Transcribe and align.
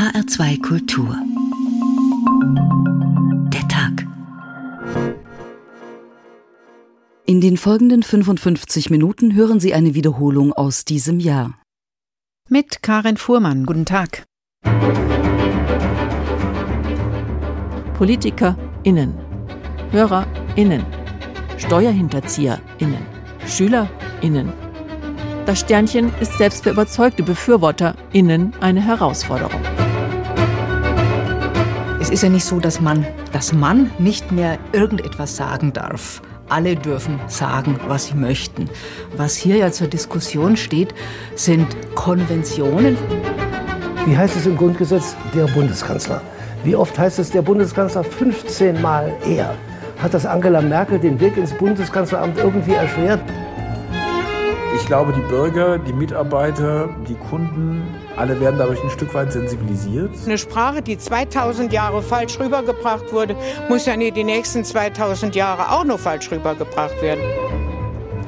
HR2 0.00 0.62
Kultur. 0.62 1.14
Der 3.52 3.68
Tag. 3.68 4.06
In 7.26 7.42
den 7.42 7.58
folgenden 7.58 8.02
55 8.02 8.88
Minuten 8.88 9.34
hören 9.34 9.60
Sie 9.60 9.74
eine 9.74 9.94
Wiederholung 9.94 10.54
aus 10.54 10.86
diesem 10.86 11.20
Jahr. 11.20 11.60
Mit 12.48 12.82
Karin 12.82 13.18
Fuhrmann. 13.18 13.66
Guten 13.66 13.84
Tag. 13.84 14.24
PolitikerInnen, 17.98 19.12
HörerInnen, 19.90 20.82
SteuerhinterzieherInnen, 21.58 23.04
SchülerInnen. 23.46 24.50
Das 25.44 25.60
Sternchen 25.60 26.10
ist 26.20 26.38
selbst 26.38 26.64
für 26.64 26.70
überzeugte 26.70 27.22
BefürworterInnen 27.22 28.54
eine 28.60 28.80
Herausforderung. 28.80 29.60
Es 32.10 32.14
ist 32.14 32.22
ja 32.24 32.28
nicht 32.28 32.44
so, 32.44 32.58
dass 32.58 32.80
man, 32.80 33.06
dass 33.30 33.52
man 33.52 33.92
nicht 34.00 34.32
mehr 34.32 34.58
irgendetwas 34.72 35.36
sagen 35.36 35.72
darf. 35.72 36.20
Alle 36.48 36.74
dürfen 36.74 37.20
sagen, 37.28 37.78
was 37.86 38.06
sie 38.06 38.16
möchten. 38.16 38.68
Was 39.16 39.36
hier 39.36 39.58
ja 39.58 39.70
zur 39.70 39.86
Diskussion 39.86 40.56
steht, 40.56 40.92
sind 41.36 41.68
Konventionen. 41.94 42.98
Wie 44.06 44.16
heißt 44.16 44.34
es 44.34 44.46
im 44.46 44.56
Grundgesetz? 44.56 45.14
Der 45.36 45.44
Bundeskanzler. 45.44 46.20
Wie 46.64 46.74
oft 46.74 46.98
heißt 46.98 47.20
es 47.20 47.30
der 47.30 47.42
Bundeskanzler? 47.42 48.02
15 48.02 48.82
Mal 48.82 49.12
er. 49.24 49.54
Hat 50.02 50.12
das 50.12 50.26
Angela 50.26 50.62
Merkel 50.62 50.98
den 50.98 51.20
Weg 51.20 51.36
ins 51.36 51.52
Bundeskanzleramt 51.52 52.38
irgendwie 52.38 52.72
erschwert? 52.72 53.20
Ich 54.74 54.84
glaube, 54.84 55.12
die 55.12 55.28
Bürger, 55.28 55.78
die 55.78 55.92
Mitarbeiter, 55.92 56.88
die 57.08 57.14
Kunden, 57.14 57.82
alle 58.20 58.38
werden 58.38 58.58
dadurch 58.58 58.82
ein 58.84 58.90
Stück 58.90 59.14
weit 59.14 59.32
sensibilisiert. 59.32 60.10
Eine 60.26 60.36
Sprache, 60.36 60.82
die 60.82 60.98
2000 60.98 61.72
Jahre 61.72 62.02
falsch 62.02 62.38
rübergebracht 62.38 63.12
wurde, 63.12 63.34
muss 63.70 63.86
ja 63.86 63.96
nicht 63.96 64.16
die 64.16 64.24
nächsten 64.24 64.62
2000 64.62 65.34
Jahre 65.34 65.72
auch 65.72 65.84
noch 65.84 65.98
falsch 65.98 66.30
rübergebracht 66.30 67.00
werden. 67.00 67.22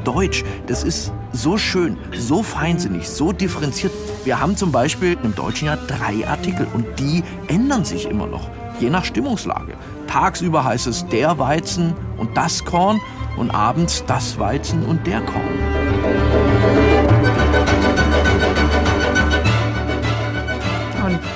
Deutsch, 0.03 0.45
das 0.67 0.83
ist 0.83 1.13
so 1.33 1.59
schön, 1.59 1.99
so 2.17 2.43
feinsinnig, 2.43 3.09
so 3.09 3.33
differenziert. 3.33 3.93
Wir 4.25 4.41
haben 4.41 4.57
zum 4.57 4.73
Beispiel 4.73 5.17
im 5.23 5.35
Deutschen 5.35 5.67
ja 5.67 5.77
drei 5.77 6.27
Artikel 6.27 6.67
und 6.73 6.87
die 6.99 7.23
ändern 7.49 7.85
sich 7.85 8.09
immer 8.09 8.27
noch, 8.27 8.49
je 8.81 8.89
nach 8.89 9.05
Stimmungslage. 9.05 9.75
Tagsüber 10.09 10.65
heißt 10.65 10.87
es 10.87 11.07
der 11.07 11.39
Weizen 11.39 11.95
und 12.17 12.35
das 12.37 12.65
Korn 12.65 12.99
und 13.37 13.51
abends 13.51 14.05
das 14.07 14.39
Weizen 14.39 14.85
und 14.87 15.07
der 15.07 15.21
Korn. 15.21 15.82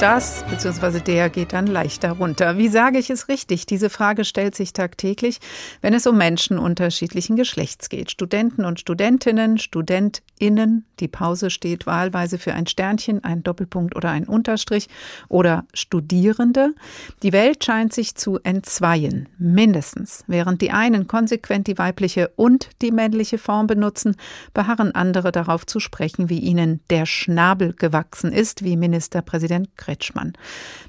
Das 0.01 0.45
bzw. 0.51 1.01
der 1.01 1.31
geht 1.31 1.55
dann 1.55 1.67
leichter 1.67 2.13
runter. 2.13 2.59
Wie 2.59 2.69
sage 2.69 2.99
ich 2.99 3.09
es 3.09 3.29
richtig? 3.29 3.65
Diese 3.65 3.89
Frage 3.89 4.25
stellt 4.25 4.55
sich 4.55 4.75
tagtäglich, 4.75 5.39
wenn 5.81 5.95
es 5.95 6.07
um 6.07 6.19
Menschen 6.19 6.59
unterschiedlichen 6.59 7.37
Geschlechts 7.37 7.89
geht. 7.89 8.11
Studenten 8.11 8.67
und 8.67 8.79
Studentinnen, 8.79 9.57
StudentInnen, 9.59 10.85
die 11.01 11.09
Pause 11.09 11.51
steht 11.51 11.87
wahlweise 11.87 12.39
für 12.39 12.53
ein 12.53 12.67
Sternchen, 12.67 13.25
ein 13.25 13.43
Doppelpunkt 13.43 13.97
oder 13.97 14.11
ein 14.11 14.25
Unterstrich 14.25 14.89
oder 15.29 15.65
Studierende. 15.73 16.75
Die 17.23 17.33
Welt 17.33 17.65
scheint 17.65 17.93
sich 17.93 18.15
zu 18.15 18.39
entzweien, 18.43 19.29
mindestens. 19.39 20.25
Während 20.27 20.61
die 20.61 20.73
einen 20.73 21.07
konsequent 21.07 21.67
die 21.67 21.79
weibliche 21.79 22.31
und 22.37 22.69
die 22.83 22.93
männliche 22.93 23.39
Form 23.39 23.67
benutzen, 23.67 24.17
beharren 24.53 24.95
andere 24.95 25.33
darauf 25.33 25.65
zu 25.67 25.81
sprechen, 25.81 26.29
wie 26.29 26.41
ihnen 26.41 26.81
der 26.91 27.07
Schnabel 27.07 27.73
gewachsen 27.73 28.33
ist, 28.33 28.63
wie 28.63 28.77
Ministerpräsident 28.77 29.77
Kretschmann. 29.87 30.33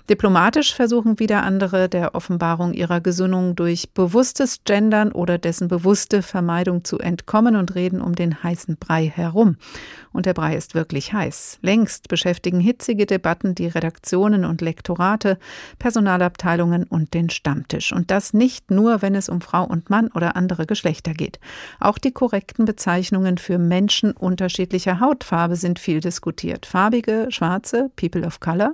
Diplomatisch 0.09 0.73
versuchen 0.73 1.19
wieder 1.19 1.43
andere 1.43 1.89
der 1.89 2.15
Offenbarung 2.15 2.73
ihrer 2.73 2.99
Gesinnung 2.99 3.55
durch 3.55 3.91
bewusstes 3.93 4.63
Gendern 4.63 5.11
oder 5.11 5.37
dessen 5.37 5.67
bewusste 5.67 6.21
Vermeidung 6.21 6.83
zu 6.83 6.97
entkommen 6.97 7.55
und 7.55 7.75
reden 7.75 8.01
um 8.01 8.15
den 8.15 8.41
heißen 8.41 8.77
Brei 8.77 9.05
herum. 9.13 9.57
Und 10.13 10.25
der 10.25 10.33
Brei 10.33 10.55
ist 10.55 10.73
wirklich 10.73 11.13
heiß. 11.13 11.59
Längst 11.61 12.07
beschäftigen 12.07 12.59
hitzige 12.59 13.05
Debatten 13.05 13.53
die 13.53 13.67
Redaktionen 13.67 14.45
und 14.45 14.61
Lektorate, 14.61 15.37
Personalabteilungen 15.77 16.85
und 16.85 17.13
den 17.13 17.29
Stammtisch. 17.29 17.91
Und 17.91 18.09
das 18.09 18.33
nicht 18.33 18.71
nur, 18.71 19.03
wenn 19.03 19.13
es 19.13 19.29
um 19.29 19.41
Frau 19.41 19.63
und 19.63 19.91
Mann 19.91 20.07
oder 20.15 20.35
andere 20.35 20.65
Geschlechter 20.65 21.13
geht. 21.13 21.39
Auch 21.79 21.99
die 21.99 22.11
korrekten 22.11 22.65
Bezeichnungen 22.65 23.37
für 23.37 23.59
Menschen 23.59 24.13
unterschiedlicher 24.13 24.99
Hautfarbe 24.99 25.55
sind 25.55 25.77
viel 25.77 25.99
diskutiert. 25.99 26.65
Farbige, 26.65 27.27
schwarze, 27.29 27.91
People 27.95 28.25
of 28.25 28.39
Color, 28.39 28.73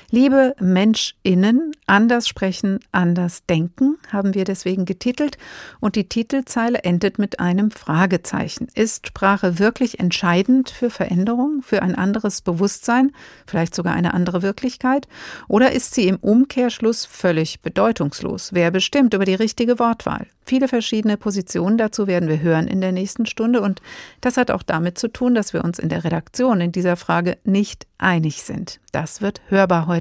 Liebe 0.13 0.57
MenschInnen, 0.59 1.71
anders 1.87 2.27
sprechen, 2.27 2.81
anders 2.91 3.45
denken, 3.45 3.97
haben 4.11 4.33
wir 4.33 4.43
deswegen 4.43 4.83
getitelt 4.83 5.37
und 5.79 5.95
die 5.95 6.09
Titelzeile 6.09 6.79
endet 6.79 7.17
mit 7.17 7.39
einem 7.39 7.71
Fragezeichen. 7.71 8.67
Ist 8.75 9.07
Sprache 9.07 9.57
wirklich 9.57 10.01
entscheidend 10.01 10.69
für 10.69 10.89
Veränderung, 10.89 11.61
für 11.61 11.81
ein 11.81 11.95
anderes 11.95 12.41
Bewusstsein, 12.41 13.13
vielleicht 13.47 13.73
sogar 13.73 13.93
eine 13.93 14.13
andere 14.13 14.41
Wirklichkeit? 14.41 15.07
Oder 15.47 15.71
ist 15.71 15.95
sie 15.95 16.09
im 16.09 16.17
Umkehrschluss 16.17 17.05
völlig 17.05 17.61
bedeutungslos? 17.61 18.49
Wer 18.51 18.69
bestimmt 18.69 19.13
über 19.13 19.23
die 19.23 19.35
richtige 19.35 19.79
Wortwahl? 19.79 20.27
Viele 20.43 20.67
verschiedene 20.67 21.15
Positionen 21.15 21.77
dazu 21.77 22.07
werden 22.07 22.27
wir 22.27 22.41
hören 22.41 22.67
in 22.67 22.81
der 22.81 22.91
nächsten 22.91 23.25
Stunde 23.25 23.61
und 23.61 23.81
das 24.19 24.35
hat 24.35 24.51
auch 24.51 24.63
damit 24.63 24.97
zu 24.97 25.07
tun, 25.07 25.35
dass 25.35 25.53
wir 25.53 25.63
uns 25.63 25.79
in 25.79 25.87
der 25.87 26.03
Redaktion 26.03 26.59
in 26.59 26.73
dieser 26.73 26.97
Frage 26.97 27.37
nicht 27.45 27.87
einig 27.99 28.43
sind. 28.43 28.79
Das 28.91 29.21
wird 29.21 29.41
hörbar 29.47 29.87
heute 29.87 30.00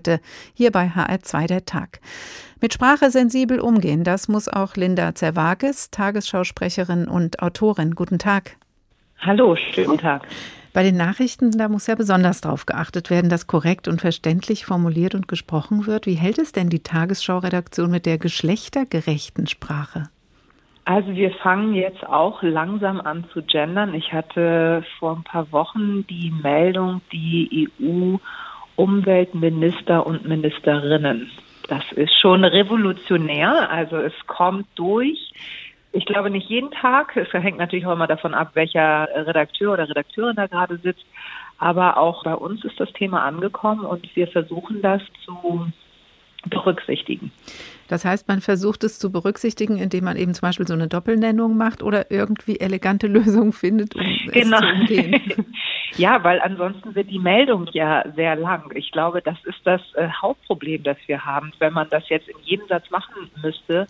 hier 0.54 0.70
bei 0.70 0.86
HR2 0.86 1.46
der 1.46 1.64
Tag. 1.64 2.00
Mit 2.60 2.74
Sprache 2.74 3.10
sensibel 3.10 3.60
umgehen, 3.60 4.04
das 4.04 4.28
muss 4.28 4.48
auch 4.48 4.76
Linda 4.76 5.14
Zerwages, 5.14 5.90
Tagesschausprecherin 5.90 7.08
und 7.08 7.42
Autorin. 7.42 7.94
Guten 7.94 8.18
Tag. 8.18 8.56
Hallo, 9.18 9.56
schönen 9.56 9.98
Tag. 9.98 10.26
Bei 10.72 10.82
den 10.84 10.96
Nachrichten, 10.96 11.50
da 11.50 11.68
muss 11.68 11.88
ja 11.88 11.96
besonders 11.96 12.40
darauf 12.40 12.64
geachtet 12.64 13.10
werden, 13.10 13.28
dass 13.28 13.46
korrekt 13.46 13.88
und 13.88 14.00
verständlich 14.00 14.64
formuliert 14.64 15.14
und 15.14 15.26
gesprochen 15.26 15.86
wird. 15.86 16.06
Wie 16.06 16.14
hält 16.14 16.38
es 16.38 16.52
denn 16.52 16.68
die 16.68 16.82
Tagesschau-Redaktion 16.82 17.90
mit 17.90 18.06
der 18.06 18.18
geschlechtergerechten 18.18 19.48
Sprache? 19.48 20.04
Also 20.84 21.14
wir 21.14 21.32
fangen 21.32 21.74
jetzt 21.74 22.06
auch 22.06 22.42
langsam 22.42 23.00
an 23.00 23.24
zu 23.32 23.42
gendern. 23.42 23.94
Ich 23.94 24.12
hatte 24.12 24.84
vor 24.98 25.16
ein 25.16 25.24
paar 25.24 25.50
Wochen 25.52 26.06
die 26.06 26.30
Meldung, 26.30 27.00
die 27.12 27.68
EU-Umweltminister 28.80 30.06
und 30.06 30.26
Ministerinnen. 30.26 31.30
Das 31.68 31.84
ist 31.92 32.18
schon 32.20 32.44
revolutionär. 32.44 33.70
Also 33.70 33.96
es 33.96 34.14
kommt 34.26 34.66
durch. 34.74 35.32
Ich 35.92 36.06
glaube 36.06 36.30
nicht 36.30 36.48
jeden 36.48 36.70
Tag. 36.70 37.16
Es 37.16 37.32
hängt 37.32 37.58
natürlich 37.58 37.86
auch 37.86 37.92
immer 37.92 38.06
davon 38.06 38.34
ab, 38.34 38.50
welcher 38.54 39.08
Redakteur 39.14 39.72
oder 39.72 39.88
Redakteurin 39.88 40.36
da 40.36 40.46
gerade 40.46 40.78
sitzt. 40.78 41.04
Aber 41.58 41.98
auch 41.98 42.24
bei 42.24 42.34
uns 42.34 42.64
ist 42.64 42.78
das 42.80 42.92
Thema 42.92 43.24
angekommen 43.24 43.84
und 43.84 44.08
wir 44.16 44.28
versuchen 44.28 44.82
das 44.82 45.02
zu 45.24 45.70
berücksichtigen. 46.48 47.32
Das 47.88 48.04
heißt, 48.04 48.28
man 48.28 48.40
versucht 48.40 48.82
es 48.84 48.98
zu 48.98 49.12
berücksichtigen, 49.12 49.76
indem 49.76 50.04
man 50.04 50.16
eben 50.16 50.32
zum 50.32 50.42
Beispiel 50.42 50.66
so 50.66 50.74
eine 50.74 50.88
Doppelnennung 50.88 51.56
macht 51.56 51.82
oder 51.82 52.10
irgendwie 52.10 52.58
elegante 52.58 53.06
Lösungen 53.08 53.52
findet, 53.52 53.94
um 53.94 54.02
genau. 54.32 54.58
es 54.58 54.62
zu 54.62 54.94
umgehen. 54.94 55.46
ja, 55.96 56.22
weil 56.24 56.40
ansonsten 56.40 56.94
wird 56.94 57.10
die 57.10 57.18
Meldung 57.18 57.68
ja 57.72 58.04
sehr 58.14 58.36
lang. 58.36 58.70
Ich 58.74 58.92
glaube, 58.92 59.22
das 59.22 59.36
ist 59.44 59.60
das 59.64 59.80
äh, 59.94 60.08
Hauptproblem, 60.08 60.82
das 60.82 60.96
wir 61.06 61.24
haben. 61.24 61.52
Wenn 61.58 61.72
man 61.72 61.88
das 61.90 62.08
jetzt 62.08 62.28
in 62.28 62.36
jedem 62.42 62.66
Satz 62.68 62.90
machen 62.90 63.30
müsste, 63.42 63.86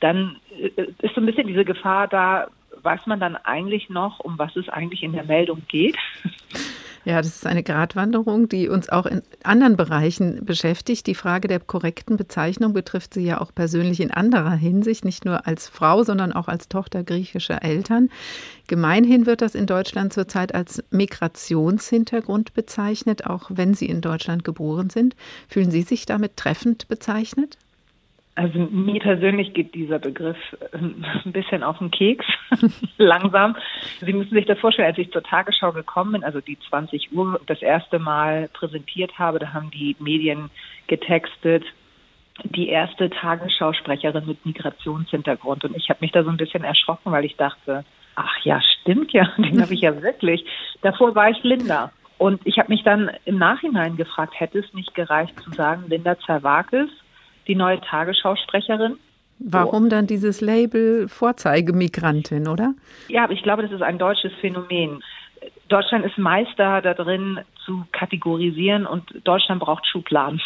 dann 0.00 0.40
äh, 0.58 0.68
ist 1.00 1.14
so 1.14 1.20
ein 1.20 1.26
bisschen 1.26 1.46
diese 1.46 1.64
Gefahr 1.64 2.08
da, 2.08 2.48
weiß 2.82 3.06
man 3.06 3.20
dann 3.20 3.36
eigentlich 3.36 3.88
noch, 3.88 4.20
um 4.20 4.38
was 4.38 4.54
es 4.56 4.68
eigentlich 4.68 5.02
in 5.02 5.12
der 5.12 5.24
Meldung 5.24 5.62
geht? 5.68 5.96
Ja, 7.04 7.18
das 7.18 7.36
ist 7.36 7.46
eine 7.46 7.62
Gratwanderung, 7.62 8.48
die 8.48 8.68
uns 8.70 8.88
auch 8.88 9.04
in 9.04 9.20
anderen 9.42 9.76
Bereichen 9.76 10.42
beschäftigt. 10.46 11.06
Die 11.06 11.14
Frage 11.14 11.48
der 11.48 11.60
korrekten 11.60 12.16
Bezeichnung 12.16 12.72
betrifft 12.72 13.12
sie 13.12 13.26
ja 13.26 13.42
auch 13.42 13.54
persönlich 13.54 14.00
in 14.00 14.10
anderer 14.10 14.54
Hinsicht, 14.54 15.04
nicht 15.04 15.26
nur 15.26 15.46
als 15.46 15.68
Frau, 15.68 16.02
sondern 16.02 16.32
auch 16.32 16.48
als 16.48 16.68
Tochter 16.68 17.04
griechischer 17.04 17.62
Eltern. 17.62 18.08
Gemeinhin 18.68 19.26
wird 19.26 19.42
das 19.42 19.54
in 19.54 19.66
Deutschland 19.66 20.14
zurzeit 20.14 20.54
als 20.54 20.82
Migrationshintergrund 20.90 22.54
bezeichnet, 22.54 23.26
auch 23.26 23.50
wenn 23.52 23.74
Sie 23.74 23.86
in 23.86 24.00
Deutschland 24.00 24.42
geboren 24.42 24.88
sind. 24.88 25.14
Fühlen 25.46 25.70
Sie 25.70 25.82
sich 25.82 26.06
damit 26.06 26.38
treffend 26.38 26.88
bezeichnet? 26.88 27.58
Also 28.36 28.58
mir 28.58 29.00
persönlich 29.00 29.54
geht 29.54 29.74
dieser 29.74 30.00
Begriff 30.00 30.36
ähm, 30.72 31.04
ein 31.24 31.32
bisschen 31.32 31.62
auf 31.62 31.78
den 31.78 31.92
Keks, 31.92 32.26
langsam. 32.96 33.56
Sie 34.00 34.12
müssen 34.12 34.34
sich 34.34 34.46
das 34.46 34.58
vorstellen, 34.58 34.88
als 34.88 34.98
ich 34.98 35.12
zur 35.12 35.22
Tagesschau 35.22 35.70
gekommen 35.72 36.12
bin, 36.12 36.24
also 36.24 36.40
die 36.40 36.58
20 36.68 37.12
Uhr 37.12 37.40
das 37.46 37.62
erste 37.62 38.00
Mal 38.00 38.48
präsentiert 38.52 39.18
habe, 39.18 39.38
da 39.38 39.52
haben 39.52 39.70
die 39.70 39.94
Medien 40.00 40.50
getextet, 40.88 41.64
die 42.42 42.68
erste 42.68 43.08
Tagesschausprecherin 43.08 44.26
mit 44.26 44.44
Migrationshintergrund. 44.44 45.64
Und 45.64 45.76
ich 45.76 45.88
habe 45.88 46.00
mich 46.00 46.10
da 46.10 46.24
so 46.24 46.30
ein 46.30 46.36
bisschen 46.36 46.64
erschrocken, 46.64 47.12
weil 47.12 47.24
ich 47.24 47.36
dachte, 47.36 47.84
ach 48.16 48.36
ja, 48.42 48.60
stimmt 48.80 49.12
ja, 49.12 49.30
den 49.38 49.62
habe 49.62 49.74
ich 49.74 49.82
ja 49.82 50.02
wirklich. 50.02 50.44
Davor 50.82 51.14
war 51.14 51.30
ich 51.30 51.40
Linda. 51.44 51.92
Und 52.18 52.44
ich 52.44 52.58
habe 52.58 52.72
mich 52.72 52.82
dann 52.82 53.10
im 53.24 53.38
Nachhinein 53.38 53.96
gefragt, 53.96 54.38
hätte 54.38 54.58
es 54.58 54.72
nicht 54.72 54.94
gereicht 54.94 55.38
zu 55.40 55.50
sagen, 55.50 55.84
Linda 55.88 56.18
Zerwakis, 56.18 56.90
die 57.46 57.54
neue 57.54 57.80
Tagesschausprecherin? 57.80 58.98
Warum 59.38 59.90
dann 59.90 60.06
dieses 60.06 60.40
Label 60.40 61.08
Vorzeigemigrantin, 61.08 62.48
oder? 62.48 62.74
Ja, 63.08 63.24
aber 63.24 63.32
ich 63.32 63.42
glaube, 63.42 63.62
das 63.62 63.72
ist 63.72 63.82
ein 63.82 63.98
deutsches 63.98 64.32
Phänomen. 64.40 65.02
Deutschland 65.68 66.04
ist 66.04 66.16
Meister 66.18 66.80
darin 66.82 67.40
zu 67.64 67.84
kategorisieren 67.92 68.86
und 68.86 69.04
Deutschland 69.24 69.60
braucht 69.60 69.86
Schubladen. 69.86 70.40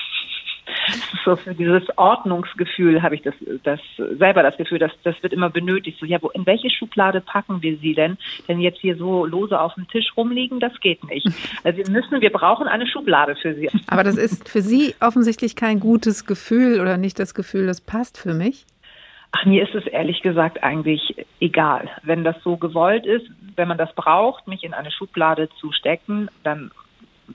So 1.25 1.37
für 1.37 1.55
dieses 1.55 1.83
Ordnungsgefühl 1.97 3.03
habe 3.03 3.15
ich 3.15 3.23
das, 3.23 3.35
das 3.63 3.81
selber 3.97 4.43
das 4.43 4.57
Gefühl, 4.57 4.79
dass 4.79 4.93
das 5.03 5.21
wird 5.23 5.33
immer 5.33 5.51
benötigt. 5.51 5.99
So, 5.99 6.07
ja, 6.07 6.19
wo, 6.21 6.29
in 6.31 6.47
welche 6.47 6.71
Schublade 6.71 7.21
packen 7.21 7.63
wir 7.63 7.77
sie 7.79 7.95
denn? 7.95 8.19
Denn 8.49 8.61
jetzt 8.61 8.81
hier 8.81 8.97
so 8.97 9.27
lose 9.27 9.59
auf 9.59 9.75
dem 9.75 9.89
Tisch 9.89 10.07
rumliegen, 10.17 10.61
das 10.61 10.79
geht 10.81 11.05
nicht. 11.05 11.27
Also 11.65 11.79
wir 11.79 11.91
müssen, 11.91 12.21
wir 12.21 12.31
brauchen 12.31 12.67
eine 12.69 12.87
Schublade 12.87 13.35
für 13.37 13.55
sie. 13.55 13.69
Aber 13.89 14.05
das 14.05 14.17
ist 14.17 14.49
für 14.49 14.63
Sie 14.63 14.95
offensichtlich 15.01 15.57
kein 15.57 15.81
gutes 15.81 16.25
Gefühl 16.25 16.81
oder 16.81 16.97
nicht 16.97 17.19
das 17.19 17.35
Gefühl, 17.35 17.67
das 17.67 17.81
passt 17.81 18.17
für 18.17 18.33
mich. 18.33 18.65
Ach, 19.33 19.45
mir 19.45 19.63
ist 19.63 19.75
es 19.75 19.87
ehrlich 19.87 20.23
gesagt 20.23 20.63
eigentlich 20.63 21.27
egal. 21.41 21.91
Wenn 22.03 22.25
das 22.25 22.37
so 22.43 22.57
gewollt 22.57 23.05
ist, 23.07 23.27
wenn 23.57 23.69
man 23.69 23.77
das 23.77 23.93
braucht, 23.95 24.47
mich 24.47 24.65
in 24.65 24.73
eine 24.73 24.91
Schublade 24.91 25.49
zu 25.61 25.73
stecken, 25.73 26.29
dann 26.45 26.71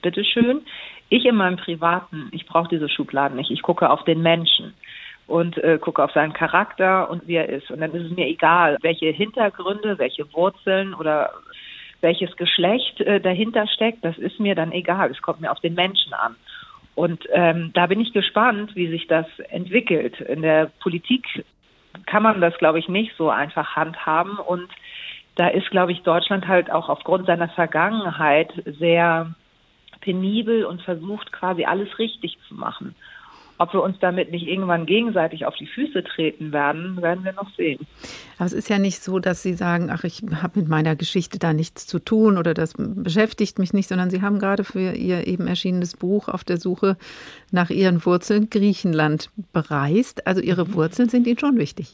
bitteschön. 0.01 0.61
Ich 1.13 1.25
in 1.25 1.35
meinem 1.35 1.57
Privaten, 1.57 2.29
ich 2.31 2.47
brauche 2.47 2.69
diese 2.69 2.89
Schubladen 2.89 3.37
nicht. 3.37 3.51
Ich 3.51 3.61
gucke 3.61 3.87
auf 3.91 4.03
den 4.03 4.23
Menschen 4.23 4.73
und 5.27 5.59
äh, 5.59 5.77
gucke 5.77 6.03
auf 6.03 6.11
seinen 6.11 6.33
Charakter 6.33 7.07
und 7.07 7.27
wie 7.27 7.35
er 7.35 7.49
ist. 7.49 7.69
Und 7.69 7.81
dann 7.81 7.91
ist 7.91 8.05
es 8.05 8.17
mir 8.17 8.25
egal, 8.25 8.79
welche 8.81 9.11
Hintergründe, 9.11 9.99
welche 9.99 10.33
Wurzeln 10.33 10.95
oder 10.95 11.29
welches 12.01 12.35
Geschlecht 12.35 12.99
äh, 13.01 13.21
dahinter 13.21 13.67
steckt. 13.67 14.03
Das 14.03 14.17
ist 14.17 14.39
mir 14.39 14.55
dann 14.55 14.71
egal. 14.71 15.11
Es 15.11 15.21
kommt 15.21 15.39
mir 15.39 15.51
auf 15.51 15.59
den 15.59 15.75
Menschen 15.75 16.15
an. 16.15 16.35
Und 16.95 17.27
ähm, 17.31 17.69
da 17.75 17.85
bin 17.85 18.01
ich 18.01 18.11
gespannt, 18.11 18.75
wie 18.75 18.87
sich 18.87 19.05
das 19.05 19.27
entwickelt. 19.49 20.19
In 20.19 20.41
der 20.41 20.71
Politik 20.81 21.45
kann 22.07 22.23
man 22.23 22.41
das, 22.41 22.57
glaube 22.57 22.79
ich, 22.79 22.89
nicht 22.89 23.13
so 23.19 23.29
einfach 23.29 23.75
handhaben. 23.75 24.39
Und 24.39 24.67
da 25.35 25.47
ist, 25.47 25.69
glaube 25.69 25.91
ich, 25.91 26.01
Deutschland 26.01 26.47
halt 26.47 26.71
auch 26.71 26.89
aufgrund 26.89 27.27
seiner 27.27 27.49
Vergangenheit 27.49 28.51
sehr 28.65 29.35
penibel 30.03 30.65
und 30.65 30.81
versucht 30.81 31.31
quasi 31.31 31.65
alles 31.65 31.97
richtig 31.99 32.37
zu 32.47 32.55
machen. 32.55 32.95
Ob 33.59 33.71
wir 33.71 33.83
uns 33.83 33.97
damit 33.99 34.31
nicht 34.31 34.47
irgendwann 34.47 34.85
gegenseitig 34.85 35.45
auf 35.45 35.55
die 35.55 35.67
Füße 35.67 36.03
treten 36.03 36.51
werden, 36.51 37.01
werden 37.01 37.23
wir 37.23 37.33
noch 37.33 37.49
sehen. 37.55 37.85
Aber 38.37 38.47
es 38.47 38.53
ist 38.53 38.67
ja 38.67 38.79
nicht 38.79 39.01
so, 39.01 39.19
dass 39.19 39.43
Sie 39.43 39.53
sagen, 39.53 39.89
ach, 39.91 40.03
ich 40.03 40.23
habe 40.41 40.59
mit 40.59 40.67
meiner 40.67 40.95
Geschichte 40.95 41.37
da 41.37 41.53
nichts 41.53 41.85
zu 41.85 41.99
tun 41.99 42.37
oder 42.37 42.53
das 42.55 42.73
beschäftigt 42.75 43.59
mich 43.59 43.71
nicht, 43.71 43.87
sondern 43.87 44.09
Sie 44.09 44.21
haben 44.21 44.39
gerade 44.39 44.63
für 44.63 44.93
Ihr 44.93 45.27
eben 45.27 45.47
erschienenes 45.47 45.95
Buch 45.95 46.29
auf 46.29 46.43
der 46.43 46.57
Suche 46.57 46.97
nach 47.51 47.69
Ihren 47.69 48.03
Wurzeln 48.05 48.49
Griechenland 48.49 49.29
bereist. 49.53 50.25
Also 50.25 50.41
Ihre 50.41 50.73
Wurzeln 50.73 51.09
sind 51.09 51.27
Ihnen 51.27 51.39
schon 51.39 51.57
wichtig. 51.57 51.93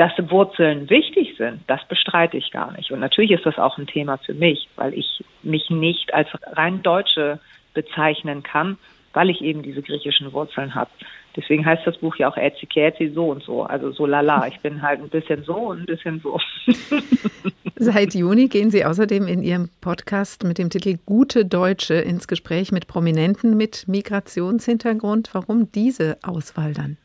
Dass 0.00 0.12
Wurzeln 0.30 0.88
wichtig 0.88 1.34
sind, 1.36 1.60
das 1.66 1.86
bestreite 1.86 2.38
ich 2.38 2.50
gar 2.52 2.72
nicht. 2.72 2.90
Und 2.90 3.00
natürlich 3.00 3.32
ist 3.32 3.44
das 3.44 3.58
auch 3.58 3.76
ein 3.76 3.86
Thema 3.86 4.16
für 4.16 4.32
mich, 4.32 4.66
weil 4.76 4.94
ich 4.94 5.22
mich 5.42 5.68
nicht 5.68 6.14
als 6.14 6.26
rein 6.54 6.82
Deutsche 6.82 7.38
bezeichnen 7.74 8.42
kann, 8.42 8.78
weil 9.12 9.28
ich 9.28 9.42
eben 9.42 9.60
diese 9.62 9.82
griechischen 9.82 10.32
Wurzeln 10.32 10.74
habe. 10.74 10.88
Deswegen 11.36 11.66
heißt 11.66 11.86
das 11.86 11.98
Buch 11.98 12.16
ja 12.16 12.30
auch 12.30 12.38
Etzikieti 12.38 13.10
so 13.10 13.26
und 13.26 13.42
so, 13.42 13.64
also 13.64 13.92
so 13.92 14.06
lala. 14.06 14.46
Ich 14.46 14.58
bin 14.60 14.80
halt 14.80 15.00
ein 15.00 15.10
bisschen 15.10 15.44
so 15.44 15.54
und 15.54 15.80
ein 15.80 15.84
bisschen 15.84 16.18
so. 16.20 16.40
Seit 17.76 18.14
Juni 18.14 18.48
gehen 18.48 18.70
Sie 18.70 18.86
außerdem 18.86 19.28
in 19.28 19.42
Ihrem 19.42 19.68
Podcast 19.82 20.44
mit 20.44 20.56
dem 20.56 20.70
Titel 20.70 20.96
Gute 21.04 21.44
Deutsche 21.44 21.96
ins 21.96 22.26
Gespräch 22.26 22.72
mit 22.72 22.86
Prominenten 22.86 23.54
mit 23.54 23.86
Migrationshintergrund. 23.86 25.28
Warum 25.34 25.70
diese 25.70 26.16
Auswahl 26.22 26.72
dann? 26.72 26.96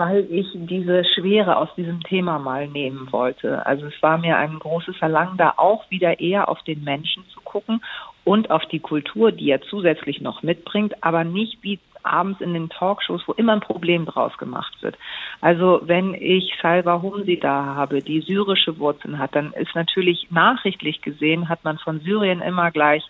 Weil 0.00 0.26
ich 0.30 0.46
diese 0.54 1.04
Schwere 1.04 1.58
aus 1.58 1.68
diesem 1.76 2.02
Thema 2.02 2.38
mal 2.38 2.66
nehmen 2.66 3.12
wollte. 3.12 3.66
Also 3.66 3.84
es 3.86 4.02
war 4.02 4.16
mir 4.16 4.38
ein 4.38 4.58
großes 4.58 4.96
Verlangen, 4.96 5.36
da 5.36 5.52
auch 5.58 5.88
wieder 5.90 6.20
eher 6.20 6.48
auf 6.48 6.62
den 6.62 6.82
Menschen 6.82 7.22
zu 7.28 7.40
gucken 7.42 7.82
und 8.24 8.50
auf 8.50 8.64
die 8.66 8.80
Kultur, 8.80 9.30
die 9.30 9.50
er 9.50 9.60
zusätzlich 9.60 10.22
noch 10.22 10.42
mitbringt, 10.42 11.04
aber 11.04 11.22
nicht 11.24 11.62
wie 11.62 11.78
abends 12.02 12.40
in 12.40 12.54
den 12.54 12.70
Talkshows, 12.70 13.22
wo 13.26 13.32
immer 13.34 13.52
ein 13.52 13.60
Problem 13.60 14.06
draus 14.06 14.36
gemacht 14.38 14.72
wird. 14.80 14.96
Also 15.42 15.82
wenn 15.84 16.14
ich 16.14 16.50
Salva 16.62 17.02
Humsi 17.02 17.38
da 17.38 17.74
habe, 17.74 18.00
die 18.00 18.22
syrische 18.22 18.78
Wurzeln 18.78 19.18
hat, 19.18 19.34
dann 19.34 19.52
ist 19.52 19.74
natürlich 19.74 20.30
nachrichtlich 20.30 21.02
gesehen, 21.02 21.50
hat 21.50 21.62
man 21.62 21.76
von 21.76 22.00
Syrien 22.00 22.40
immer 22.40 22.70
gleich 22.70 23.04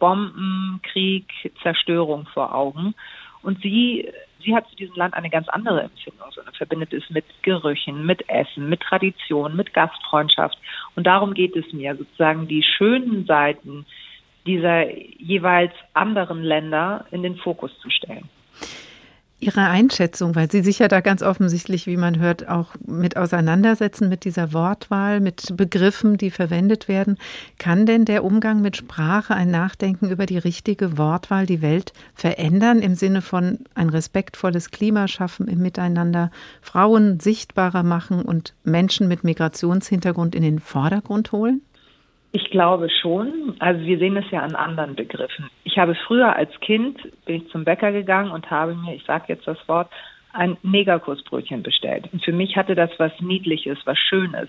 Bomben, 0.00 0.80
Krieg, 0.82 1.28
Zerstörung 1.62 2.26
vor 2.34 2.52
Augen. 2.52 2.96
Und 3.44 3.60
sie 3.60 4.08
sie 4.42 4.54
hat 4.54 4.68
zu 4.68 4.76
diesem 4.76 4.96
Land 4.96 5.14
eine 5.14 5.30
ganz 5.30 5.48
andere 5.48 5.82
Empfindung, 5.82 6.30
sondern 6.32 6.54
verbindet 6.54 6.92
es 6.92 7.08
mit 7.10 7.24
Gerüchen, 7.42 8.04
mit 8.06 8.28
Essen, 8.28 8.68
mit 8.68 8.80
Tradition, 8.80 9.56
mit 9.56 9.72
Gastfreundschaft. 9.72 10.58
Und 10.96 11.06
darum 11.06 11.34
geht 11.34 11.56
es 11.56 11.72
mir, 11.72 11.96
sozusagen 11.96 12.48
die 12.48 12.62
schönen 12.62 13.26
Seiten 13.26 13.86
dieser 14.46 14.90
jeweils 14.90 15.72
anderen 15.94 16.42
Länder 16.42 17.06
in 17.10 17.22
den 17.22 17.36
Fokus 17.36 17.70
zu 17.80 17.90
stellen. 17.90 18.28
Ihre 19.42 19.62
Einschätzung, 19.62 20.36
weil 20.36 20.48
Sie 20.48 20.62
sich 20.62 20.78
ja 20.78 20.86
da 20.86 21.00
ganz 21.00 21.20
offensichtlich, 21.20 21.88
wie 21.88 21.96
man 21.96 22.20
hört, 22.20 22.46
auch 22.46 22.76
mit 22.86 23.16
auseinandersetzen 23.16 24.08
mit 24.08 24.24
dieser 24.24 24.52
Wortwahl, 24.52 25.18
mit 25.18 25.56
Begriffen, 25.56 26.16
die 26.16 26.30
verwendet 26.30 26.86
werden. 26.86 27.18
Kann 27.58 27.84
denn 27.84 28.04
der 28.04 28.22
Umgang 28.22 28.60
mit 28.60 28.76
Sprache, 28.76 29.34
ein 29.34 29.50
Nachdenken 29.50 30.10
über 30.10 30.26
die 30.26 30.38
richtige 30.38 30.96
Wortwahl 30.96 31.44
die 31.44 31.60
Welt 31.60 31.92
verändern 32.14 32.78
im 32.78 32.94
Sinne 32.94 33.20
von 33.20 33.58
ein 33.74 33.88
respektvolles 33.88 34.70
Klima 34.70 35.08
schaffen 35.08 35.48
im 35.48 35.58
Miteinander, 35.58 36.30
Frauen 36.60 37.18
sichtbarer 37.18 37.82
machen 37.82 38.22
und 38.22 38.54
Menschen 38.62 39.08
mit 39.08 39.24
Migrationshintergrund 39.24 40.36
in 40.36 40.42
den 40.42 40.60
Vordergrund 40.60 41.32
holen? 41.32 41.62
Ich 42.32 42.50
glaube 42.50 42.88
schon. 42.88 43.54
Also 43.58 43.82
wir 43.84 43.98
sehen 43.98 44.16
es 44.16 44.30
ja 44.30 44.40
an 44.40 44.54
anderen 44.54 44.96
Begriffen. 44.96 45.50
Ich 45.64 45.78
habe 45.78 45.94
früher 45.94 46.34
als 46.34 46.50
Kind 46.60 46.98
bin 47.26 47.36
ich 47.36 47.48
zum 47.50 47.64
Bäcker 47.64 47.92
gegangen 47.92 48.30
und 48.30 48.50
habe 48.50 48.74
mir, 48.74 48.94
ich 48.94 49.04
sage 49.04 49.24
jetzt 49.28 49.46
das 49.46 49.58
Wort, 49.68 49.90
ein 50.32 50.56
Negerkursbrötchen 50.62 51.62
bestellt. 51.62 52.08
Und 52.10 52.24
für 52.24 52.32
mich 52.32 52.56
hatte 52.56 52.74
das 52.74 52.90
was 52.96 53.12
Niedliches, 53.20 53.78
was 53.84 53.98
Schönes. 53.98 54.48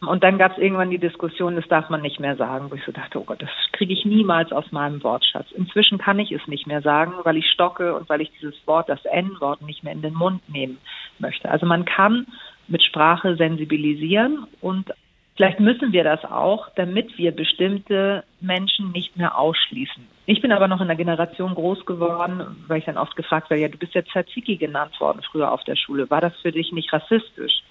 Und 0.00 0.24
dann 0.24 0.38
gab 0.38 0.52
es 0.52 0.58
irgendwann 0.58 0.88
die 0.88 0.98
Diskussion, 0.98 1.56
das 1.56 1.68
darf 1.68 1.90
man 1.90 2.00
nicht 2.00 2.20
mehr 2.20 2.36
sagen, 2.36 2.70
wo 2.70 2.74
ich 2.74 2.84
so 2.84 2.92
dachte, 2.92 3.20
oh 3.20 3.24
Gott, 3.24 3.42
das 3.42 3.50
kriege 3.72 3.92
ich 3.92 4.06
niemals 4.06 4.50
aus 4.50 4.72
meinem 4.72 5.02
Wortschatz. 5.02 5.50
Inzwischen 5.52 5.98
kann 5.98 6.18
ich 6.18 6.32
es 6.32 6.46
nicht 6.46 6.66
mehr 6.66 6.80
sagen, 6.80 7.12
weil 7.24 7.36
ich 7.36 7.50
stocke 7.50 7.94
und 7.94 8.08
weil 8.08 8.22
ich 8.22 8.30
dieses 8.40 8.54
Wort, 8.66 8.88
das 8.88 9.04
N-Wort, 9.04 9.60
nicht 9.60 9.84
mehr 9.84 9.92
in 9.92 10.00
den 10.00 10.14
Mund 10.14 10.48
nehmen 10.48 10.78
möchte. 11.18 11.50
Also 11.50 11.66
man 11.66 11.84
kann 11.84 12.26
mit 12.66 12.82
Sprache 12.82 13.36
sensibilisieren 13.36 14.46
und 14.62 14.90
Vielleicht 15.36 15.60
müssen 15.60 15.92
wir 15.92 16.04
das 16.04 16.24
auch, 16.24 16.68
damit 16.74 17.16
wir 17.16 17.32
bestimmte 17.32 18.24
Menschen 18.40 18.92
nicht 18.92 19.16
mehr 19.16 19.38
ausschließen. 19.38 20.06
Ich 20.26 20.42
bin 20.42 20.52
aber 20.52 20.68
noch 20.68 20.80
in 20.80 20.88
der 20.88 20.96
Generation 20.96 21.54
groß 21.54 21.86
geworden, 21.86 22.64
weil 22.68 22.78
ich 22.78 22.84
dann 22.84 22.98
oft 22.98 23.16
gefragt 23.16 23.50
werde, 23.50 23.62
ja, 23.62 23.68
du 23.68 23.78
bist 23.78 23.94
ja 23.94 24.02
Tzatziki 24.02 24.56
genannt 24.56 25.00
worden 25.00 25.22
früher 25.22 25.50
auf 25.50 25.64
der 25.64 25.76
Schule. 25.76 26.10
War 26.10 26.20
das 26.20 26.36
für 26.40 26.52
dich 26.52 26.72
nicht 26.72 26.92
rassistisch? 26.92 27.62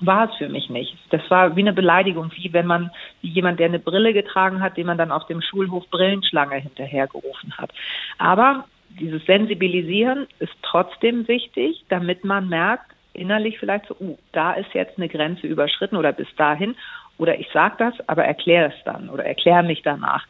War 0.00 0.28
es 0.28 0.36
für 0.36 0.48
mich 0.48 0.70
nicht. 0.70 0.96
Das 1.10 1.22
war 1.30 1.54
wie 1.54 1.60
eine 1.60 1.72
Beleidigung, 1.72 2.32
wie 2.34 2.52
wenn 2.52 2.66
man, 2.66 2.90
wie 3.22 3.28
jemand, 3.28 3.60
der 3.60 3.68
eine 3.68 3.78
Brille 3.78 4.12
getragen 4.12 4.60
hat, 4.60 4.76
den 4.76 4.86
man 4.86 4.98
dann 4.98 5.12
auf 5.12 5.26
dem 5.26 5.40
Schulhof 5.40 5.88
Brillenschlange 5.90 6.56
hinterhergerufen 6.56 7.56
hat. 7.56 7.70
Aber 8.18 8.64
dieses 9.00 9.24
Sensibilisieren 9.24 10.26
ist 10.40 10.52
trotzdem 10.62 11.26
wichtig, 11.28 11.84
damit 11.88 12.24
man 12.24 12.48
merkt, 12.48 12.93
innerlich 13.14 13.58
vielleicht 13.58 13.86
so, 13.86 13.96
uh, 14.00 14.18
da 14.32 14.52
ist 14.52 14.72
jetzt 14.74 14.98
eine 14.98 15.08
Grenze 15.08 15.46
überschritten 15.46 15.96
oder 15.96 16.12
bis 16.12 16.28
dahin 16.36 16.76
oder 17.18 17.38
ich 17.38 17.48
sage 17.52 17.76
das, 17.78 17.94
aber 18.08 18.24
erkläre 18.24 18.72
es 18.76 18.84
dann 18.84 19.08
oder 19.08 19.24
erkläre 19.24 19.62
mich 19.62 19.82
danach. 19.82 20.26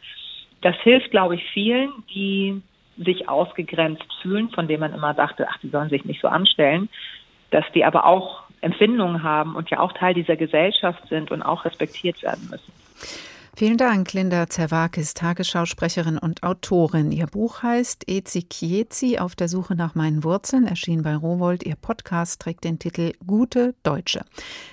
Das 0.61 0.75
hilft, 0.77 1.11
glaube 1.11 1.35
ich, 1.35 1.43
vielen, 1.51 1.91
die 2.13 2.61
sich 2.97 3.27
ausgegrenzt 3.27 4.05
fühlen, 4.21 4.49
von 4.49 4.67
denen 4.67 4.79
man 4.79 4.93
immer 4.93 5.13
dachte, 5.13 5.47
ach, 5.49 5.57
die 5.61 5.69
sollen 5.69 5.89
sich 5.89 6.05
nicht 6.05 6.21
so 6.21 6.27
anstellen, 6.27 6.89
dass 7.51 7.65
die 7.73 7.83
aber 7.83 8.05
auch 8.05 8.43
Empfindungen 8.61 9.21
haben 9.23 9.55
und 9.55 9.69
ja 9.69 9.79
auch 9.79 9.91
Teil 9.93 10.13
dieser 10.13 10.37
Gesellschaft 10.37 11.07
sind 11.09 11.31
und 11.31 11.41
auch 11.41 11.65
respektiert 11.65 12.21
werden 12.23 12.47
müssen. 12.49 12.71
Vielen 13.57 13.77
Dank, 13.77 14.11
Linda 14.11 14.49
Zerwakis, 14.49 15.13
Tagesschausprecherin 15.13 16.17
und 16.17 16.43
Autorin. 16.43 17.13
Ihr 17.13 17.25
Buch 17.25 17.63
heißt 17.63 18.03
Ezi 18.05 18.41
Kiezi 18.41 19.17
auf 19.17 19.33
der 19.33 19.47
Suche 19.47 19.75
nach 19.75 19.95
meinen 19.95 20.25
Wurzeln, 20.25 20.67
erschien 20.67 21.03
bei 21.03 21.15
Rowold. 21.15 21.65
Ihr 21.65 21.77
Podcast 21.77 22.41
trägt 22.41 22.65
den 22.65 22.79
Titel 22.79 23.13
Gute 23.25 23.73
Deutsche. 23.83 24.25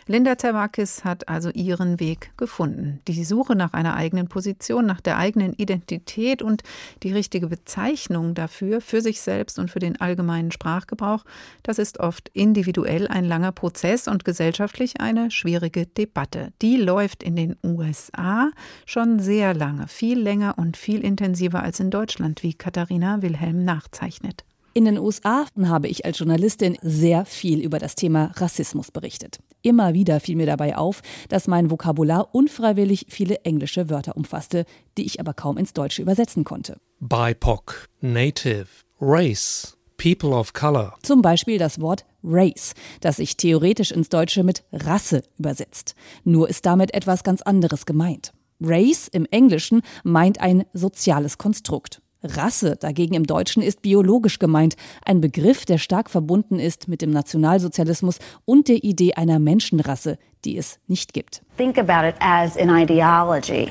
Linda 0.08 0.36
Zerwakis 0.36 1.04
hat 1.04 1.28
also 1.28 1.50
ihren 1.50 2.00
Weg 2.00 2.32
gefunden. 2.36 2.98
Die 3.06 3.22
Suche 3.22 3.54
nach 3.54 3.72
einer 3.72 3.94
eigenen 3.94 4.26
Position, 4.26 4.84
nach 4.84 5.00
der 5.00 5.16
eigenen 5.16 5.52
Identität 5.52 6.42
und 6.42 6.64
die 7.04 7.12
richtige 7.12 7.46
Bezeichnung 7.46 8.34
dafür, 8.34 8.80
für 8.80 9.00
sich 9.00 9.20
selbst 9.20 9.60
und 9.60 9.70
für 9.70 9.78
den 9.78 10.00
allgemeinen 10.00 10.50
Sprachgebrauch, 10.50 11.24
das 11.62 11.78
ist 11.78 12.00
oft 12.00 12.30
individuell 12.30 13.06
ein 13.06 13.26
langer 13.26 13.52
Prozess 13.52 14.08
und 14.08 14.24
gesellschaftlich 14.24 15.00
eine 15.00 15.30
schwierige 15.30 15.86
Debatte. 15.86 16.52
Die 16.60 16.78
läuft 16.78 17.22
in 17.22 17.36
den 17.36 17.54
USA. 17.62 18.50
Schon 18.86 19.18
sehr 19.18 19.54
lange, 19.54 19.88
viel 19.88 20.18
länger 20.18 20.56
und 20.58 20.76
viel 20.76 21.00
intensiver 21.04 21.62
als 21.62 21.80
in 21.80 21.90
Deutschland, 21.90 22.42
wie 22.42 22.54
Katharina 22.54 23.22
Wilhelm 23.22 23.64
nachzeichnet. 23.64 24.44
In 24.74 24.86
den 24.86 24.98
USA 24.98 25.44
habe 25.64 25.88
ich 25.88 26.06
als 26.06 26.18
Journalistin 26.18 26.78
sehr 26.80 27.26
viel 27.26 27.60
über 27.60 27.78
das 27.78 27.94
Thema 27.94 28.32
Rassismus 28.36 28.90
berichtet. 28.90 29.38
Immer 29.60 29.92
wieder 29.92 30.18
fiel 30.18 30.36
mir 30.36 30.46
dabei 30.46 30.76
auf, 30.76 31.02
dass 31.28 31.46
mein 31.46 31.70
Vokabular 31.70 32.34
unfreiwillig 32.34 33.06
viele 33.10 33.36
englische 33.44 33.90
Wörter 33.90 34.16
umfasste, 34.16 34.64
die 34.96 35.04
ich 35.04 35.20
aber 35.20 35.34
kaum 35.34 35.58
ins 35.58 35.74
Deutsche 35.74 36.00
übersetzen 36.00 36.44
konnte. 36.44 36.78
BIPOC, 37.00 37.86
Native, 38.00 38.66
Race, 38.98 39.76
People 39.98 40.30
of 40.30 40.54
Color. 40.54 40.94
Zum 41.02 41.20
Beispiel 41.20 41.58
das 41.58 41.78
Wort 41.80 42.06
Race, 42.24 42.72
das 43.00 43.16
sich 43.16 43.36
theoretisch 43.36 43.92
ins 43.92 44.08
Deutsche 44.08 44.42
mit 44.42 44.64
Rasse 44.72 45.22
übersetzt. 45.38 45.94
Nur 46.24 46.48
ist 46.48 46.64
damit 46.64 46.94
etwas 46.94 47.24
ganz 47.24 47.42
anderes 47.42 47.84
gemeint. 47.84 48.32
Race 48.64 49.08
im 49.08 49.26
Englischen 49.30 49.82
meint 50.04 50.40
ein 50.40 50.64
soziales 50.72 51.38
Konstrukt. 51.38 52.02
Rasse 52.24 52.76
dagegen 52.76 53.14
im 53.14 53.26
Deutschen 53.26 53.62
ist 53.62 53.82
biologisch 53.82 54.38
gemeint, 54.38 54.76
ein 55.04 55.20
Begriff, 55.20 55.64
der 55.64 55.78
stark 55.78 56.08
verbunden 56.08 56.58
ist 56.58 56.88
mit 56.88 57.02
dem 57.02 57.10
Nationalsozialismus 57.10 58.18
und 58.44 58.68
der 58.68 58.84
Idee 58.84 59.14
einer 59.14 59.38
Menschenrasse, 59.38 60.18
die 60.44 60.56
es 60.56 60.78
nicht 60.86 61.12
gibt. 61.12 61.42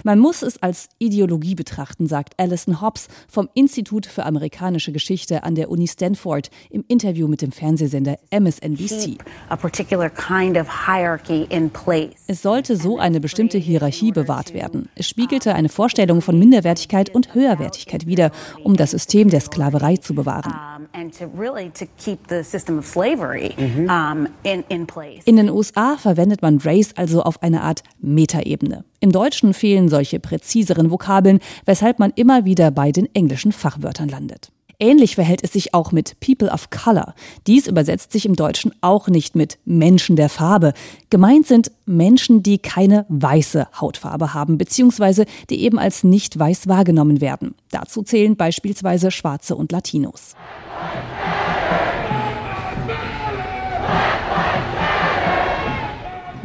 Man 0.03 0.19
muss 0.19 0.43
es 0.43 0.61
als 0.61 0.89
Ideologie 0.99 1.55
betrachten, 1.55 2.07
sagt 2.07 2.35
Alison 2.37 2.79
Hobbs 2.79 3.07
vom 3.27 3.49
Institut 3.53 4.05
für 4.05 4.25
amerikanische 4.25 4.91
Geschichte 4.91 5.43
an 5.43 5.55
der 5.55 5.69
Uni 5.69 5.87
Stanford 5.87 6.49
im 6.69 6.85
Interview 6.87 7.27
mit 7.27 7.41
dem 7.41 7.51
Fernsehsender 7.51 8.17
MSNBC. 8.29 9.17
Es 12.27 12.41
sollte 12.41 12.77
so 12.77 12.99
eine 12.99 13.19
bestimmte 13.19 13.57
Hierarchie 13.57 14.11
bewahrt 14.11 14.53
werden. 14.53 14.87
Es 14.95 15.09
spiegelte 15.09 15.55
eine 15.55 15.69
Vorstellung 15.69 16.21
von 16.21 16.37
Minderwertigkeit 16.37 17.13
und 17.13 17.33
Höherwertigkeit 17.33 18.05
wider, 18.05 18.31
um 18.63 18.75
das 18.75 18.91
System 18.91 19.29
der 19.29 19.41
Sklaverei 19.41 19.97
zu 19.97 20.13
bewahren. 20.13 20.53
In 25.25 25.35
den 25.35 25.49
USA 25.49 25.97
verwendet 25.97 26.41
man 26.41 26.60
Race 26.65 26.93
also 26.95 27.23
auf 27.23 27.41
eine 27.43 27.61
Art 27.61 27.83
Metaebene. 27.99 28.83
Im 28.99 29.11
Deutschen 29.11 29.53
fehlen 29.53 29.89
solche 29.89 30.19
präziseren 30.19 30.91
Vokabeln, 30.91 31.39
weshalb 31.65 31.99
man 31.99 32.11
immer 32.15 32.45
wieder 32.45 32.71
bei 32.71 32.91
den 32.91 33.13
englischen 33.13 33.51
Fachwörtern 33.51 34.09
landet. 34.09 34.51
Ähnlich 34.81 35.13
verhält 35.13 35.43
es 35.43 35.53
sich 35.53 35.75
auch 35.75 35.91
mit 35.91 36.19
People 36.21 36.49
of 36.51 36.71
Color. 36.71 37.13
Dies 37.45 37.67
übersetzt 37.67 38.11
sich 38.11 38.25
im 38.25 38.35
Deutschen 38.35 38.73
auch 38.81 39.09
nicht 39.09 39.35
mit 39.35 39.59
Menschen 39.63 40.15
der 40.15 40.27
Farbe. 40.27 40.73
Gemeint 41.11 41.45
sind 41.45 41.71
Menschen, 41.85 42.41
die 42.41 42.57
keine 42.57 43.05
weiße 43.07 43.67
Hautfarbe 43.79 44.33
haben, 44.33 44.57
beziehungsweise 44.57 45.25
die 45.51 45.61
eben 45.61 45.77
als 45.77 46.03
nicht 46.03 46.37
weiß 46.37 46.67
wahrgenommen 46.67 47.21
werden. 47.21 47.53
Dazu 47.69 48.01
zählen 48.01 48.35
beispielsweise 48.35 49.11
Schwarze 49.11 49.55
und 49.55 49.71
Latinos. 49.71 50.35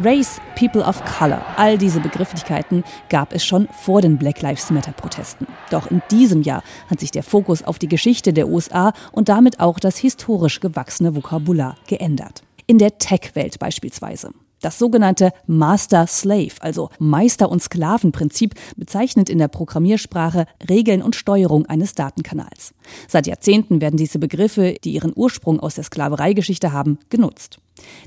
Race, 0.07 0.41
People 0.55 0.83
of 0.83 1.03
Color, 1.05 1.45
all 1.57 1.77
diese 1.77 1.99
Begrifflichkeiten 1.99 2.85
gab 3.09 3.35
es 3.35 3.45
schon 3.45 3.67
vor 3.83 4.01
den 4.03 4.19
Black 4.19 4.41
Lives 4.41 4.71
Matter-Protesten. 4.71 5.49
Doch 5.73 5.91
in 5.91 6.01
diesem 6.13 6.43
Jahr 6.43 6.63
hat 6.89 7.01
sich 7.01 7.11
der 7.11 7.25
Fokus 7.25 7.65
auf 7.65 7.81
die 7.81 7.89
Geschichte 7.89 8.33
der 8.33 8.47
USA 8.47 8.93
und 9.11 9.29
damit 9.29 9.59
auch 9.59 9.81
das 9.81 9.97
historisch 9.97 10.61
gewachsene 10.61 11.17
Vokabular 11.17 11.77
geändert. 11.89 12.45
In 12.69 12.79
der 12.79 12.99
Tech-Welt 12.99 13.59
beispielsweise. 13.59 14.31
Das 14.61 14.79
sogenannte 14.79 15.33
Master-Slave, 15.49 16.53
also 16.61 16.89
Meister- 17.01 17.51
und 17.51 17.61
Sklavenprinzip, 17.61 18.55
bezeichnet 18.77 19.29
in 19.29 19.39
der 19.39 19.49
Programmiersprache 19.49 20.47
Regeln 20.71 21.03
und 21.03 21.17
Steuerung 21.17 21.67
eines 21.67 21.97
Datenkanals. 21.97 22.75
Seit 23.09 23.27
Jahrzehnten 23.27 23.81
werden 23.81 23.97
diese 23.97 24.21
Begriffe, 24.21 24.77
die 24.85 24.93
ihren 24.93 25.13
Ursprung 25.17 25.59
aus 25.59 25.75
der 25.75 25.83
Sklavereigeschichte 25.83 26.71
haben, 26.71 27.01
genutzt. 27.11 27.59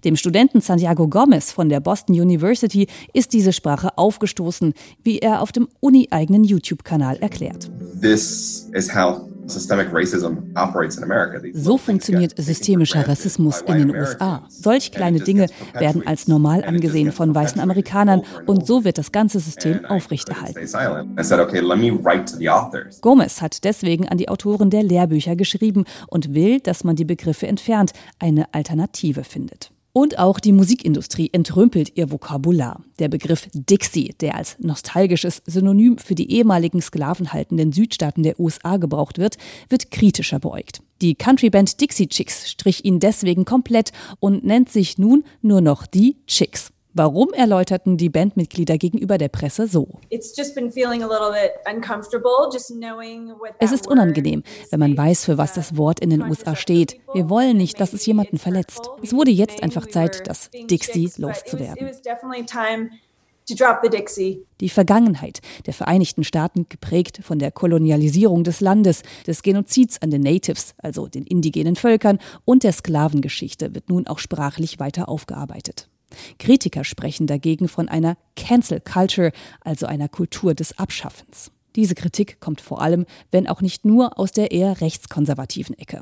Dem 0.04 0.16
Studenten 0.16 0.62
Santiago 0.62 1.08
Gomez 1.08 1.52
von 1.52 1.70
der 1.70 1.80
Boston 1.80 2.20
University 2.20 2.88
ist 3.14 3.34
diese 3.34 3.54
Sprache 3.54 3.98
aufgestoßen, 3.98 4.74
wie 5.04 5.20
er 5.20 5.42
auf 5.42 5.52
dem 5.52 5.68
uni-eigenen 5.80 6.44
YouTube-Kanal 6.44 7.18
erklärt. 7.18 7.70
This 8.02 8.70
is 8.74 8.94
how 8.94 9.29
so 11.54 11.78
funktioniert 11.78 12.34
systemischer 12.38 13.08
Rassismus 13.08 13.62
in 13.62 13.78
den 13.78 13.96
USA. 13.96 14.44
Solch 14.50 14.92
kleine 14.92 15.20
Dinge 15.20 15.48
werden 15.74 16.06
als 16.06 16.28
normal 16.28 16.64
angesehen 16.64 17.12
von 17.12 17.34
weißen 17.34 17.60
Amerikanern 17.60 18.22
und 18.46 18.66
so 18.66 18.84
wird 18.84 18.98
das 18.98 19.12
ganze 19.12 19.40
System 19.40 19.86
aufrechterhalten. 19.86 20.60
Gomez 23.02 23.42
hat 23.42 23.64
deswegen 23.64 24.08
an 24.08 24.18
die 24.18 24.30
Autoren 24.30 24.70
der 24.70 24.84
Lehrbücher 24.84 25.36
geschrieben 25.36 25.86
und 26.08 26.34
will, 26.34 26.60
dass 26.60 26.84
man 26.84 26.96
die 26.96 27.06
Begriffe 27.06 27.48
entfernt, 27.48 27.94
eine 28.20 28.54
Alternative 28.54 29.24
findet. 29.24 29.72
Und 29.92 30.20
auch 30.20 30.40
die 30.40 30.52
Musikindustrie 30.52 31.30
entrümpelt 31.34 31.98
ihr 31.98 32.12
Vokabular. 32.12 32.84
Der 33.00 33.10
Begriff 33.10 33.50
Dixie, 33.54 34.14
der 34.20 34.36
als 34.36 34.58
nostalgisches 34.60 35.42
Synonym 35.46 35.98
für 35.98 36.16
die 36.16 36.32
ehemaligen 36.32 36.82
sklavenhaltenden 36.82 37.72
Südstaaten 37.72 38.24
der 38.24 38.40
USA 38.40 38.78
gebraucht 38.78 39.18
wird, 39.18 39.38
wird 39.68 39.90
kritischer 39.90 40.40
beäugt. 40.40 40.82
Die 41.02 41.16
Countryband 41.16 41.82
Dixie 41.82 42.08
Chicks 42.08 42.50
strich 42.52 42.86
ihn 42.86 43.00
deswegen 43.00 43.46
komplett 43.46 43.92
und 44.20 44.44
nennt 44.44 44.70
sich 44.70 44.98
nun 44.98 45.24
nur 45.42 45.62
noch 45.62 45.88
die 45.88 46.18
Chicks. 46.28 46.72
Warum 46.94 47.34
erläuterten 47.34 47.98
die 47.98 48.10
Bandmitglieder 48.10 48.80
gegenüber 48.80 49.20
der 49.20 49.30
Presse 49.30 49.68
so? 49.68 50.00
Es 50.10 50.36
ist 53.72 53.88
unangenehm, 53.88 54.44
wenn 54.72 54.80
man 54.80 54.98
weiß, 54.98 55.26
für 55.26 55.38
was 55.38 55.54
das 55.54 55.78
Wort 55.78 56.00
in 56.00 56.10
den 56.10 56.24
USA 56.24 56.56
steht. 56.56 57.00
Wir 57.14 57.30
wollen 57.30 57.58
nicht, 57.58 57.80
dass 57.80 57.94
es 57.94 58.08
jemanden 58.08 58.40
verletzt. 58.40 58.90
Es 59.04 59.14
wurde 59.14 59.30
jetzt 59.30 59.62
einfach 59.62 59.86
Zeit, 59.86 60.28
das 60.28 60.50
Dixie 60.52 61.12
loszuwerden. 61.18 61.92
Die 64.60 64.70
Vergangenheit 64.70 65.42
der 65.68 65.74
Vereinigten 65.74 66.24
Staaten, 66.24 66.66
geprägt 66.70 67.20
von 67.24 67.38
der 67.38 67.52
Kolonialisierung 67.52 68.44
des 68.44 68.62
Landes, 68.62 69.04
des 69.28 69.44
Genozids 69.44 70.02
an 70.02 70.10
den 70.10 70.22
Natives, 70.22 70.74
also 70.80 71.08
den 71.08 71.26
indigenen 71.26 71.76
Völkern, 71.76 72.18
und 72.46 72.64
der 72.64 72.74
Sklavengeschichte, 72.74 73.76
wird 73.76 73.90
nun 73.90 74.08
auch 74.08 74.20
sprachlich 74.20 74.80
weiter 74.80 75.08
aufgearbeitet. 75.08 75.88
Kritiker 76.38 76.84
sprechen 76.84 77.28
dagegen 77.28 77.68
von 77.68 77.90
einer 77.90 78.18
Cancel 78.36 78.82
Culture, 78.82 79.32
also 79.62 79.86
einer 79.86 80.10
Kultur 80.10 80.54
des 80.54 80.78
Abschaffens. 80.78 81.52
Diese 81.76 81.96
Kritik 81.96 82.40
kommt 82.40 82.62
vor 82.62 82.82
allem, 82.82 83.06
wenn 83.32 83.48
auch 83.48 83.62
nicht 83.62 83.86
nur 83.86 84.18
aus 84.18 84.32
der 84.32 84.52
eher 84.52 84.82
rechtskonservativen 84.82 85.78
Ecke. 85.78 86.02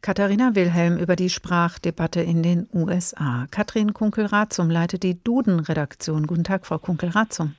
Katharina 0.00 0.54
Wilhelm 0.54 0.96
über 0.96 1.16
die 1.16 1.28
Sprachdebatte 1.28 2.20
in 2.20 2.42
den 2.42 2.68
USA. 2.72 3.46
Katrin 3.50 3.92
Kunkel-Ratzum 3.92 4.70
leitet 4.70 5.02
die 5.02 5.22
Duden-Redaktion. 5.22 6.26
Guten 6.26 6.44
Tag, 6.44 6.66
Frau 6.66 6.78
Kunkel-Ratzum. 6.78 7.56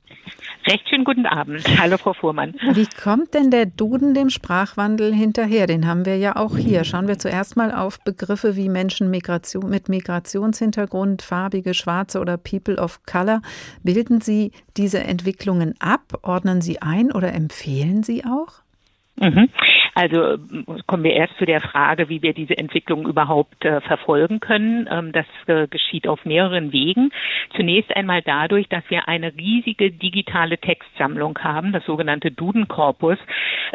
Recht 0.66 0.88
schönen 0.88 1.04
guten 1.04 1.26
Abend. 1.26 1.62
Hallo, 1.78 1.98
Frau 1.98 2.14
Fuhrmann. 2.14 2.54
Wie 2.72 2.86
kommt 2.86 3.34
denn 3.34 3.50
der 3.50 3.66
Duden 3.66 4.14
dem 4.14 4.30
Sprachwandel 4.30 5.14
hinterher? 5.14 5.66
Den 5.66 5.86
haben 5.86 6.06
wir 6.06 6.16
ja 6.16 6.36
auch 6.36 6.56
hier. 6.56 6.84
Schauen 6.84 7.08
wir 7.08 7.18
zuerst 7.18 7.56
mal 7.56 7.72
auf 7.72 8.02
Begriffe 8.04 8.56
wie 8.56 8.68
Menschen 8.68 9.10
mit 9.10 9.88
Migrationshintergrund, 9.88 11.22
farbige, 11.22 11.74
schwarze 11.74 12.20
oder 12.20 12.38
People 12.38 12.76
of 12.76 13.04
Color. 13.04 13.42
Bilden 13.82 14.20
Sie 14.20 14.52
diese 14.76 15.00
Entwicklungen 15.00 15.74
ab, 15.78 16.18
ordnen 16.22 16.62
Sie 16.62 16.80
ein 16.80 17.12
oder 17.12 17.34
empfehlen 17.34 18.02
Sie 18.02 18.24
auch? 18.24 18.62
Mhm. 19.16 19.50
Also 20.00 20.38
kommen 20.86 21.04
wir 21.04 21.12
erst 21.12 21.36
zu 21.36 21.44
der 21.44 21.60
Frage, 21.60 22.08
wie 22.08 22.22
wir 22.22 22.32
diese 22.32 22.56
Entwicklung 22.56 23.06
überhaupt 23.06 23.66
äh, 23.66 23.82
verfolgen 23.82 24.40
können. 24.40 24.88
Ähm, 24.90 25.12
das 25.12 25.26
äh, 25.46 25.68
geschieht 25.68 26.08
auf 26.08 26.24
mehreren 26.24 26.72
Wegen. 26.72 27.12
Zunächst 27.54 27.94
einmal 27.94 28.22
dadurch, 28.22 28.66
dass 28.70 28.82
wir 28.88 29.08
eine 29.08 29.34
riesige 29.36 29.90
digitale 29.90 30.56
Textsammlung 30.56 31.38
haben, 31.40 31.72
das 31.72 31.84
sogenannte 31.84 32.30
Duden-Korpus, 32.30 33.18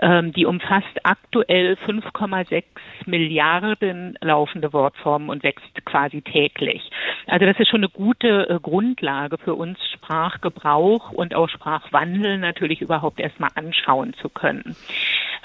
ähm, 0.01 0.34
die 0.34 0.48
umfasst 0.48 1.00
aktuell 1.03 1.77
5,6 1.86 2.63
Milliarden 3.05 4.17
laufende 4.20 4.74
Wortformen 4.74 5.29
und 5.29 5.44
wächst 5.44 5.86
quasi 5.86 6.24
täglich. 6.24 6.89
Also 7.27 7.46
das 7.46 7.60
ist 7.60 7.70
schon 7.70 7.82
eine 7.82 7.89
gute 7.89 8.50
äh, 8.50 8.60
Grundlage 8.60 9.38
für 9.38 9.53
uns 9.53 9.77
Sprachgebrauch 9.94 11.12
und 11.12 11.36
auch 11.36 11.50
Sprachwandel 11.50 12.39
natürlich 12.39 12.82
überhaupt 12.82 13.20
erstmal 13.20 13.51
anschauen 13.53 14.15
zu 14.15 14.29
können. 14.29 14.75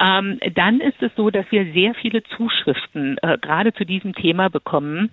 Ähm, 0.00 0.40
dann 0.54 0.80
ist 0.80 1.02
es 1.02 1.12
so, 1.16 1.30
dass 1.30 1.44
wir 1.50 1.72
sehr 1.72 1.94
viele 1.94 2.22
Zuschriften 2.22 3.18
äh, 3.22 3.38
gerade 3.38 3.72
zu 3.74 3.84
diesem 3.84 4.14
Thema 4.14 4.48
bekommen. 4.48 5.10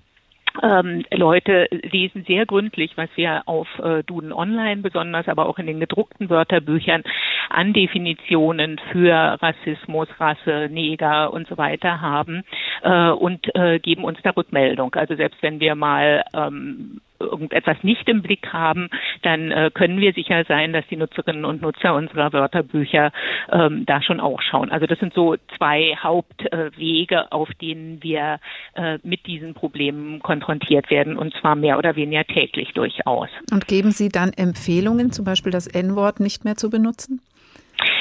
Ähm, 0.63 1.03
Leute 1.11 1.67
lesen 1.71 2.23
sehr 2.25 2.45
gründlich, 2.45 2.93
was 2.95 3.09
wir 3.15 3.43
auf 3.45 3.67
äh, 3.79 4.03
Duden 4.03 4.33
Online 4.33 4.81
besonders, 4.81 5.27
aber 5.27 5.47
auch 5.47 5.59
in 5.59 5.67
den 5.67 5.79
gedruckten 5.79 6.29
Wörterbüchern 6.29 7.03
an 7.49 7.73
Definitionen 7.73 8.79
für 8.91 9.13
Rassismus, 9.13 10.07
Rasse, 10.19 10.69
Neger 10.71 11.31
und 11.31 11.47
so 11.47 11.57
weiter 11.57 12.01
haben 12.01 12.43
äh, 12.81 13.09
und 13.09 13.53
äh, 13.55 13.79
geben 13.79 14.03
uns 14.03 14.19
da 14.23 14.31
Rückmeldung. 14.31 14.95
Also 14.95 15.15
selbst 15.15 15.43
wenn 15.43 15.59
wir 15.59 15.75
mal 15.75 16.23
ähm, 16.33 17.01
irgendetwas 17.19 17.77
nicht 17.83 18.07
im 18.09 18.21
Blick 18.21 18.51
haben, 18.53 18.89
dann 19.21 19.51
äh, 19.51 19.71
können 19.73 19.99
wir 19.99 20.13
sicher 20.13 20.43
sein, 20.47 20.73
dass 20.73 20.85
die 20.87 20.97
Nutzerinnen 20.97 21.45
und 21.45 21.61
Nutzer 21.61 21.95
unserer 21.95 22.33
Wörterbücher 22.33 23.11
ähm, 23.51 23.85
da 23.85 24.01
schon 24.01 24.19
auch 24.19 24.41
schauen. 24.41 24.71
Also 24.71 24.85
das 24.85 24.99
sind 24.99 25.13
so 25.13 25.35
zwei 25.57 25.95
Hauptwege, 26.01 27.15
äh, 27.15 27.25
auf 27.31 27.49
denen 27.61 28.01
wir 28.03 28.39
äh, 28.75 28.99
mit 29.03 29.25
diesen 29.25 29.53
Problemen 29.53 30.19
konfrontiert 30.21 30.89
werden 30.89 31.17
und 31.17 31.33
zwar 31.35 31.55
mehr 31.55 31.77
oder 31.77 31.95
weniger 31.95 32.23
täglich 32.23 32.73
durchaus. 32.73 33.29
Und 33.51 33.67
geben 33.67 33.91
Sie 33.91 34.09
dann 34.09 34.31
Empfehlungen, 34.33 35.11
zum 35.11 35.25
Beispiel 35.25 35.51
das 35.51 35.67
N-Wort 35.67 36.19
nicht 36.19 36.45
mehr 36.45 36.55
zu 36.55 36.69
benutzen? 36.69 37.21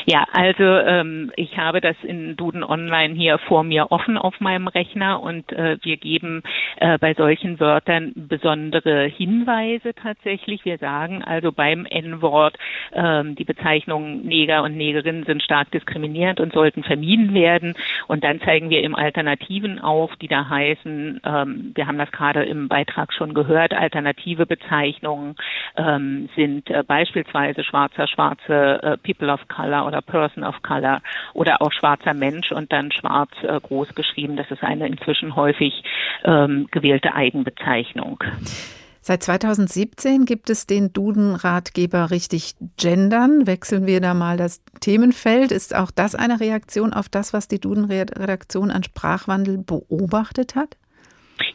Ja, 0.09 0.25
also 0.33 0.63
ähm, 0.63 1.33
ich 1.35 1.59
habe 1.59 1.81
das 1.81 1.97
in 2.05 2.37
Duden 2.37 2.63
Online 2.63 3.13
hier 3.15 3.39
vor 3.39 3.65
mir 3.65 3.91
offen 3.91 4.17
auf 4.17 4.39
meinem 4.39 4.69
Rechner 4.69 5.21
und 5.21 5.53
äh, 5.53 5.79
wir 5.83 5.97
geben 5.97 6.45
äh, 6.77 6.97
bei 6.97 7.13
solchen 7.15 7.59
Wörtern 7.59 8.13
besondere 8.15 9.07
Hinweise 9.07 9.95
tatsächlich. 9.95 10.65
Wir 10.65 10.79
sagen 10.79 11.25
also 11.25 11.51
beim 11.51 11.87
N-Wort, 11.87 12.57
ähm, 12.93 13.35
die 13.35 13.43
Bezeichnungen 13.43 14.25
Neger 14.25 14.63
und 14.63 14.77
Negerinnen 14.77 15.25
sind 15.25 15.43
stark 15.43 15.73
diskriminierend 15.73 16.39
und 16.39 16.53
sollten 16.53 16.85
vermieden 16.85 17.35
werden. 17.35 17.75
Und 18.07 18.23
dann 18.23 18.41
zeigen 18.43 18.71
wir 18.71 18.85
im 18.85 18.95
Alternativen 18.95 19.81
auf, 19.81 20.15
die 20.23 20.29
da 20.29 20.49
heißen, 20.49 21.21
ähm, 21.25 21.73
wir 21.75 21.89
haben 21.89 21.99
das 21.99 22.13
gerade 22.13 22.45
im 22.45 22.69
Beitrag 22.69 23.13
schon 23.13 23.35
gehört, 23.35 23.75
alternative 23.75 24.47
Bezeichnungen 24.47 25.35
ähm, 25.77 26.29
sind 26.37 26.71
äh, 26.71 26.85
beispielsweise 26.87 27.65
schwarzer, 27.65 28.07
schwarze 28.07 28.81
äh, 28.85 28.97
People 28.99 29.33
of 29.33 29.41
Color 29.49 29.85
oder 29.85 29.96
Person 30.03 30.45
of 30.45 30.63
Color 30.63 31.01
oder 31.35 31.63
auch 31.63 31.73
schwarzer 31.73 32.15
Mensch 32.15 32.53
und 32.53 32.73
dann 32.73 32.93
schwarz 32.93 33.31
äh, 33.43 33.61
groß 33.61 33.95
geschrieben. 33.95 34.37
Das 34.37 34.51
ist 34.51 34.63
eine 34.63 34.87
inzwischen 34.87 35.37
häufig 35.37 35.83
ähm, 36.25 36.69
gewählte 36.71 37.15
Eigenbezeichnung. 37.15 38.23
Seit 39.07 39.23
2017 39.23 40.25
gibt 40.25 40.51
es 40.51 40.67
den 40.67 40.93
Duden-Ratgeber 40.93 42.11
Richtig 42.11 42.57
Gendern. 42.77 43.47
Wechseln 43.47 43.87
wir 43.87 44.01
da 44.01 44.15
mal 44.15 44.37
das 44.37 44.63
Themenfeld. 44.81 45.53
Ist 45.53 45.77
auch 45.77 45.93
das 45.93 46.17
eine 46.17 46.41
Reaktion 46.41 46.93
auf 46.93 47.09
das, 47.09 47.33
was 47.33 47.47
die 47.47 47.61
Duden-Redaktion 47.61 48.73
an 48.73 48.83
Sprachwandel 48.83 49.59
beobachtet 49.59 50.57
hat? 50.57 50.77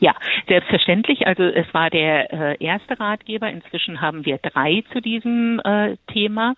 Ja, 0.02 0.16
selbstverständlich. 0.48 1.28
Also 1.28 1.44
es 1.44 1.72
war 1.76 1.92
der 1.92 2.34
äh, 2.34 2.58
erste 2.60 3.00
Ratgeber. 3.00 3.48
Inzwischen 3.52 4.02
haben 4.02 4.26
wir 4.26 4.40
drei 4.40 4.84
zu 4.92 5.00
diesem 5.00 5.62
äh, 5.64 5.96
Thema. 6.12 6.56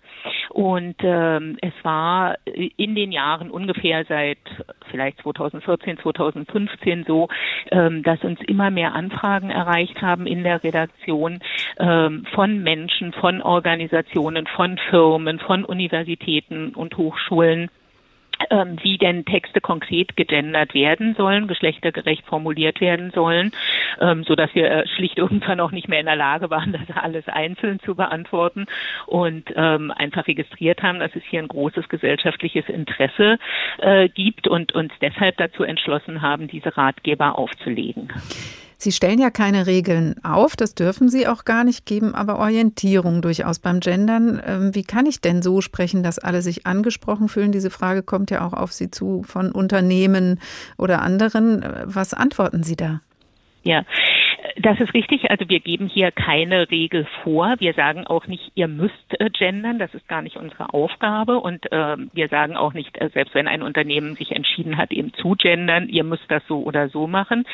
Und 0.48 0.94
ähm, 1.02 1.58
es 1.60 1.74
war 1.82 2.36
in 2.46 2.94
den 2.94 3.12
Jahren 3.12 3.50
ungefähr 3.50 4.06
seit 4.06 4.38
vielleicht 4.90 5.20
2014, 5.20 5.98
2015 5.98 7.04
so, 7.06 7.28
ähm, 7.70 8.02
dass 8.02 8.24
uns 8.24 8.40
immer 8.46 8.70
mehr 8.70 8.94
Anfragen 8.94 9.50
erreicht 9.50 10.00
haben 10.00 10.26
in 10.26 10.42
der 10.42 10.64
Redaktion 10.64 11.40
ähm, 11.78 12.24
von 12.34 12.62
Menschen, 12.62 13.12
von 13.12 13.42
Organisationen, 13.42 14.46
von 14.46 14.78
Firmen, 14.88 15.38
von 15.38 15.66
Universitäten 15.66 16.70
und 16.70 16.96
Hochschulen 16.96 17.68
ähm, 18.50 18.76
wie 18.82 18.98
denn 18.98 19.24
Texte 19.24 19.60
konkret 19.60 20.16
gegendert 20.16 20.74
werden 20.74 21.14
sollen, 21.16 21.48
geschlechtergerecht 21.48 22.24
formuliert 22.26 22.80
werden 22.80 23.10
sollen, 23.12 23.52
ähm, 24.00 24.24
so 24.24 24.34
dass 24.34 24.54
wir 24.54 24.70
äh, 24.70 24.88
schlicht 24.88 25.18
irgendwann 25.18 25.60
auch 25.60 25.70
nicht 25.70 25.88
mehr 25.88 26.00
in 26.00 26.06
der 26.06 26.16
Lage 26.16 26.50
waren, 26.50 26.72
das 26.86 26.96
alles 26.96 27.28
einzeln 27.28 27.80
zu 27.80 27.94
beantworten 27.94 28.66
und 29.06 29.52
ähm, 29.56 29.90
einfach 29.90 30.26
registriert 30.26 30.82
haben, 30.82 31.00
dass 31.00 31.14
es 31.14 31.22
hier 31.24 31.40
ein 31.40 31.48
großes 31.48 31.88
gesellschaftliches 31.88 32.68
Interesse 32.68 33.38
äh, 33.78 34.08
gibt 34.08 34.48
und 34.48 34.74
uns 34.74 34.92
deshalb 35.00 35.36
dazu 35.36 35.62
entschlossen 35.64 36.22
haben, 36.22 36.48
diese 36.48 36.76
Ratgeber 36.76 37.38
aufzulegen. 37.38 38.08
Sie 38.84 38.92
stellen 38.92 39.18
ja 39.18 39.30
keine 39.30 39.66
Regeln 39.66 40.14
auf, 40.22 40.56
das 40.56 40.74
dürfen 40.74 41.08
Sie 41.08 41.26
auch 41.26 41.46
gar 41.46 41.64
nicht, 41.64 41.86
geben 41.86 42.14
aber 42.14 42.38
Orientierung 42.38 43.22
durchaus 43.22 43.58
beim 43.58 43.80
Gendern. 43.80 44.42
Ähm, 44.46 44.74
wie 44.74 44.84
kann 44.84 45.06
ich 45.06 45.22
denn 45.22 45.40
so 45.40 45.62
sprechen, 45.62 46.02
dass 46.02 46.18
alle 46.18 46.42
sich 46.42 46.66
angesprochen 46.66 47.28
fühlen? 47.28 47.50
Diese 47.50 47.70
Frage 47.70 48.02
kommt 48.02 48.30
ja 48.30 48.46
auch 48.46 48.52
auf 48.52 48.74
Sie 48.74 48.90
zu 48.90 49.22
von 49.22 49.52
Unternehmen 49.52 50.38
oder 50.76 51.00
anderen. 51.00 51.64
Was 51.84 52.12
antworten 52.12 52.62
Sie 52.62 52.76
da? 52.76 53.00
Ja, 53.62 53.86
das 54.56 54.78
ist 54.80 54.92
richtig. 54.94 55.30
Also 55.30 55.48
wir 55.48 55.60
geben 55.60 55.88
hier 55.88 56.10
keine 56.10 56.70
Regel 56.70 57.06
vor. 57.22 57.54
Wir 57.58 57.72
sagen 57.74 58.06
auch 58.06 58.26
nicht, 58.26 58.52
ihr 58.54 58.68
müsst 58.68 59.20
äh, 59.20 59.30
gendern. 59.30 59.78
Das 59.78 59.94
ist 59.94 60.06
gar 60.06 60.22
nicht 60.22 60.36
unsere 60.36 60.72
Aufgabe. 60.74 61.38
Und 61.38 61.70
äh, 61.72 61.96
wir 62.12 62.28
sagen 62.28 62.56
auch 62.56 62.74
nicht, 62.74 63.00
äh, 63.00 63.08
selbst 63.12 63.34
wenn 63.34 63.48
ein 63.48 63.62
Unternehmen 63.62 64.16
sich 64.16 64.32
entschieden 64.32 64.76
hat, 64.76 64.92
eben 64.92 65.12
zu 65.14 65.34
gendern, 65.36 65.88
ihr 65.88 66.04
müsst 66.04 66.24
das 66.28 66.42
so 66.46 66.62
oder 66.62 66.88
so 66.88 67.06
machen. 67.06 67.44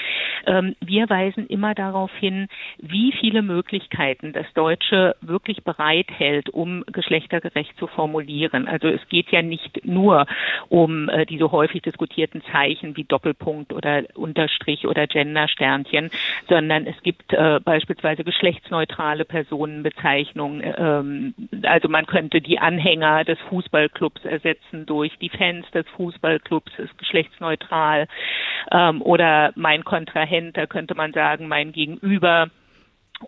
Ähm, 0.46 0.74
wir 0.80 1.08
weisen 1.08 1.46
immer 1.46 1.74
darauf 1.74 2.10
hin, 2.16 2.48
wie 2.78 3.12
viele 3.12 3.42
Möglichkeiten 3.42 4.32
das 4.32 4.46
Deutsche 4.54 5.14
wirklich 5.20 5.62
bereithält, 5.62 6.50
um 6.50 6.84
geschlechtergerecht 6.90 7.76
zu 7.78 7.86
formulieren. 7.86 8.66
Also 8.66 8.88
es 8.88 9.06
geht 9.08 9.30
ja 9.30 9.42
nicht 9.42 9.84
nur 9.84 10.26
um 10.68 11.08
äh, 11.08 11.24
diese 11.24 11.52
häufig 11.52 11.82
diskutierten 11.82 12.42
Zeichen 12.52 12.96
wie 12.96 13.04
Doppelpunkt 13.04 13.72
oder 13.72 14.04
Unterstrich 14.14 14.86
oder 14.86 15.06
Gendersternchen, 15.06 16.10
sondern 16.48 16.79
es 16.86 17.00
gibt 17.02 17.32
äh, 17.32 17.60
beispielsweise 17.60 18.24
geschlechtsneutrale 18.24 19.24
Personenbezeichnungen. 19.24 20.62
Ähm, 20.76 21.34
also 21.62 21.88
man 21.88 22.06
könnte 22.06 22.40
die 22.40 22.58
Anhänger 22.58 23.24
des 23.24 23.38
Fußballclubs 23.48 24.24
ersetzen 24.24 24.86
durch 24.86 25.16
die 25.18 25.30
Fans 25.30 25.70
des 25.72 25.86
Fußballclubs, 25.96 26.72
ist 26.78 26.96
geschlechtsneutral. 26.98 28.06
Ähm, 28.72 29.02
oder 29.02 29.52
mein 29.54 29.84
Kontrahent, 29.84 30.56
da 30.56 30.66
könnte 30.66 30.94
man 30.94 31.12
sagen, 31.12 31.48
mein 31.48 31.72
Gegenüber 31.72 32.50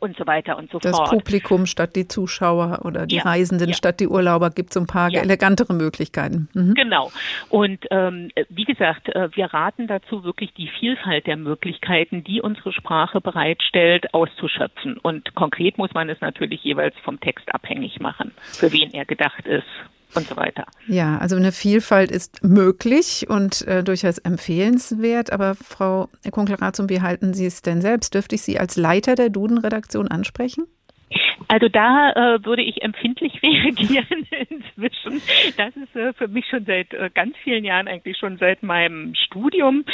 und 0.01 0.17
so 0.17 0.27
weiter 0.27 0.57
und 0.57 0.71
so 0.71 0.79
das 0.79 0.97
fort. 0.97 1.13
Das 1.13 1.19
Publikum 1.19 1.67
statt 1.67 1.97
die 1.97 2.09
Zuschauer 2.09 2.81
oder 2.85 3.07
die 3.07 3.17
ja, 3.17 3.23
Reisenden 3.23 3.71
ja. 3.71 3.75
statt 3.75 4.01
die 4.01 4.09
Urlauber 4.09 4.51
gibt 4.51 4.73
so 4.73 4.81
ein 4.81 4.87
paar 4.87 5.11
ja. 5.11 5.21
elegantere 5.21 5.75
Möglichkeiten. 5.75 6.49
Mhm. 6.55 6.75
Genau. 6.75 7.13
Und 7.49 7.87
ähm, 7.91 8.31
wie 8.49 8.65
gesagt, 8.65 9.09
äh, 9.09 9.29
wir 9.35 9.47
raten 9.47 9.87
dazu, 9.87 10.25
wirklich 10.25 10.53
die 10.55 10.69
Vielfalt 10.69 11.27
der 11.27 11.37
Möglichkeiten, 11.37 12.25
die 12.25 12.41
unsere 12.41 12.73
Sprache 12.73 13.21
bereitstellt, 13.21 14.13
auszuschöpfen. 14.15 14.99
Und 14.99 15.35
konkret 15.35 15.79
muss 15.79 15.93
man 15.95 16.09
es 16.09 16.21
natürlich 16.21 16.63
jeweils 16.65 16.95
vom 17.05 17.21
Text 17.21 17.55
abhängig 17.55 18.01
machen, 18.01 18.33
für 18.41 18.73
wen 18.73 18.93
er 18.93 19.05
gedacht 19.05 19.47
ist 19.47 19.67
und 20.15 20.29
so 20.29 20.37
weiter. 20.37 20.67
Ja, 20.87 21.19
also 21.19 21.37
eine 21.37 21.53
Vielfalt 21.53 22.11
ist 22.11 22.43
möglich 22.43 23.27
und 23.29 23.67
äh, 23.67 23.83
durchaus 23.83 24.19
empfehlenswert. 24.19 25.33
Aber 25.33 25.55
Frau 25.55 26.09
Kunkel-Ratzum, 26.31 26.89
wie 26.89 27.01
halten 27.01 27.35
Sie 27.35 27.47
es 27.47 27.63
denn 27.63 27.81
selbst? 27.81 28.15
Dürfte 28.15 28.35
ich 28.35 28.43
Sie 28.43 28.59
als 28.59 28.77
Leiter 28.77 29.15
der 29.15 29.31
Duden-Redaktion 29.31 30.09
ansprechen? 30.09 30.67
Also 31.53 31.69
da 31.69 32.13
äh, 32.13 32.45
würde 32.47 32.63
ich 32.63 32.83
empfindlich 32.83 33.35
reagieren 33.43 34.27
inzwischen. 34.49 35.21
Das 35.59 35.77
ist 35.77 35.95
äh, 35.95 36.15
für 36.15 36.27
mich 36.27 36.47
schon 36.49 36.65
seit 36.65 36.95
äh, 36.95 37.11
ganz 37.13 37.37
vielen 37.45 37.63
Jahren, 37.63 37.89
eigentlich 37.89 38.17
schon 38.17 38.39
seit 38.39 38.63
meinem 38.63 39.15
Studium, 39.15 39.85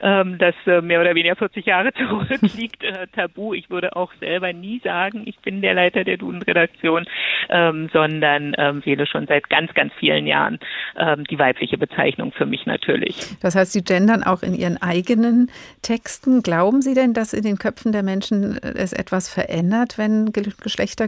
ähm, 0.00 0.38
das 0.38 0.56
äh, 0.66 0.80
mehr 0.80 1.00
oder 1.00 1.14
weniger 1.14 1.36
40 1.36 1.66
Jahre 1.66 1.92
zurückliegt, 1.94 2.82
äh, 2.82 3.06
tabu. 3.14 3.54
Ich 3.54 3.70
würde 3.70 3.94
auch 3.94 4.12
selber 4.18 4.52
nie 4.52 4.80
sagen, 4.82 5.22
ich 5.26 5.38
bin 5.38 5.60
der 5.60 5.74
Leiter 5.74 6.02
der 6.02 6.16
Duden-Redaktion, 6.16 7.06
ähm, 7.48 7.90
sondern 7.92 8.56
ähm, 8.58 8.84
wähle 8.84 9.06
schon 9.06 9.28
seit 9.28 9.48
ganz, 9.48 9.72
ganz 9.74 9.92
vielen 10.00 10.26
Jahren 10.26 10.58
ähm, 10.98 11.22
die 11.30 11.38
weibliche 11.38 11.78
Bezeichnung 11.78 12.32
für 12.32 12.46
mich 12.46 12.66
natürlich. 12.66 13.16
Das 13.40 13.54
heißt, 13.54 13.70
Sie 13.70 13.84
gendern 13.84 14.24
auch 14.24 14.42
in 14.42 14.52
Ihren 14.52 14.82
eigenen 14.82 15.48
Texten. 15.80 16.42
Glauben 16.42 16.82
Sie 16.82 16.94
denn, 16.94 17.14
dass 17.14 17.32
in 17.32 17.44
den 17.44 17.58
Köpfen 17.58 17.92
der 17.92 18.02
Menschen 18.02 18.58
äh, 18.60 18.74
es 18.76 18.92
etwas 18.92 19.32
verändert, 19.32 19.96
wenn 19.96 20.32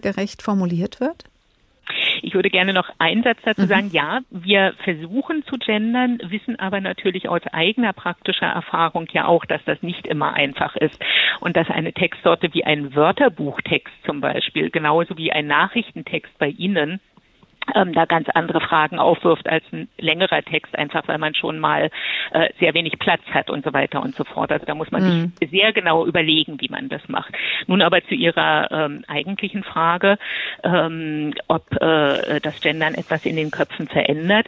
geschlechtergerecht 0.01 0.43
formuliert 0.43 1.01
wird? 1.01 1.25
Ich 2.23 2.35
würde 2.35 2.51
gerne 2.51 2.73
noch 2.73 2.91
einen 2.99 3.23
Satz 3.23 3.39
dazu 3.45 3.63
mhm. 3.63 3.67
sagen. 3.67 3.91
Ja, 3.93 4.21
wir 4.31 4.75
versuchen 4.83 5.45
zu 5.45 5.57
gendern, 5.59 6.19
wissen 6.25 6.59
aber 6.59 6.81
natürlich 6.81 7.29
aus 7.29 7.43
eigener 7.53 7.93
praktischer 7.93 8.47
Erfahrung 8.47 9.07
ja 9.13 9.27
auch, 9.27 9.45
dass 9.45 9.63
das 9.65 9.81
nicht 9.83 10.07
immer 10.07 10.35
einfach 10.35 10.75
ist 10.77 10.99
und 11.41 11.57
dass 11.57 11.71
eine 11.71 11.93
Textsorte 11.93 12.53
wie 12.53 12.65
ein 12.65 12.97
Wörterbuchtext 12.97 13.95
zum 14.05 14.21
Beispiel, 14.21 14.71
genauso 14.71 15.17
wie 15.17 15.31
ein 15.31 15.47
Nachrichtentext 15.47 16.37
bei 16.39 16.49
Ihnen, 16.49 17.01
ähm, 17.75 17.93
da 17.93 18.05
ganz 18.05 18.29
andere 18.31 18.61
Fragen 18.61 18.99
aufwirft 18.99 19.49
als 19.49 19.65
ein 19.73 19.89
längerer 19.99 20.43
Text, 20.43 20.77
einfach 20.79 21.07
weil 21.09 21.19
man 21.19 21.35
schon 21.35 21.59
mal 21.59 21.91
äh, 22.33 22.49
sehr 22.61 22.75
wenig 22.75 22.99
Platz 22.99 23.23
hat 23.33 23.51
und 23.51 23.65
so 23.65 23.73
weiter 23.73 24.03
und 24.03 24.15
so 24.15 24.25
fort. 24.25 24.53
Also 24.53 24.67
da 24.67 24.75
muss 24.75 24.91
man 24.91 25.03
mhm. 25.03 25.33
sich 25.41 25.51
sehr 25.51 25.73
genau 25.73 26.07
überlegen, 26.07 26.61
wie 26.61 26.69
man 26.69 26.89
das 26.89 27.09
macht. 27.09 27.35
Nun 27.67 27.83
aber 27.83 28.03
zu 28.05 28.15
Ihrer 28.15 28.71
ähm, 28.71 29.05
eigentlichen 29.09 29.63
Frage, 29.65 30.19
ähm, 30.63 31.35
ob 31.49 31.73
äh, 31.81 32.41
das 32.41 32.61
Gendern 32.61 32.95
etwas 32.95 33.27
in 33.27 33.37
den 33.37 33.51
Köpfen 33.51 33.89
verändert. 33.89 34.47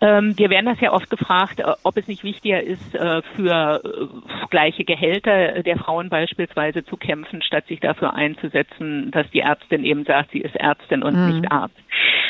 Ähm, 0.00 0.36
wir 0.36 0.50
werden 0.50 0.66
das 0.66 0.80
ja 0.80 0.92
oft 0.92 1.10
gefragt, 1.10 1.60
äh, 1.60 1.72
ob 1.82 1.96
es 1.96 2.08
nicht 2.08 2.24
wichtiger 2.24 2.62
ist, 2.62 2.94
äh, 2.94 3.22
für 3.36 3.82
äh, 3.84 4.46
gleiche 4.50 4.84
Gehälter 4.84 5.62
der 5.62 5.78
Frauen 5.78 6.08
beispielsweise 6.08 6.84
zu 6.84 6.96
kämpfen, 6.96 7.42
statt 7.42 7.66
sich 7.66 7.80
dafür 7.80 8.14
einzusetzen, 8.14 9.10
dass 9.10 9.30
die 9.30 9.40
Ärztin 9.40 9.84
eben 9.84 10.04
sagt, 10.04 10.32
sie 10.32 10.40
ist 10.40 10.56
Ärztin 10.56 11.02
und 11.02 11.14
mhm. 11.14 11.40
nicht 11.40 11.52
Arzt. 11.52 11.76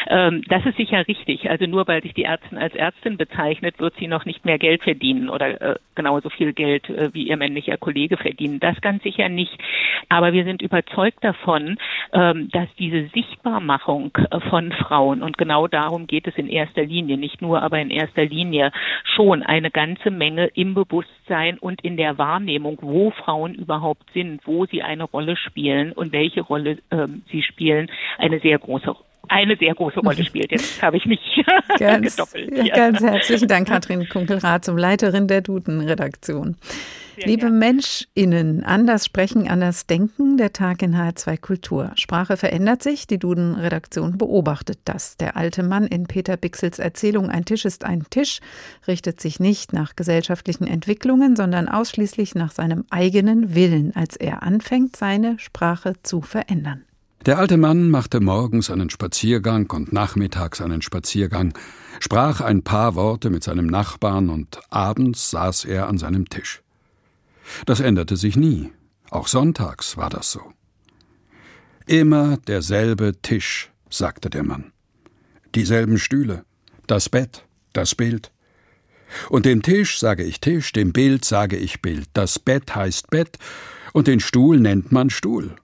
Ähm, 0.08 0.42
das 0.48 0.64
ist 0.66 0.76
sicher 0.76 1.06
richtig. 1.06 1.50
Also 1.50 1.66
nur 1.66 1.86
weil 1.88 2.02
sich 2.02 2.14
die 2.14 2.24
Ärztin 2.24 2.58
als 2.58 2.74
Ärztin 2.74 3.16
bezeichnet, 3.16 3.78
wird 3.78 3.94
sie 3.98 4.06
noch 4.06 4.24
nicht 4.24 4.44
mehr 4.44 4.58
Geld 4.58 4.82
verdienen 4.82 5.28
oder 5.28 5.60
äh, 5.60 5.76
genauso 5.94 6.30
viel 6.30 6.52
Geld 6.52 6.88
äh, 6.88 7.12
wie 7.12 7.28
ihr 7.28 7.36
männlicher 7.36 7.76
Kollege 7.76 8.16
verdienen. 8.16 8.60
Das 8.60 8.80
ganz 8.80 9.02
sicher 9.02 9.28
nicht. 9.28 9.56
Aber 10.08 10.32
wir 10.32 10.44
sind 10.44 10.62
überzeugt 10.62 11.22
davon, 11.22 11.78
ähm, 12.12 12.48
dass 12.52 12.68
diese 12.78 13.08
Sichtbarmachung 13.08 14.16
äh, 14.30 14.40
von 14.40 14.72
Frauen 14.72 15.22
und 15.22 15.38
genau 15.38 15.66
darum 15.66 16.06
geht 16.06 16.26
es 16.26 16.36
in 16.36 16.48
erster 16.48 16.84
Linie, 16.84 17.16
nicht 17.16 17.42
nur, 17.42 17.62
aber 17.62 17.80
in 17.80 17.90
erster 17.90 18.24
Linie 18.24 18.70
schon 19.04 19.42
eine 19.42 19.70
ganze 19.70 20.10
Menge 20.10 20.46
im 20.54 20.74
Bewusstsein 20.74 21.58
und 21.58 21.82
in 21.82 21.96
der 21.96 22.18
Wahrnehmung, 22.18 22.78
wo 22.82 23.10
Frauen 23.10 23.54
überhaupt 23.54 24.10
sind, 24.12 24.40
wo 24.44 24.66
sie 24.66 24.82
eine 24.82 25.04
Rolle 25.04 25.36
spielen 25.36 25.92
und 25.92 26.12
welche 26.12 26.42
Rolle 26.42 26.78
ähm, 26.90 27.22
sie 27.30 27.42
spielen, 27.42 27.90
eine 28.18 28.38
sehr 28.40 28.58
große 28.58 28.94
eine 29.28 29.56
sehr 29.56 29.74
große 29.74 30.00
Rolle 30.00 30.24
spielt. 30.26 30.50
Jetzt 30.50 30.82
habe 30.82 30.96
ich 30.96 31.06
mich 31.06 31.20
ganz, 31.78 32.16
gedoppelt. 32.16 32.66
Ja. 32.66 32.74
Ganz 32.74 33.00
herzlichen 33.00 33.48
Dank, 33.48 33.68
Katrin 33.68 34.08
Kunkelrath, 34.08 34.64
zum 34.64 34.76
Leiterin 34.76 35.28
der 35.28 35.40
Duden-Redaktion. 35.40 36.56
Liebe 37.24 37.46
gern. 37.46 37.58
MenschInnen, 37.58 38.62
anders 38.62 39.06
sprechen, 39.06 39.48
anders 39.48 39.86
denken, 39.86 40.36
der 40.36 40.52
Tag 40.52 40.82
in 40.82 40.94
H2 40.94 41.40
Kultur. 41.40 41.92
Sprache 41.94 42.36
verändert 42.36 42.82
sich, 42.82 43.06
die 43.06 43.18
Duden-Redaktion 43.18 44.18
beobachtet 44.18 44.78
das. 44.84 45.16
Der 45.16 45.36
alte 45.36 45.62
Mann 45.62 45.86
in 45.86 46.06
Peter 46.06 46.36
Bixels 46.36 46.78
Erzählung 46.78 47.30
Ein 47.30 47.46
Tisch 47.46 47.64
ist 47.64 47.84
ein 47.84 48.04
Tisch 48.10 48.40
richtet 48.86 49.20
sich 49.20 49.40
nicht 49.40 49.72
nach 49.72 49.96
gesellschaftlichen 49.96 50.66
Entwicklungen, 50.66 51.36
sondern 51.36 51.68
ausschließlich 51.68 52.34
nach 52.34 52.52
seinem 52.52 52.84
eigenen 52.90 53.54
Willen, 53.54 53.94
als 53.94 54.16
er 54.16 54.42
anfängt, 54.42 54.96
seine 54.96 55.38
Sprache 55.38 55.94
zu 56.02 56.20
verändern. 56.20 56.85
Der 57.26 57.40
alte 57.40 57.56
Mann 57.56 57.90
machte 57.90 58.20
morgens 58.20 58.70
einen 58.70 58.88
Spaziergang 58.88 59.68
und 59.72 59.92
nachmittags 59.92 60.60
einen 60.60 60.80
Spaziergang, 60.80 61.54
sprach 61.98 62.40
ein 62.40 62.62
paar 62.62 62.94
Worte 62.94 63.30
mit 63.30 63.42
seinem 63.42 63.66
Nachbarn 63.66 64.30
und 64.30 64.60
abends 64.70 65.30
saß 65.32 65.64
er 65.64 65.88
an 65.88 65.98
seinem 65.98 66.28
Tisch. 66.28 66.62
Das 67.64 67.80
änderte 67.80 68.16
sich 68.16 68.36
nie. 68.36 68.70
Auch 69.10 69.26
sonntags 69.26 69.96
war 69.96 70.08
das 70.08 70.30
so. 70.30 70.40
Immer 71.86 72.36
derselbe 72.36 73.20
Tisch, 73.22 73.72
sagte 73.90 74.30
der 74.30 74.44
Mann. 74.44 74.70
Dieselben 75.56 75.98
Stühle, 75.98 76.44
das 76.86 77.08
Bett, 77.08 77.44
das 77.72 77.96
Bild. 77.96 78.30
Und 79.30 79.46
dem 79.46 79.62
Tisch 79.62 79.98
sage 79.98 80.22
ich 80.22 80.40
Tisch, 80.40 80.72
dem 80.72 80.92
Bild 80.92 81.24
sage 81.24 81.56
ich 81.56 81.82
Bild. 81.82 82.06
Das 82.12 82.38
Bett 82.38 82.76
heißt 82.76 83.10
Bett 83.10 83.36
und 83.92 84.06
den 84.06 84.20
Stuhl 84.20 84.60
nennt 84.60 84.92
man 84.92 85.10
Stuhl. 85.10 85.56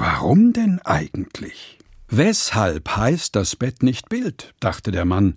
Warum 0.00 0.52
denn 0.52 0.80
eigentlich? 0.80 1.78
Weshalb 2.08 2.96
heißt 2.96 3.36
das 3.36 3.54
Bett 3.54 3.82
nicht 3.82 4.08
Bild? 4.08 4.54
dachte 4.58 4.90
der 4.90 5.04
Mann 5.04 5.36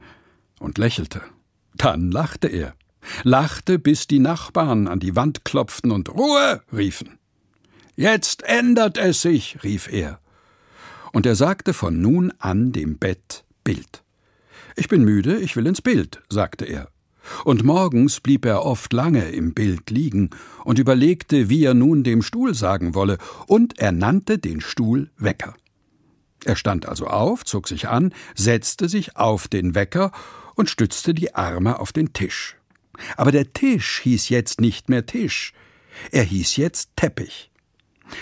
und 0.60 0.78
lächelte. 0.78 1.22
Dann 1.76 2.12
lachte 2.12 2.48
er 2.48 2.74
lachte, 3.24 3.80
bis 3.80 4.08
die 4.08 4.20
Nachbarn 4.20 4.88
an 4.88 5.00
die 5.00 5.16
Wand 5.16 5.46
klopften 5.46 5.92
und 5.92 6.10
Ruhe 6.10 6.62
riefen. 6.72 7.20
Jetzt 7.96 8.44
ändert 8.44 8.98
es 8.98 9.22
sich, 9.22 9.64
rief 9.64 9.92
er. 9.92 10.20
Und 11.12 11.26
er 11.26 11.36
sagte 11.36 11.74
von 11.74 12.02
nun 12.02 12.34
an 12.40 12.72
dem 12.72 12.98
Bett 12.98 13.44
Bild. 13.64 14.04
Ich 14.76 14.88
bin 14.88 15.04
müde, 15.04 15.38
ich 15.40 15.56
will 15.56 15.68
ins 15.68 15.82
Bild, 15.82 16.22
sagte 16.30 16.66
er. 16.66 16.90
Und 17.44 17.64
morgens 17.64 18.20
blieb 18.20 18.46
er 18.46 18.66
oft 18.66 18.92
lange 18.94 19.30
im 19.30 19.54
Bild 19.54 19.90
liegen 19.90 20.30
und 20.64 20.80
überlegte, 20.80 21.50
wie 21.50 21.64
er 21.64 21.74
nun 21.74 22.04
dem 22.04 22.22
Stuhl 22.22 22.54
sagen 22.54 22.96
wolle, 22.96 23.18
und 23.48 23.80
er 23.80 23.92
nannte 23.92 24.38
den 24.38 24.62
Stuhl 24.62 25.10
Wecker. 25.18 25.56
Er 26.46 26.56
stand 26.56 26.88
also 26.88 27.08
auf, 27.08 27.46
zog 27.46 27.68
sich 27.68 27.88
an, 27.88 28.14
setzte 28.36 28.90
sich 28.90 29.16
auf 29.16 29.48
den 29.48 29.76
Wecker 29.76 30.12
und 30.56 30.70
stützte 30.70 31.14
die 31.14 31.36
Arme 31.36 31.80
auf 31.80 31.92
den 31.92 32.14
Tisch. 32.14 32.58
Aber 33.18 33.32
der 33.32 33.54
Tisch 33.54 34.02
hieß 34.04 34.30
jetzt 34.30 34.62
nicht 34.62 34.90
mehr 34.90 35.06
Tisch, 35.06 35.54
er 36.12 36.24
hieß 36.24 36.58
jetzt 36.58 36.92
Teppich. 36.96 37.53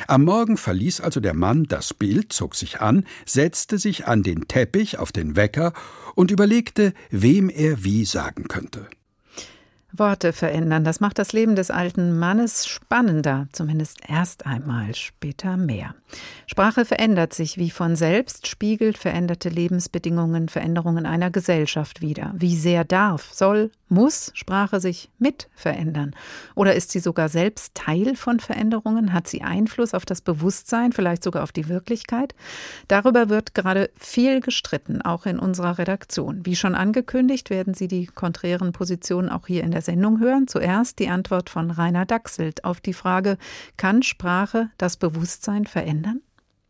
Am 0.08 0.24
Morgen 0.24 0.58
verließ 0.58 1.02
also 1.02 1.20
der 1.20 1.34
Mann 1.34 1.66
das 1.66 1.94
Bild, 1.94 2.34
zog 2.34 2.56
sich 2.56 2.82
an, 2.82 3.06
setzte 3.26 3.78
sich 3.78 4.08
an 4.08 4.24
den 4.24 4.48
Teppich 4.48 4.98
auf 4.98 5.12
den 5.12 5.36
Wecker 5.36 5.74
und 6.16 6.32
überlegte, 6.32 6.94
wem 7.10 7.50
er 7.50 7.84
wie 7.84 8.06
sagen 8.06 8.48
könnte. 8.48 8.88
Worte 9.94 10.34
verändern, 10.34 10.84
das 10.84 11.00
macht 11.00 11.20
das 11.20 11.34
Leben 11.34 11.56
des 11.56 11.72
alten 11.72 12.18
Mannes 12.18 12.68
spannender, 12.68 13.48
zumindest 13.52 14.00
erst 14.08 14.46
einmal, 14.46 14.96
später 14.96 15.58
mehr. 15.58 15.96
Sprache 16.48 16.86
verändert 16.86 17.34
sich 17.34 17.58
wie 17.58 17.70
von 17.70 17.96
selbst, 17.96 18.48
spiegelt 18.48 18.98
veränderte 18.98 19.50
Lebensbedingungen, 19.50 20.50
Veränderungen 20.50 21.06
einer 21.06 21.32
Gesellschaft 21.32 22.02
wider. 22.02 22.34
Wie 22.36 22.56
sehr 22.56 22.84
darf, 22.84 23.32
soll, 23.34 23.72
muss 23.92 24.32
Sprache 24.36 24.80
sich 24.80 25.12
mit 25.20 25.50
verändern? 25.54 26.16
Oder 26.56 26.76
ist 26.76 26.92
sie 26.92 27.00
sogar 27.00 27.28
selbst 27.28 27.76
Teil 27.76 28.16
von 28.16 28.40
Veränderungen? 28.40 29.12
Hat 29.12 29.28
sie 29.28 29.42
Einfluss 29.42 29.94
auf 29.94 30.06
das 30.06 30.22
Bewusstsein, 30.22 30.94
vielleicht 30.94 31.24
sogar 31.24 31.44
auf 31.44 31.52
die 31.52 31.68
Wirklichkeit? 31.68 32.34
Darüber 32.88 33.28
wird 33.28 33.54
gerade 33.54 33.90
viel 33.98 34.40
gestritten, 34.40 35.02
auch 35.02 35.26
in 35.26 35.40
unserer 35.40 35.78
Redaktion. 35.78 36.46
Wie 36.46 36.56
schon 36.56 36.74
angekündigt, 36.74 37.50
werden 37.50 37.74
Sie 37.74 37.90
die 37.90 38.06
konträren 38.06 38.72
Positionen 38.72 39.28
auch 39.28 39.48
hier 39.48 39.64
in 39.64 39.72
der 39.72 39.81
Sendung 39.82 40.20
hören. 40.20 40.48
Zuerst 40.48 41.00
die 41.00 41.10
Antwort 41.10 41.50
von 41.50 41.72
Rainer 41.72 42.06
Dachselt 42.06 42.64
auf 42.64 42.82
die 42.82 42.94
Frage, 42.94 43.38
kann 43.78 44.04
Sprache 44.04 44.70
das 44.78 44.98
Bewusstsein 44.98 45.66
verändern? 45.66 46.22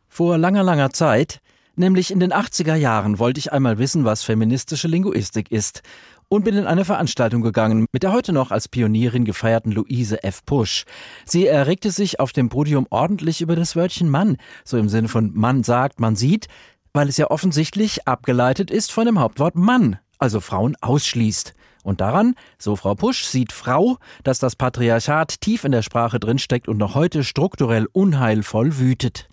Vor 0.08 0.38
langer, 0.38 0.63
langer 0.63 0.89
Zeit, 0.91 1.39
nämlich 1.76 2.12
in 2.12 2.19
den 2.19 2.34
80er 2.34 2.76
Jahren, 2.76 3.19
wollte 3.19 3.39
ich 3.39 3.54
einmal 3.54 3.78
wissen, 3.78 4.06
was 4.06 4.24
feministische 4.24 4.88
Linguistik 4.88 5.52
ist 5.52 5.84
und 6.32 6.45
bin 6.45 6.56
in 6.56 6.65
eine 6.65 6.86
Veranstaltung 6.86 7.41
gegangen 7.41 7.88
mit 7.91 8.04
der 8.04 8.13
heute 8.13 8.32
noch 8.32 8.52
als 8.52 8.69
Pionierin 8.69 9.26
gefeierten 9.26 9.74
Luise 9.74 10.24
F. 10.24 10.45
Pusch. 10.45 10.86
Sie 11.26 11.45
erregte 11.45 11.91
sich 11.91 12.21
auf 12.21 12.32
dem 12.32 12.47
Podium 12.47 12.88
ordentlich 12.89 13.41
über 13.41 13.58
das 13.58 13.76
Wörtchen 13.76 14.10
Mann, 14.10 14.38
so 14.63 14.78
im 14.78 14.88
Sinne 14.88 15.10
von 15.10 15.34
Mann 15.34 15.63
sagt, 15.63 16.00
man 16.00 16.15
sieht, 16.15 16.47
weil 16.93 17.10
es 17.10 17.17
ja 17.17 17.30
offensichtlich 17.30 18.08
abgeleitet 18.08 18.71
ist 18.71 18.93
von 18.93 19.06
dem 19.06 19.19
Hauptwort 19.19 19.56
Mann, 19.56 20.00
also 20.19 20.39
Frauen 20.39 20.78
ausschließt. 20.80 21.54
Und 21.83 22.01
daran, 22.01 22.35
so 22.57 22.75
Frau 22.75 22.95
Pusch, 22.95 23.23
sieht 23.23 23.51
Frau, 23.51 23.97
dass 24.23 24.39
das 24.39 24.55
Patriarchat 24.55 25.41
tief 25.41 25.63
in 25.63 25.71
der 25.71 25.81
Sprache 25.81 26.19
drinsteckt 26.19 26.67
und 26.67 26.77
noch 26.77 26.95
heute 26.95 27.23
strukturell 27.23 27.87
unheilvoll 27.91 28.77
wütet. 28.77 29.27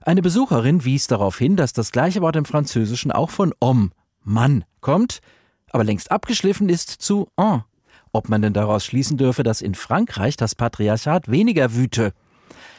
Eine 0.00 0.22
Besucherin 0.22 0.84
wies 0.84 1.06
darauf 1.06 1.38
hin, 1.38 1.56
dass 1.56 1.72
das 1.72 1.92
gleiche 1.92 2.22
Wort 2.22 2.36
im 2.36 2.44
Französischen 2.44 3.12
auch 3.12 3.30
von 3.30 3.52
homme, 3.62 3.90
Mann, 4.24 4.64
kommt, 4.80 5.20
aber 5.70 5.84
längst 5.84 6.10
abgeschliffen 6.10 6.68
ist 6.68 6.90
zu 6.90 7.28
en. 7.36 7.62
Ob 8.12 8.28
man 8.28 8.42
denn 8.42 8.52
daraus 8.52 8.84
schließen 8.84 9.16
dürfe, 9.16 9.42
dass 9.42 9.62
in 9.62 9.74
Frankreich 9.74 10.36
das 10.36 10.54
Patriarchat 10.54 11.30
weniger 11.30 11.74
wüte? 11.74 12.12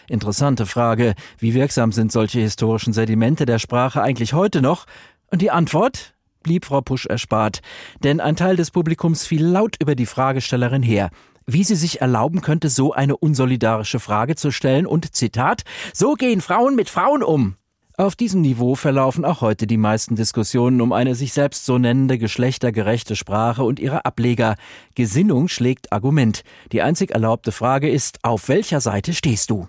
Interessante 0.07 0.65
Frage. 0.65 1.15
Wie 1.39 1.53
wirksam 1.53 1.91
sind 1.91 2.11
solche 2.11 2.39
historischen 2.39 2.93
Sedimente 2.93 3.45
der 3.45 3.57
Sprache 3.57 4.01
eigentlich 4.01 4.33
heute 4.33 4.61
noch? 4.61 4.85
Und 5.31 5.41
die 5.41 5.49
Antwort 5.49 6.12
blieb 6.43 6.65
Frau 6.65 6.81
Pusch 6.81 7.05
erspart, 7.05 7.61
denn 8.03 8.19
ein 8.19 8.35
Teil 8.35 8.55
des 8.55 8.71
Publikums 8.71 9.25
fiel 9.25 9.45
laut 9.45 9.77
über 9.79 9.95
die 9.95 10.05
Fragestellerin 10.05 10.83
her 10.83 11.09
wie 11.45 11.63
sie 11.63 11.75
sich 11.75 12.01
erlauben 12.01 12.39
könnte, 12.39 12.69
so 12.69 12.93
eine 12.93 13.17
unsolidarische 13.17 13.99
Frage 13.99 14.35
zu 14.35 14.51
stellen 14.51 14.85
und 14.85 15.13
Zitat, 15.13 15.63
so 15.93 16.13
gehen 16.13 16.39
Frauen 16.41 16.75
mit 16.75 16.89
Frauen 16.89 17.23
um. 17.23 17.57
Auf 17.95 18.15
diesem 18.15 18.41
Niveau 18.41 18.73
verlaufen 18.73 19.23
auch 19.23 19.41
heute 19.41 19.67
die 19.67 19.77
meisten 19.77 20.15
Diskussionen 20.15 20.81
um 20.81 20.93
eine 20.93 21.13
sich 21.13 21.31
selbst 21.31 21.65
so 21.65 21.77
nennende 21.77 22.17
geschlechtergerechte 22.17 23.15
Sprache 23.15 23.63
und 23.63 23.79
ihre 23.79 24.05
Ableger. 24.05 24.55
Gesinnung 24.95 25.47
schlägt 25.47 25.93
Argument. 25.93 26.43
Die 26.71 26.81
einzig 26.81 27.11
erlaubte 27.11 27.51
Frage 27.51 27.89
ist, 27.89 28.17
auf 28.23 28.49
welcher 28.49 28.81
Seite 28.81 29.13
stehst 29.13 29.51
du? 29.51 29.67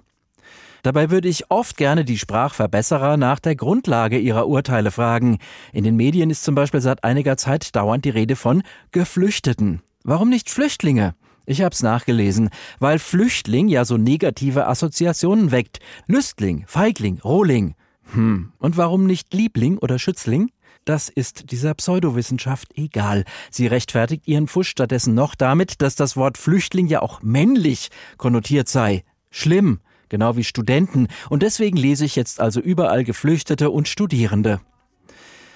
Dabei 0.85 1.11
würde 1.11 1.29
ich 1.29 1.51
oft 1.51 1.79
gerne 1.79 2.05
die 2.05 2.19
Sprachverbesserer 2.19 3.17
nach 3.17 3.41
der 3.41 3.57
Grundlage 3.57 4.19
ihrer 4.19 4.47
Urteile 4.47 4.91
fragen. 4.91 5.39
In 5.73 5.83
den 5.83 5.97
Medien 5.97 6.29
ist 6.29 6.45
zum 6.45 6.55
Beispiel 6.55 6.83
seit 6.83 7.05
einiger 7.05 7.39
Zeit 7.39 7.75
dauernd 7.75 8.05
die 8.05 8.11
Rede 8.11 8.37
von 8.37 8.63
Geflüchteten. 8.91 9.81
Warum 10.03 10.29
nicht 10.29 10.51
Flüchtlinge? 10.51 11.15
Ich 11.47 11.63
hab's 11.63 11.83
nachgelesen, 11.83 12.51
weil 12.81 12.99
Flüchtling 12.99 13.69
ja 13.69 13.87
so 13.87 13.97
negative 13.97 14.67
Assoziationen 14.67 15.53
weckt. 15.53 15.79
Lüstling, 16.07 16.65
Feigling, 16.67 17.19
Rohling. 17.25 17.77
Hm, 18.13 18.53
und 18.59 18.77
warum 18.77 19.07
nicht 19.07 19.33
Liebling 19.33 19.79
oder 19.79 19.99
Schützling? 19.99 20.51
Das 20.85 21.09
ist 21.09 21.51
dieser 21.51 21.73
Pseudowissenschaft 21.73 22.77
egal. 22.77 23.25
Sie 23.51 23.69
rechtfertigt 23.69 24.29
ihren 24.29 24.49
Fusch 24.49 24.69
stattdessen 24.69 25.15
noch 25.15 25.35
damit, 25.35 25.81
dass 25.81 25.95
das 25.95 26.15
Wort 26.15 26.37
Flüchtling 26.37 26.89
ja 26.89 27.01
auch 27.01 27.23
männlich 27.23 27.89
konnotiert 28.19 28.69
sei. 28.69 29.03
Schlimm, 29.31 29.81
genau 30.09 30.37
wie 30.37 30.45
Studenten. 30.45 31.09
Und 31.31 31.43
deswegen 31.43 31.77
lese 31.77 32.05
ich 32.05 32.17
jetzt 32.17 32.41
also 32.41 32.61
überall 32.61 33.05
Geflüchtete 33.05 33.71
und 33.71 33.89
Studierende. 33.89 34.61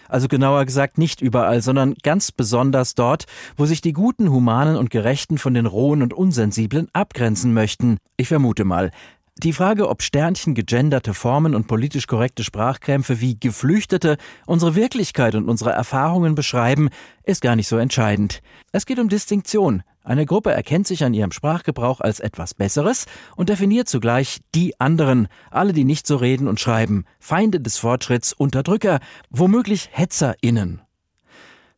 Also 0.08 0.26
genauer 0.26 0.64
gesagt 0.64 0.96
nicht 0.96 1.20
überall, 1.20 1.60
sondern 1.60 1.94
ganz 2.02 2.32
besonders 2.32 2.94
dort, 2.94 3.26
wo 3.56 3.66
sich 3.66 3.82
die 3.82 3.92
Guten, 3.92 4.30
Humanen 4.30 4.76
und 4.76 4.90
Gerechten 4.90 5.36
von 5.36 5.52
den 5.52 5.66
Rohen 5.66 6.02
und 6.02 6.14
Unsensiblen 6.14 6.88
abgrenzen 6.94 7.52
möchten. 7.52 7.98
Ich 8.16 8.28
vermute 8.28 8.64
mal, 8.64 8.90
Die 9.44 9.52
Frage, 9.52 9.88
ob 9.88 10.02
Sternchen 10.02 10.54
gegenderte 10.54 11.14
Formen 11.14 11.54
und 11.54 11.68
politisch 11.68 12.08
korrekte 12.08 12.42
Sprachkrämpfe 12.42 13.20
wie 13.20 13.38
Geflüchtete 13.38 14.16
unsere 14.46 14.74
Wirklichkeit 14.74 15.36
und 15.36 15.48
unsere 15.48 15.70
Erfahrungen 15.70 16.34
beschreiben, 16.34 16.88
ist 17.22 17.40
gar 17.40 17.54
nicht 17.54 17.68
so 17.68 17.76
entscheidend. 17.76 18.42
Es 18.72 18.84
geht 18.84 18.98
um 18.98 19.08
Distinktion. 19.08 19.84
Eine 20.02 20.26
Gruppe 20.26 20.50
erkennt 20.50 20.88
sich 20.88 21.04
an 21.04 21.14
ihrem 21.14 21.30
Sprachgebrauch 21.30 22.00
als 22.00 22.18
etwas 22.18 22.54
Besseres 22.54 23.06
und 23.36 23.48
definiert 23.48 23.88
zugleich 23.88 24.40
die 24.56 24.80
anderen, 24.80 25.28
alle, 25.52 25.72
die 25.72 25.84
nicht 25.84 26.08
so 26.08 26.16
reden 26.16 26.48
und 26.48 26.58
schreiben, 26.58 27.04
Feinde 27.20 27.60
des 27.60 27.78
Fortschritts, 27.78 28.32
Unterdrücker, 28.32 28.98
womöglich 29.30 29.90
HetzerInnen. 29.92 30.80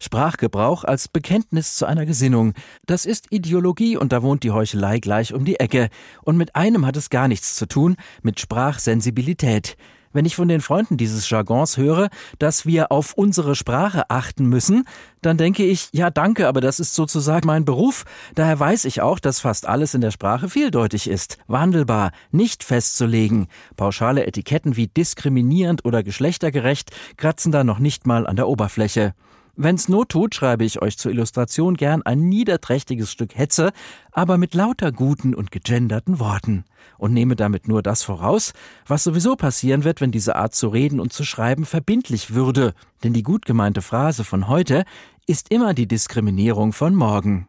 Sprachgebrauch 0.00 0.84
als 0.84 1.08
Bekenntnis 1.08 1.76
zu 1.76 1.86
einer 1.86 2.06
Gesinnung. 2.06 2.54
Das 2.86 3.04
ist 3.04 3.26
Ideologie 3.30 3.96
und 3.96 4.12
da 4.12 4.22
wohnt 4.22 4.42
die 4.42 4.50
Heuchelei 4.50 4.98
gleich 4.98 5.32
um 5.34 5.44
die 5.44 5.60
Ecke. 5.60 5.90
Und 6.22 6.36
mit 6.36 6.56
einem 6.56 6.86
hat 6.86 6.96
es 6.96 7.10
gar 7.10 7.28
nichts 7.28 7.54
zu 7.54 7.66
tun, 7.66 7.96
mit 8.22 8.40
Sprachsensibilität. 8.40 9.76
Wenn 10.12 10.24
ich 10.24 10.34
von 10.34 10.48
den 10.48 10.60
Freunden 10.60 10.96
dieses 10.96 11.30
Jargons 11.30 11.76
höre, 11.76 12.08
dass 12.40 12.66
wir 12.66 12.90
auf 12.90 13.12
unsere 13.12 13.54
Sprache 13.54 14.10
achten 14.10 14.46
müssen, 14.46 14.84
dann 15.22 15.36
denke 15.36 15.62
ich, 15.64 15.88
ja 15.92 16.10
danke, 16.10 16.48
aber 16.48 16.60
das 16.60 16.80
ist 16.80 16.96
sozusagen 16.96 17.46
mein 17.46 17.64
Beruf. 17.64 18.04
Daher 18.34 18.58
weiß 18.58 18.86
ich 18.86 19.02
auch, 19.02 19.20
dass 19.20 19.38
fast 19.38 19.66
alles 19.68 19.94
in 19.94 20.00
der 20.00 20.10
Sprache 20.10 20.48
vieldeutig 20.48 21.08
ist, 21.08 21.38
wandelbar, 21.46 22.10
nicht 22.32 22.64
festzulegen. 22.64 23.46
Pauschale 23.76 24.26
Etiketten 24.26 24.74
wie 24.74 24.88
diskriminierend 24.88 25.84
oder 25.84 26.02
geschlechtergerecht 26.02 26.90
kratzen 27.16 27.52
da 27.52 27.62
noch 27.62 27.78
nicht 27.78 28.04
mal 28.04 28.26
an 28.26 28.34
der 28.34 28.48
Oberfläche. 28.48 29.14
Wenn's 29.62 29.90
Not 29.90 30.08
tut, 30.08 30.34
schreibe 30.34 30.64
ich 30.64 30.80
euch 30.80 30.96
zur 30.96 31.12
Illustration 31.12 31.76
gern 31.76 32.00
ein 32.00 32.30
niederträchtiges 32.30 33.12
Stück 33.12 33.36
Hetze, 33.36 33.72
aber 34.10 34.38
mit 34.38 34.54
lauter 34.54 34.90
guten 34.90 35.34
und 35.34 35.50
gegenderten 35.50 36.18
Worten. 36.18 36.64
Und 36.96 37.12
nehme 37.12 37.36
damit 37.36 37.68
nur 37.68 37.82
das 37.82 38.02
voraus, 38.02 38.54
was 38.86 39.04
sowieso 39.04 39.36
passieren 39.36 39.84
wird, 39.84 40.00
wenn 40.00 40.12
diese 40.12 40.34
Art 40.34 40.54
zu 40.54 40.68
reden 40.68 40.98
und 40.98 41.12
zu 41.12 41.24
schreiben 41.24 41.66
verbindlich 41.66 42.32
würde. 42.32 42.72
Denn 43.04 43.12
die 43.12 43.22
gut 43.22 43.44
gemeinte 43.44 43.82
Phrase 43.82 44.24
von 44.24 44.48
heute 44.48 44.84
ist 45.26 45.50
immer 45.50 45.74
die 45.74 45.86
Diskriminierung 45.86 46.72
von 46.72 46.94
morgen 46.94 47.46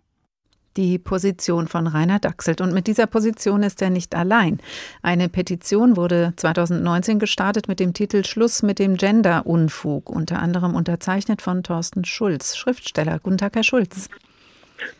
die 0.78 1.00
Position 1.00 1.68
von 1.68 1.88
Rainer 1.88 2.20
Dachselt. 2.20 2.62
Und 2.62 2.74
mit 2.74 2.88
dieser 2.88 3.08
Position 3.08 3.64
ist 3.64 3.82
er 3.82 3.90
nicht 3.90 4.16
allein. 4.16 4.60
Eine 5.02 5.30
Petition 5.30 5.98
wurde 5.98 6.34
2019 6.36 7.20
gestartet 7.20 7.68
mit 7.68 7.80
dem 7.80 7.94
Titel 7.94 8.24
Schluss 8.24 8.64
mit 8.64 8.80
dem 8.80 8.96
Gender-Unfug, 8.96 10.10
unter 10.10 10.40
anderem 10.40 10.76
unterzeichnet 10.76 11.42
von 11.42 11.64
Thorsten 11.64 12.06
Schulz, 12.06 12.56
Schriftsteller. 12.56 13.20
Guten 13.20 13.38
Tag, 13.38 13.56
Herr 13.56 13.64
Schulz. 13.64 14.10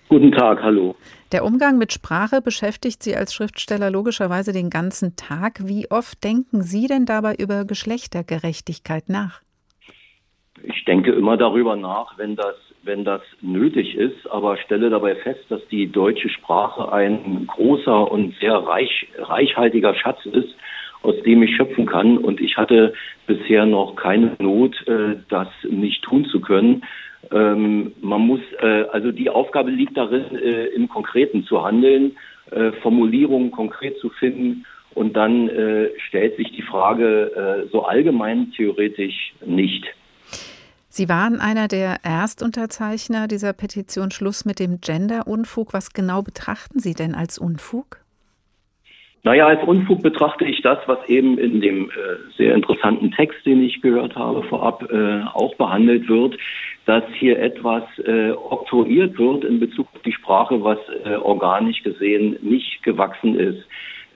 Guten 0.10 0.32
Tag, 0.32 0.62
hallo. 0.62 0.96
Der 1.32 1.46
Umgang 1.46 1.78
mit 1.78 1.94
Sprache 1.94 2.42
beschäftigt 2.42 3.02
Sie 3.02 3.16
als 3.16 3.34
Schriftsteller 3.34 3.90
logischerweise 3.90 4.52
den 4.52 4.70
ganzen 4.70 5.16
Tag. 5.16 5.62
Wie 5.64 5.90
oft 5.90 6.24
denken 6.24 6.62
Sie 6.62 6.88
denn 6.88 7.06
dabei 7.06 7.36
über 7.36 7.64
Geschlechtergerechtigkeit 7.64 9.08
nach? 9.08 9.42
Ich 10.64 10.84
denke 10.86 11.14
immer 11.14 11.38
darüber 11.38 11.76
nach, 11.76 12.18
wenn 12.18 12.36
das 12.36 12.56
wenn 12.84 13.04
das 13.06 13.22
nötig 13.42 13.96
ist, 13.96 14.30
aber 14.30 14.58
stelle 14.58 14.90
dabei 14.90 15.16
fest, 15.16 15.44
dass 15.50 15.66
die 15.68 15.88
deutsche 15.88 16.30
Sprache 16.30 16.92
ein 16.92 17.46
großer 17.48 18.12
und 18.12 18.36
sehr 18.40 18.56
reich, 18.56 19.08
reichhaltiger 19.18 19.94
Schatz 19.94 20.26
ist, 20.26 20.56
aus 21.04 21.16
dem 21.24 21.44
ich 21.44 21.56
schöpfen 21.56 21.86
kann. 21.86 22.18
Und 22.18 22.42
ich 22.42 22.58
hatte 22.58 22.94
bisher 23.28 23.66
noch 23.66 23.96
keine 23.96 24.36
Not, 24.40 24.76
äh, 24.88 25.18
das 25.30 25.48
nicht 25.70 26.04
tun 26.04 26.26
zu 26.26 26.42
können. 26.42 26.84
Ähm, 27.32 27.94
man 28.02 28.22
muss, 28.22 28.42
äh, 28.60 28.86
also 28.92 29.12
die 29.12 29.30
Aufgabe 29.30 29.70
liegt 29.70 29.96
darin, 29.96 30.36
äh, 30.36 30.66
im 30.68 30.90
Konkreten 30.90 31.44
zu 31.44 31.64
handeln, 31.64 32.18
Formulierungen 32.82 33.50
konkret 33.52 33.98
zu 34.00 34.10
finden. 34.10 34.66
Und 34.94 35.16
dann 35.16 35.50
stellt 36.10 36.36
sich 36.36 36.52
die 36.52 36.64
Frage 36.64 37.70
so 37.72 37.84
allgemein 37.84 38.52
theoretisch 38.52 39.32
nicht. 39.46 39.86
Sie 40.94 41.08
waren 41.08 41.40
einer 41.40 41.70
der 41.70 42.04
Erstunterzeichner 42.04 43.30
dieser 43.30 43.54
Petition 43.54 44.12
Schluss 44.12 44.44
mit 44.44 44.60
dem 44.60 44.82
Gender-Unfug. 44.82 45.74
Was 45.74 45.94
genau 45.94 46.22
betrachten 46.22 46.80
Sie 46.80 46.94
denn 46.94 47.16
als 47.16 47.38
Unfug? 47.38 48.02
Naja, 49.24 49.48
als 49.48 49.64
Unfug 49.66 50.04
betrachte 50.04 50.44
ich 50.44 50.62
das, 50.62 50.80
was 50.88 50.98
eben 51.08 51.38
in 51.38 51.62
dem 51.62 51.90
äh, 51.92 51.94
sehr 52.36 52.56
interessanten 52.56 53.12
Text, 53.12 53.46
den 53.46 53.64
ich 53.64 53.82
gehört 53.82 54.18
habe, 54.18 54.44
vorab 54.44 54.92
äh, 54.92 55.22
auch 55.34 55.56
behandelt 55.56 56.10
wird, 56.10 56.38
dass 56.86 57.06
hier 57.14 57.40
etwas 57.40 57.84
äh, 58.00 58.32
oktroyiert 58.32 59.18
wird 59.18 59.46
in 59.46 59.62
Bezug 59.62 59.88
auf 59.96 60.02
die 60.02 60.12
Sprache, 60.12 60.62
was 60.62 60.80
äh, 61.06 61.16
organisch 61.16 61.84
gesehen 61.84 62.36
nicht 62.42 62.84
gewachsen 62.84 63.40
ist. 63.40 63.64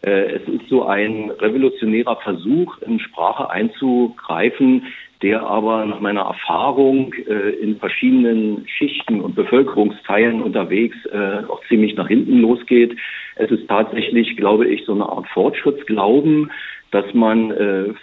Äh, 0.01 0.35
es 0.35 0.47
ist 0.47 0.69
so 0.69 0.85
ein 0.85 1.31
revolutionärer 1.31 2.17
Versuch, 2.17 2.77
in 2.81 2.99
Sprache 2.99 3.49
einzugreifen, 3.49 4.83
der 5.21 5.43
aber 5.43 5.85
nach 5.85 5.99
meiner 5.99 6.21
Erfahrung 6.21 7.13
äh, 7.13 7.51
in 7.61 7.77
verschiedenen 7.77 8.67
Schichten 8.67 9.21
und 9.21 9.35
Bevölkerungsteilen 9.35 10.41
unterwegs 10.41 10.97
äh, 11.05 11.43
auch 11.47 11.61
ziemlich 11.67 11.95
nach 11.95 12.07
hinten 12.07 12.39
losgeht. 12.39 12.95
Es 13.35 13.49
ist 13.49 13.67
tatsächlich, 13.67 14.35
glaube 14.37 14.67
ich, 14.67 14.85
so 14.85 14.93
eine 14.93 15.07
Art 15.07 15.27
Fortschrittsglauben, 15.29 16.51
dass 16.91 17.13
man 17.13 17.51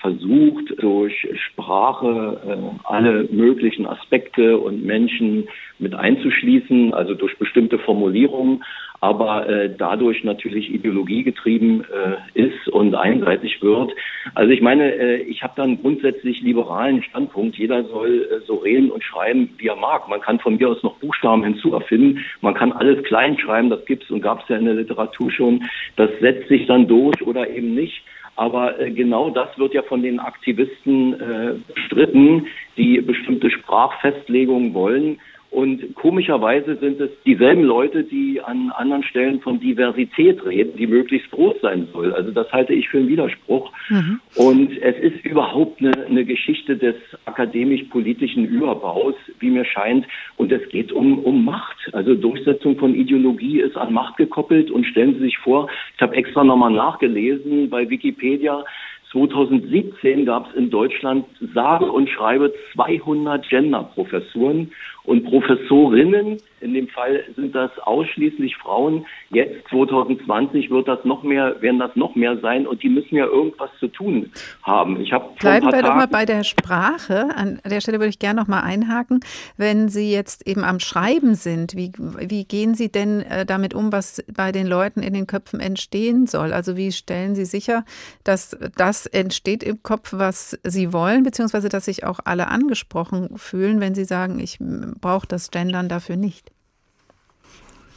versucht, 0.00 0.82
durch 0.82 1.26
Sprache 1.46 2.74
alle 2.84 3.26
möglichen 3.30 3.86
Aspekte 3.86 4.58
und 4.58 4.84
Menschen 4.84 5.48
mit 5.78 5.94
einzuschließen, 5.94 6.92
also 6.92 7.14
durch 7.14 7.38
bestimmte 7.38 7.78
Formulierungen, 7.78 8.62
aber 9.02 9.48
äh, 9.48 9.68
dadurch 9.76 10.22
natürlich 10.22 10.72
ideologiegetrieben 10.72 11.80
äh, 11.82 12.40
ist 12.40 12.68
und 12.68 12.94
einseitig 12.94 13.60
wird. 13.60 13.90
Also 14.36 14.52
ich 14.52 14.60
meine, 14.60 14.94
äh, 14.94 15.16
ich 15.22 15.42
habe 15.42 15.54
da 15.56 15.64
einen 15.64 15.82
grundsätzlich 15.82 16.40
liberalen 16.40 17.02
Standpunkt. 17.02 17.56
Jeder 17.56 17.82
soll 17.82 18.28
äh, 18.30 18.46
so 18.46 18.54
reden 18.54 18.92
und 18.92 19.02
schreiben, 19.02 19.50
wie 19.58 19.66
er 19.66 19.74
mag. 19.74 20.08
Man 20.08 20.20
kann 20.20 20.38
von 20.38 20.56
mir 20.56 20.68
aus 20.68 20.84
noch 20.84 20.98
Buchstaben 20.98 21.42
hinzuerfinden. 21.42 22.24
Man 22.42 22.54
kann 22.54 22.70
alles 22.70 23.02
klein 23.02 23.36
schreiben, 23.36 23.70
das 23.70 23.84
gibt's 23.86 24.08
und 24.08 24.22
gab's 24.22 24.48
ja 24.48 24.56
in 24.56 24.66
der 24.66 24.74
Literatur 24.74 25.32
schon. 25.32 25.64
Das 25.96 26.10
setzt 26.20 26.48
sich 26.48 26.68
dann 26.68 26.86
durch 26.86 27.20
oder 27.26 27.50
eben 27.50 27.74
nicht. 27.74 28.04
Aber 28.36 28.78
äh, 28.78 28.92
genau 28.92 29.30
das 29.30 29.48
wird 29.58 29.74
ja 29.74 29.82
von 29.82 30.04
den 30.04 30.20
Aktivisten 30.20 31.20
äh, 31.20 31.54
bestritten, 31.74 32.46
die 32.76 33.00
bestimmte 33.00 33.50
Sprachfestlegungen 33.50 34.74
wollen. 34.74 35.18
Und 35.52 35.94
komischerweise 35.96 36.76
sind 36.76 36.98
es 36.98 37.10
dieselben 37.26 37.64
Leute, 37.64 38.04
die 38.04 38.40
an 38.40 38.72
anderen 38.74 39.04
Stellen 39.04 39.38
von 39.42 39.60
Diversität 39.60 40.42
reden, 40.46 40.78
die 40.78 40.86
möglichst 40.86 41.30
groß 41.30 41.56
sein 41.60 41.88
soll. 41.92 42.14
Also 42.14 42.30
das 42.30 42.50
halte 42.52 42.72
ich 42.72 42.88
für 42.88 42.96
einen 42.96 43.08
Widerspruch. 43.08 43.70
Mhm. 43.90 44.20
Und 44.36 44.70
es 44.80 44.96
ist 44.96 45.22
überhaupt 45.26 45.80
eine, 45.80 45.92
eine 46.06 46.24
Geschichte 46.24 46.78
des 46.78 46.94
akademisch-politischen 47.26 48.46
Überbaus, 48.46 49.14
wie 49.40 49.50
mir 49.50 49.66
scheint. 49.66 50.06
Und 50.38 50.50
es 50.52 50.66
geht 50.70 50.90
um, 50.90 51.18
um 51.18 51.44
Macht. 51.44 51.76
Also 51.92 52.14
Durchsetzung 52.14 52.78
von 52.78 52.94
Ideologie 52.94 53.60
ist 53.60 53.76
an 53.76 53.92
Macht 53.92 54.16
gekoppelt. 54.16 54.70
Und 54.70 54.86
stellen 54.86 55.16
Sie 55.16 55.20
sich 55.20 55.36
vor, 55.36 55.68
ich 55.94 56.00
habe 56.00 56.16
extra 56.16 56.44
nochmal 56.44 56.72
nachgelesen 56.72 57.68
bei 57.68 57.90
Wikipedia, 57.90 58.64
2017 59.12 60.24
gab 60.24 60.48
es 60.48 60.54
in 60.54 60.70
Deutschland 60.70 61.26
sage 61.54 61.84
und 61.84 62.08
schreibe 62.08 62.52
200 62.72 63.46
Gender-Professuren 63.48 64.72
und 65.04 65.24
Professorinnen. 65.24 66.38
In 66.60 66.74
dem 66.74 66.86
Fall 66.86 67.24
sind 67.34 67.56
das 67.56 67.76
ausschließlich 67.80 68.56
Frauen. 68.56 69.04
Jetzt 69.30 69.68
2020 69.70 70.70
wird 70.70 70.86
das 70.86 71.04
noch 71.04 71.24
mehr, 71.24 71.60
werden 71.60 71.80
das 71.80 71.96
noch 71.96 72.14
mehr 72.14 72.38
sein 72.38 72.68
und 72.68 72.84
die 72.84 72.88
müssen 72.88 73.16
ja 73.16 73.26
irgendwas 73.26 73.70
zu 73.80 73.88
tun 73.88 74.30
haben. 74.62 75.00
Ich 75.00 75.12
habe 75.12 75.30
Bleiben 75.40 75.72
wir 75.72 75.82
doch 75.82 75.96
mal 75.96 76.06
bei 76.06 76.24
der 76.24 76.44
Sprache. 76.44 77.30
An 77.34 77.60
der 77.68 77.80
Stelle 77.80 77.98
würde 77.98 78.10
ich 78.10 78.20
gerne 78.20 78.40
noch 78.40 78.46
mal 78.46 78.60
einhaken. 78.60 79.20
Wenn 79.56 79.88
Sie 79.88 80.12
jetzt 80.12 80.46
eben 80.46 80.62
am 80.62 80.78
Schreiben 80.78 81.34
sind, 81.34 81.74
wie, 81.76 81.90
wie 81.96 82.44
gehen 82.44 82.74
Sie 82.74 82.92
denn 82.92 83.22
äh, 83.22 83.44
damit 83.44 83.74
um, 83.74 83.90
was 83.90 84.24
bei 84.32 84.52
den 84.52 84.68
Leuten 84.68 85.02
in 85.02 85.14
den 85.14 85.26
Köpfen 85.26 85.58
entstehen 85.58 86.28
soll? 86.28 86.52
Also 86.52 86.76
wie 86.76 86.92
stellen 86.92 87.34
Sie 87.34 87.44
sicher, 87.44 87.84
dass 88.22 88.56
das 88.76 89.06
entsteht 89.06 89.64
im 89.64 89.82
Kopf, 89.82 90.12
was 90.12 90.56
Sie 90.62 90.92
wollen, 90.92 91.24
beziehungsweise 91.24 91.68
dass 91.68 91.86
sich 91.86 92.04
auch 92.04 92.20
alle 92.24 92.46
angesprochen 92.46 93.30
fühlen, 93.36 93.80
wenn 93.80 93.96
Sie 93.96 94.04
sagen, 94.04 94.38
ich 94.38 94.60
braucht 95.00 95.32
das 95.32 95.50
Gendern 95.50 95.88
dafür 95.88 96.16
nicht? 96.16 96.52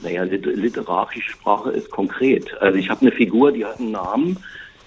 Naja, 0.02 0.24
literarische 0.24 1.32
Sprache 1.32 1.72
ist 1.72 1.90
konkret. 1.90 2.54
Also 2.62 2.78
ich 2.78 2.90
habe 2.90 3.02
eine 3.02 3.12
Figur, 3.12 3.52
die 3.52 3.66
hat 3.66 3.80
einen 3.80 3.92
Namen, 3.92 4.38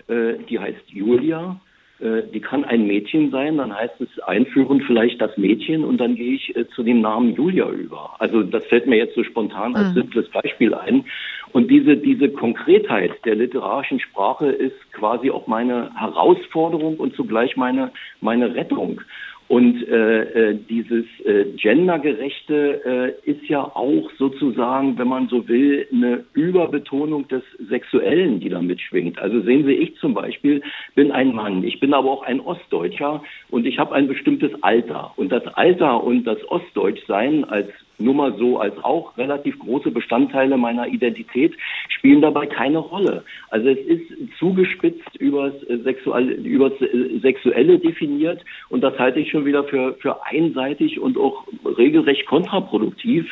äh, 0.08 0.34
die 0.48 0.58
heißt 0.58 0.88
Julia. 0.88 1.60
Äh, 2.00 2.22
die 2.32 2.40
kann 2.40 2.64
ein 2.64 2.86
Mädchen 2.86 3.30
sein, 3.30 3.56
dann 3.56 3.74
heißt 3.74 4.00
es 4.00 4.20
einführen 4.20 4.80
vielleicht 4.86 5.20
das 5.20 5.36
Mädchen 5.36 5.84
und 5.84 5.98
dann 5.98 6.14
gehe 6.14 6.34
ich 6.34 6.54
äh, 6.54 6.68
zu 6.68 6.84
dem 6.84 7.00
Namen 7.00 7.34
Julia 7.34 7.68
über. 7.70 8.14
Also 8.20 8.42
das 8.42 8.64
fällt 8.66 8.86
mir 8.86 8.96
jetzt 8.96 9.16
so 9.16 9.24
spontan 9.24 9.74
als 9.74 9.90
mhm. 9.90 10.02
simples 10.02 10.28
Beispiel 10.30 10.74
ein. 10.74 11.04
Und 11.52 11.68
diese, 11.70 11.96
diese 11.96 12.28
Konkretheit 12.28 13.12
der 13.24 13.34
literarischen 13.34 13.98
Sprache 13.98 14.46
ist 14.46 14.76
quasi 14.92 15.30
auch 15.30 15.46
meine 15.46 15.90
Herausforderung 15.98 16.98
und 16.98 17.16
zugleich 17.16 17.56
meine, 17.56 17.90
meine 18.20 18.54
Rettung. 18.54 19.00
Und 19.48 19.82
äh, 19.88 20.50
äh, 20.50 20.58
dieses 20.68 21.06
äh, 21.24 21.44
gendergerechte 21.56 23.16
äh, 23.24 23.30
ist 23.30 23.48
ja 23.48 23.62
auch 23.62 24.10
sozusagen, 24.18 24.98
wenn 24.98 25.08
man 25.08 25.28
so 25.28 25.48
will, 25.48 25.86
eine 25.90 26.24
Überbetonung 26.34 27.26
des 27.28 27.42
Sexuellen, 27.68 28.40
die 28.40 28.50
da 28.50 28.60
mitschwingt. 28.60 29.18
Also 29.18 29.40
sehen 29.40 29.64
Sie, 29.64 29.72
ich 29.72 29.96
zum 29.96 30.12
Beispiel 30.12 30.62
bin 30.94 31.12
ein 31.12 31.34
Mann, 31.34 31.64
ich 31.64 31.80
bin 31.80 31.94
aber 31.94 32.10
auch 32.10 32.22
ein 32.24 32.40
Ostdeutscher 32.40 33.22
und 33.50 33.66
ich 33.66 33.78
habe 33.78 33.94
ein 33.94 34.06
bestimmtes 34.06 34.50
Alter. 34.62 35.12
Und 35.16 35.32
das 35.32 35.46
Alter 35.46 36.04
und 36.04 36.24
das 36.24 36.38
Ostdeutschsein 36.50 37.44
als 37.44 37.68
nur 37.98 38.14
mal 38.14 38.36
so 38.38 38.58
als 38.58 38.74
auch 38.82 39.16
relativ 39.18 39.58
große 39.58 39.90
Bestandteile 39.90 40.56
meiner 40.56 40.86
Identität 40.86 41.54
spielen 41.88 42.22
dabei 42.22 42.46
keine 42.46 42.78
Rolle. 42.78 43.24
Also 43.50 43.68
es 43.68 43.78
ist 43.78 44.38
zugespitzt 44.38 45.16
übers, 45.18 45.54
äh, 45.68 45.78
Sexual, 45.78 46.28
übers 46.28 46.72
äh, 46.80 47.18
Sexuelle 47.20 47.78
definiert 47.78 48.44
und 48.68 48.82
das 48.82 48.98
halte 48.98 49.20
ich 49.20 49.30
schon 49.30 49.44
wieder 49.44 49.64
für, 49.64 49.94
für 49.94 50.24
einseitig 50.26 51.00
und 51.00 51.16
auch 51.16 51.46
regelrecht 51.76 52.26
kontraproduktiv 52.26 53.26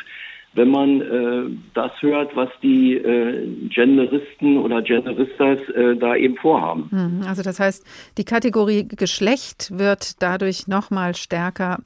wenn 0.57 0.71
man 0.71 1.01
äh, 1.01 1.55
das 1.75 1.91
hört, 2.01 2.35
was 2.35 2.49
die 2.63 2.95
äh, 2.95 3.69
Genderisten 3.69 4.57
oder 4.57 4.81
Genderistas 4.81 5.59
äh, 5.69 5.95
da 5.95 6.15
eben 6.15 6.35
vorhaben. 6.35 6.89
Hm, 6.89 7.21
also 7.27 7.43
das 7.43 7.59
heißt, 7.59 7.85
die 8.17 8.25
Kategorie 8.25 8.87
Geschlecht 8.87 9.77
wird 9.77 10.21
dadurch 10.21 10.67
noch 10.67 10.89
mal 10.89 11.15
stärker 11.15 11.77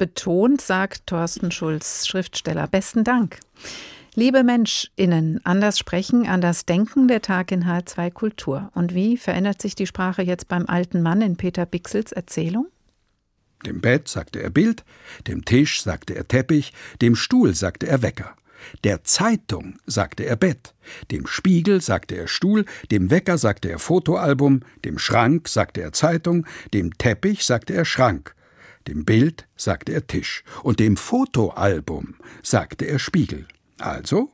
betont, 0.00 0.62
sagt 0.62 1.06
Thorsten 1.06 1.52
Schulz, 1.52 2.06
Schriftsteller. 2.06 2.66
Besten 2.66 3.04
Dank. 3.04 3.38
Liebe 4.14 4.42
MenschInnen, 4.42 5.40
anders 5.44 5.78
sprechen, 5.78 6.26
anders 6.26 6.64
denken, 6.64 7.06
der 7.06 7.20
Tag 7.20 7.52
in 7.52 7.64
H2 7.64 8.10
Kultur. 8.10 8.70
Und 8.74 8.94
wie 8.94 9.18
verändert 9.18 9.60
sich 9.60 9.74
die 9.74 9.86
Sprache 9.86 10.22
jetzt 10.22 10.48
beim 10.48 10.64
alten 10.66 11.02
Mann 11.02 11.20
in 11.20 11.36
Peter 11.36 11.66
Bixels 11.66 12.12
Erzählung? 12.12 12.68
Dem 13.66 13.82
Bett 13.82 14.08
sagte 14.08 14.42
er 14.42 14.48
Bild, 14.48 14.84
dem 15.26 15.44
Tisch 15.44 15.82
sagte 15.82 16.16
er 16.16 16.26
Teppich, 16.26 16.72
dem 17.02 17.14
Stuhl 17.14 17.54
sagte 17.54 17.86
er 17.86 18.00
Wecker. 18.00 18.34
Der 18.84 19.04
Zeitung 19.04 19.78
sagte 19.84 20.24
er 20.24 20.36
Bett, 20.36 20.74
dem 21.10 21.26
Spiegel 21.26 21.82
sagte 21.82 22.16
er 22.16 22.26
Stuhl, 22.26 22.64
dem 22.90 23.10
Wecker 23.10 23.36
sagte 23.36 23.70
er 23.70 23.78
Fotoalbum, 23.78 24.62
dem 24.86 24.98
Schrank 24.98 25.46
sagte 25.46 25.82
er 25.82 25.92
Zeitung, 25.92 26.46
dem 26.72 26.96
Teppich 26.96 27.44
sagte 27.44 27.74
er 27.74 27.84
Schrank, 27.84 28.34
dem 28.88 29.04
Bild 29.04 29.46
sagte 29.56 29.92
er 29.92 30.06
Tisch 30.06 30.44
und 30.62 30.80
dem 30.80 30.96
Fotoalbum 30.96 32.14
sagte 32.42 32.86
er 32.86 32.98
Spiegel. 32.98 33.46
Also? 33.78 34.30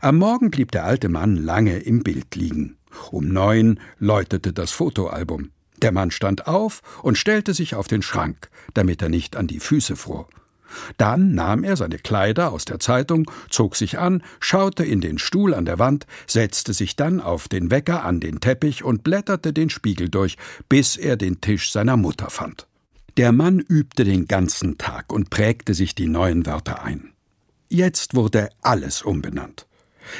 Am 0.00 0.18
Morgen 0.18 0.50
blieb 0.50 0.72
der 0.72 0.84
alte 0.84 1.08
Mann 1.08 1.36
lange 1.36 1.78
im 1.78 2.02
Bild 2.02 2.34
liegen. 2.34 2.76
Um 3.10 3.28
neun 3.28 3.80
läutete 3.98 4.52
das 4.52 4.70
Fotoalbum. 4.70 5.50
Der 5.80 5.92
Mann 5.92 6.10
stand 6.10 6.46
auf 6.46 6.82
und 7.02 7.18
stellte 7.18 7.54
sich 7.54 7.74
auf 7.74 7.88
den 7.88 8.02
Schrank, 8.02 8.48
damit 8.74 9.02
er 9.02 9.08
nicht 9.08 9.36
an 9.36 9.46
die 9.46 9.60
Füße 9.60 9.96
fror. 9.96 10.28
Dann 10.96 11.34
nahm 11.34 11.64
er 11.64 11.76
seine 11.76 11.98
Kleider 11.98 12.52
aus 12.52 12.64
der 12.64 12.78
Zeitung, 12.78 13.30
zog 13.50 13.76
sich 13.76 13.98
an, 13.98 14.22
schaute 14.40 14.84
in 14.84 15.00
den 15.00 15.18
Stuhl 15.18 15.54
an 15.54 15.66
der 15.66 15.78
Wand, 15.78 16.06
setzte 16.26 16.72
sich 16.72 16.96
dann 16.96 17.20
auf 17.20 17.48
den 17.48 17.70
Wecker 17.70 18.04
an 18.04 18.20
den 18.20 18.40
Teppich 18.40 18.82
und 18.82 19.04
blätterte 19.04 19.52
den 19.52 19.70
Spiegel 19.70 20.08
durch, 20.08 20.36
bis 20.68 20.96
er 20.96 21.16
den 21.16 21.40
Tisch 21.40 21.72
seiner 21.72 21.96
Mutter 21.96 22.30
fand. 22.30 22.66
Der 23.18 23.30
Mann 23.32 23.58
übte 23.58 24.04
den 24.04 24.26
ganzen 24.26 24.78
Tag 24.78 25.12
und 25.12 25.28
prägte 25.28 25.74
sich 25.74 25.94
die 25.94 26.08
neuen 26.08 26.46
Wörter 26.46 26.82
ein. 26.82 27.12
Jetzt 27.68 28.14
wurde 28.14 28.48
alles 28.62 29.02
umbenannt. 29.02 29.66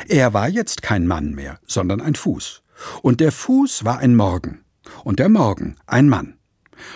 Er 0.09 0.35
war 0.35 0.49
jetzt 0.49 0.83
kein 0.83 1.07
Mann 1.07 1.35
mehr, 1.35 1.59
sondern 1.67 2.03
ein 2.03 2.15
Fuß. 2.15 2.63
Und 3.01 3.21
der 3.21 3.33
Fuß 3.33 3.87
war 3.87 3.99
ein 3.99 4.15
Morgen 4.15 4.61
und 5.05 5.21
der 5.21 5.31
Morgen 5.31 5.77
ein 5.87 6.09
Mann. 6.09 6.37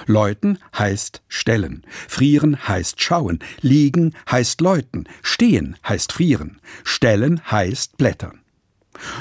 Läuten 0.06 0.58
heißt 0.76 1.22
stellen, 1.28 1.86
frieren 2.08 2.68
heißt 2.68 3.00
schauen, 3.00 3.38
liegen 3.60 4.14
heißt 4.30 4.60
läuten, 4.60 5.08
stehen 5.22 5.76
heißt 5.86 6.12
frieren, 6.12 6.60
stellen 6.84 7.40
heißt 7.50 7.96
blättern. 7.96 8.42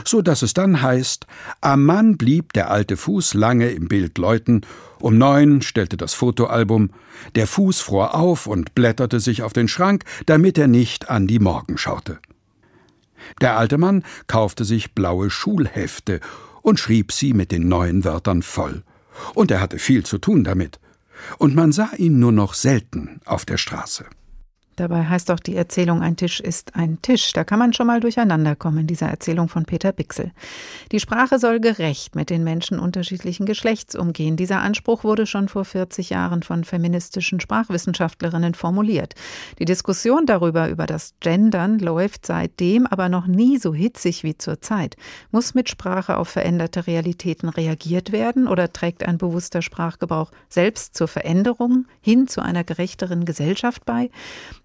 So 0.04 0.22
dass 0.22 0.42
es 0.42 0.54
dann 0.54 0.82
heißt, 0.82 1.26
am 1.62 1.86
Mann 1.86 2.18
blieb 2.18 2.54
der 2.54 2.72
alte 2.72 2.98
Fuß 2.98 3.34
lange 3.34 3.70
im 3.70 3.88
Bild 3.88 4.18
läuten, 4.18 4.62
um 5.00 5.18
neun 5.18 5.62
stellte 5.62 5.98
das 5.98 6.14
Fotoalbum, 6.14 6.90
der 7.36 7.48
Fuß 7.48 7.82
fror 7.82 8.16
auf 8.16 8.48
und 8.48 8.76
blätterte 8.76 9.20
sich 9.20 9.44
auf 9.44 9.54
den 9.54 9.68
Schrank, 9.68 10.04
damit 10.26 10.58
er 10.58 10.68
nicht 10.68 11.10
an 11.10 11.28
die 11.28 11.40
Morgen 11.40 11.78
schaute. 11.78 12.20
Der 13.42 13.58
alte 13.58 13.78
Mann 13.78 14.04
kaufte 14.28 14.66
sich 14.66 14.94
blaue 14.94 15.30
Schulhefte 15.30 16.20
und 16.62 16.80
schrieb 16.80 17.12
sie 17.12 17.34
mit 17.34 17.52
den 17.52 17.68
neuen 17.68 18.04
Wörtern 18.04 18.42
voll. 18.42 18.84
Und 19.34 19.52
er 19.52 19.62
hatte 19.62 19.80
viel 19.80 20.06
zu 20.06 20.18
tun 20.18 20.44
damit. 20.44 20.80
Und 21.38 21.56
man 21.56 21.72
sah 21.72 21.92
ihn 21.98 22.20
nur 22.20 22.32
noch 22.32 22.54
selten 22.54 23.22
auf 23.26 23.46
der 23.46 23.58
Straße. 23.58 24.06
Dabei 24.76 25.06
heißt 25.06 25.32
auch 25.32 25.40
die 25.40 25.56
Erzählung 25.56 26.02
Ein 26.02 26.18
Tisch 26.18 26.40
ist 26.42 26.76
ein 26.76 27.02
Tisch. 27.02 27.32
Da 27.32 27.44
kann 27.44 27.60
man 27.60 27.74
schon 27.74 27.88
mal 27.88 28.02
durcheinander 28.02 28.56
kommen 28.56 28.80
in 28.80 28.88
dieser 28.88 29.08
Erzählung 29.08 29.48
von 29.48 29.66
Peter 29.66 29.94
Bixel. 29.94 30.32
Die 30.92 31.00
Sprache 31.00 31.40
soll 31.40 31.62
gerecht 31.62 32.16
mit 32.16 32.30
den 32.30 32.44
Menschen 32.44 32.80
unterschiedlichen 32.80 33.46
Geschlechts 33.46 33.96
umgehen. 33.96 34.36
Dieser 34.36 34.62
Anspruch 34.62 35.04
wurde 35.04 35.26
schon 35.28 35.48
vor 35.48 35.64
40 35.64 36.10
Jahren 36.10 36.44
von 36.44 36.66
feministischen 36.66 37.40
Sprachwissenschaftlerinnen 37.40 38.54
formuliert. 38.54 39.16
Die 39.60 39.66
Diskussion 39.66 40.26
darüber, 40.26 40.70
über 40.70 40.86
das 40.86 41.14
Gendern, 41.22 41.80
läuft 41.80 42.26
seitdem 42.26 42.86
aber 42.86 43.08
noch 43.08 43.28
nie 43.28 43.58
so 43.58 43.74
hitzig 43.74 44.24
wie 44.24 44.38
zurzeit. 44.38 44.98
Muss 45.32 45.54
mit 45.54 45.70
Sprache 45.70 46.18
auf 46.18 46.28
veränderte 46.28 46.86
Realitäten 46.86 47.48
reagiert 47.48 48.12
werden 48.12 48.48
oder 48.48 48.74
trägt 48.74 49.06
ein 49.06 49.18
bewusster 49.18 49.62
Sprachgebrauch 49.62 50.32
selbst 50.50 50.96
zur 50.96 51.08
Veränderung 51.08 51.86
hin 52.02 52.28
zu 52.28 52.42
einer 52.42 52.64
gerechteren 52.66 53.24
Gesellschaft 53.24 53.86
bei? 53.86 54.10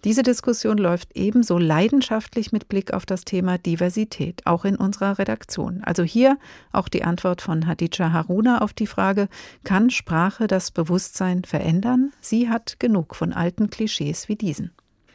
Diese 0.03 0.23
Diskussion 0.23 0.79
läuft 0.79 1.15
ebenso 1.15 1.59
leidenschaftlich 1.59 2.51
mit 2.51 2.67
Blick 2.67 2.91
auf 2.91 3.05
das 3.05 3.23
Thema 3.23 3.59
Diversität, 3.59 4.41
auch 4.47 4.65
in 4.65 4.75
unserer 4.75 5.19
Redaktion. 5.19 5.83
Also 5.83 6.01
hier 6.01 6.37
auch 6.71 6.87
die 6.87 7.03
Antwort 7.03 7.41
von 7.41 7.67
Hadija 7.67 8.11
Haruna 8.11 8.61
auf 8.61 8.73
die 8.73 8.87
Frage, 8.87 9.29
kann 9.63 9.91
Sprache 9.91 10.47
das 10.47 10.71
Bewusstsein 10.71 11.43
verändern? 11.43 12.13
Sie 12.19 12.49
hat 12.49 12.79
genug 12.79 13.15
von 13.15 13.31
alten 13.31 13.69
Klischees 13.69 14.27
wie 14.27 14.35
diesen. 14.35 14.71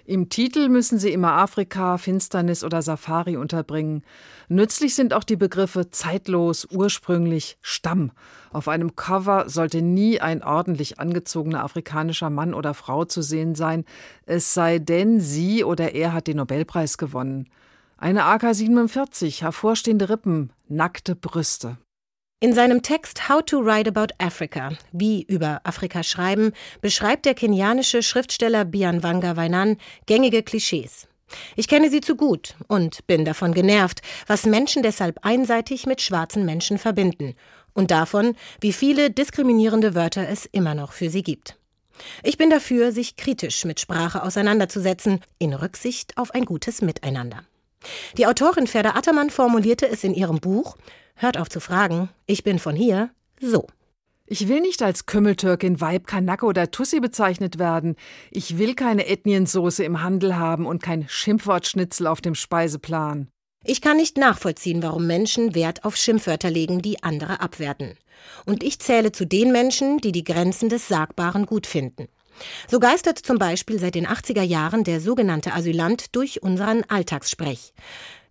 Im 0.09 0.29
Titel 0.29 0.69
müssen 0.69 1.01
Sie 1.01 1.13
immer 1.13 1.33
Afrika, 1.33 1.99
Finsternis 1.99 2.63
oder 2.63 2.81
Safari 2.81 3.37
unterbringen. 3.37 4.05
Nützlich 4.49 4.95
sind 4.95 5.13
auch 5.13 5.25
die 5.25 5.35
Begriffe 5.35 5.91
zeitlos, 5.91 6.65
ursprünglich, 6.71 7.59
Stamm. 7.61 8.13
Auf 8.53 8.69
einem 8.69 8.95
Cover 8.95 9.49
sollte 9.49 9.83
nie 9.83 10.21
ein 10.21 10.45
ordentlich 10.45 11.01
angezogener 11.01 11.65
afrikanischer 11.65 12.31
Mann 12.31 12.55
oder 12.55 12.73
Frau 12.73 13.05
zu 13.05 13.21
sehen 13.21 13.57
sein, 13.57 13.85
es 14.27 14.55
sei 14.55 14.79
denn, 14.79 15.19
sie 15.21 15.65
oder 15.65 15.93
er 15.93 16.13
hat 16.13 16.29
den 16.29 16.37
Nobelpreis 16.37 16.99
gewonnen. 16.99 17.49
Eine 17.97 18.27
AK-47, 18.27 19.41
hervorstehende 19.41 20.09
Rippen, 20.09 20.53
nackte 20.69 21.17
Brüste. 21.17 21.79
In 22.39 22.53
seinem 22.53 22.83
Text 22.83 23.31
How 23.31 23.43
to 23.43 23.65
Write 23.65 23.89
About 23.89 24.13
Africa, 24.19 24.73
wie 24.93 25.23
über 25.23 25.63
Afrika 25.65 26.03
schreiben, 26.03 26.53
beschreibt 26.83 27.25
der 27.25 27.33
kenianische 27.33 28.03
Schriftsteller 28.03 28.67
Bianwanga 28.67 29.39
Wainan 29.39 29.79
gängige 30.05 30.43
Klischees. 30.43 31.09
Ich 31.57 31.67
kenne 31.67 31.89
sie 31.89 32.03
zu 32.03 32.15
gut 32.15 32.55
und 32.69 33.07
bin 33.07 33.25
davon 33.25 33.55
genervt, 33.55 34.03
was 34.27 34.45
Menschen 34.45 34.83
deshalb 34.83 35.21
einseitig 35.23 35.87
mit 35.87 36.03
schwarzen 36.03 36.45
Menschen 36.45 36.77
verbinden 36.77 37.37
und 37.73 37.91
davon, 37.91 38.37
wie 38.61 38.75
viele 38.75 39.11
diskriminierende 39.11 39.95
Wörter 39.95 40.29
es 40.29 40.45
immer 40.45 40.75
noch 40.75 40.93
für 40.93 41.09
sie 41.09 41.23
gibt. 41.23 41.57
Ich 42.23 42.37
bin 42.37 42.51
dafür, 42.51 42.93
sich 42.93 43.17
kritisch 43.17 43.65
mit 43.65 43.81
Sprache 43.81 44.23
auseinanderzusetzen, 44.23 45.21
in 45.39 45.55
Rücksicht 45.55 46.19
auf 46.19 46.33
ein 46.33 46.45
gutes 46.45 46.83
Miteinander. 46.83 47.45
Die 48.19 48.27
Autorin 48.27 48.67
Ferda 48.67 48.91
Attermann 48.91 49.31
formulierte 49.31 49.89
es 49.89 50.05
in 50.05 50.13
ihrem 50.13 50.39
Buch 50.39 50.77
Hört 51.19 51.39
auf 51.39 51.49
zu 51.49 51.61
fragen, 51.61 52.11
ich 52.27 52.45
bin 52.45 52.59
von 52.59 52.77
hier, 52.77 53.11
so. 53.41 53.67
Ich 54.27 54.49
will 54.49 54.61
nicht 54.61 54.83
als 54.83 55.07
Kümmeltürkin, 55.07 55.81
Weib, 55.81 56.07
Kanake 56.07 56.45
oder 56.45 56.71
Tussi 56.71 57.01
bezeichnet 57.01 57.59
werden. 57.59 57.97
Ich 58.31 58.59
will 58.59 58.75
keine 58.75 59.07
Ethniensoße 59.07 59.83
im 59.83 60.03
Handel 60.03 60.37
haben 60.37 60.67
und 60.67 60.83
kein 60.83 61.09
Schimpfwortschnitzel 61.09 62.07
auf 62.07 62.21
dem 62.21 62.35
Speiseplan. 62.35 63.29
Ich 63.65 63.81
kann 63.81 63.97
nicht 63.97 64.19
nachvollziehen, 64.19 64.83
warum 64.83 65.07
Menschen 65.07 65.55
Wert 65.55 65.85
auf 65.85 65.97
Schimpfwörter 65.97 66.51
legen, 66.51 66.83
die 66.83 67.03
andere 67.03 67.41
abwerten. 67.41 67.97
Und 68.45 68.63
ich 68.63 68.79
zähle 68.81 69.11
zu 69.11 69.27
den 69.27 69.53
Menschen, 69.53 69.99
die 69.99 70.13
die 70.13 70.25
Grenzen 70.25 70.69
des 70.69 70.87
Sagbaren 70.89 71.47
gut 71.47 71.67
finden. 71.67 72.09
So 72.69 72.79
geistert 72.79 73.19
zum 73.19 73.39
Beispiel 73.39 73.79
seit 73.79 73.95
den 73.95 74.07
80er 74.07 74.43
Jahren 74.43 74.85
der 74.85 75.01
sogenannte 75.01 75.55
Asylant 75.55 76.15
durch 76.15 76.43
unseren 76.43 76.85
Alltagssprech. 76.85 77.73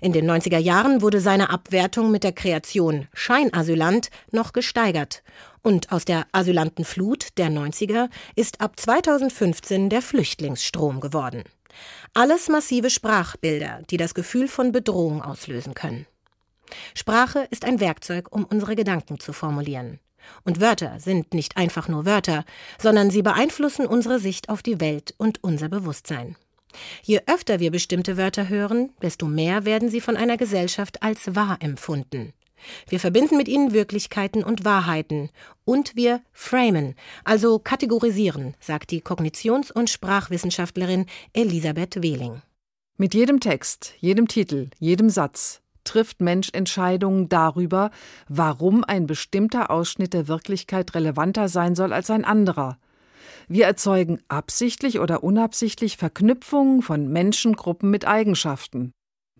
In 0.02 0.14
den 0.14 0.30
90er 0.30 0.58
Jahren 0.58 1.02
wurde 1.02 1.22
seine 1.22 1.50
Abwertung 1.50 2.12
mit 2.12 2.24
der 2.24 2.34
Kreation 2.34 3.08
Scheinasylant 3.14 4.10
noch 4.32 4.54
gesteigert. 4.54 5.24
Und 5.62 5.92
aus 5.92 6.06
der 6.06 6.28
Asylantenflut 6.32 7.38
der 7.38 7.50
90er 7.50 8.10
ist 8.36 8.62
ab 8.62 8.80
2015 8.80 9.90
der 9.90 10.02
Flüchtlingsstrom 10.02 11.00
geworden. 11.00 11.44
Alles 12.14 12.50
massive 12.50 12.90
Sprachbilder, 12.90 13.82
die 13.90 13.98
das 13.98 14.14
Gefühl 14.14 14.48
von 14.48 14.72
Bedrohung 14.72 15.22
auslösen 15.22 15.74
können. 15.74 16.06
Sprache 16.94 17.48
ist 17.52 17.66
ein 17.66 17.80
Werkzeug, 17.80 18.28
um 18.32 18.46
unsere 18.46 18.76
Gedanken 18.76 19.20
zu 19.20 19.34
formulieren. 19.34 20.00
Und 20.44 20.60
Wörter 20.60 21.00
sind 21.00 21.34
nicht 21.34 21.58
einfach 21.58 21.88
nur 21.88 22.06
Wörter, 22.06 22.46
sondern 22.82 23.12
sie 23.12 23.22
beeinflussen 23.22 23.86
unsere 23.86 24.20
Sicht 24.20 24.50
auf 24.50 24.64
die 24.64 24.80
Welt 24.80 25.14
und 25.18 25.44
unser 25.44 25.70
Bewusstsein. 25.70 26.36
Je 27.04 27.22
öfter 27.28 27.60
wir 27.60 27.72
bestimmte 27.72 28.18
Wörter 28.18 28.50
hören, 28.50 28.92
desto 29.02 29.26
mehr 29.26 29.66
werden 29.66 29.90
sie 29.90 30.02
von 30.02 30.18
einer 30.18 30.38
Gesellschaft 30.38 31.04
als 31.04 31.36
wahr 31.36 31.58
empfunden. 31.60 32.34
Wir 32.88 33.00
verbinden 33.00 33.38
mit 33.38 33.48
ihnen 33.48 33.74
Wirklichkeiten 33.74 34.44
und 34.44 34.66
Wahrheiten. 34.66 35.30
Und 35.66 35.96
wir 35.96 36.22
framen, 36.32 36.96
also 37.24 37.60
kategorisieren, 37.60 38.56
sagt 38.60 38.92
die 38.92 39.02
Kognitions- 39.02 39.72
und 39.72 39.90
Sprachwissenschaftlerin 39.90 41.06
Elisabeth 41.34 42.02
Wehling. 42.02 42.42
Mit 42.98 43.14
jedem 43.14 43.40
Text, 43.40 43.94
jedem 44.00 44.28
Titel, 44.28 44.70
jedem 44.80 45.10
Satz 45.10 45.62
trifft 45.84 46.20
Mensch 46.20 46.50
Entscheidungen 46.52 47.30
darüber, 47.30 47.92
warum 48.28 48.84
ein 48.84 49.06
bestimmter 49.06 49.70
Ausschnitt 49.70 50.14
der 50.14 50.28
Wirklichkeit 50.28 50.96
relevanter 50.96 51.48
sein 51.48 51.76
soll 51.76 51.94
als 51.94 52.10
ein 52.10 52.26
anderer. 52.26 52.80
Wir 53.48 53.66
erzeugen 53.66 54.22
absichtlich 54.28 55.00
oder 55.00 55.24
unabsichtlich 55.24 55.98
Verknüpfungen 55.98 56.82
von 56.82 57.08
Menschengruppen 57.08 57.90
mit 57.90 58.06
Eigenschaften. 58.06 58.92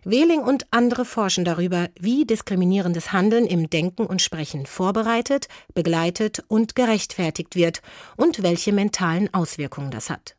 Wehling 0.04 0.42
und 0.42 0.66
andere 0.70 1.04
forschen 1.04 1.44
darüber, 1.44 1.88
wie 1.98 2.24
diskriminierendes 2.24 3.12
Handeln 3.12 3.44
im 3.44 3.68
Denken 3.68 4.06
und 4.06 4.22
Sprechen 4.22 4.64
vorbereitet, 4.66 5.48
begleitet 5.74 6.44
und 6.46 6.76
gerechtfertigt 6.76 7.56
wird 7.56 7.82
und 8.16 8.44
welche 8.44 8.72
mentalen 8.72 9.34
Auswirkungen 9.34 9.90
das 9.90 10.08
hat. 10.08 10.36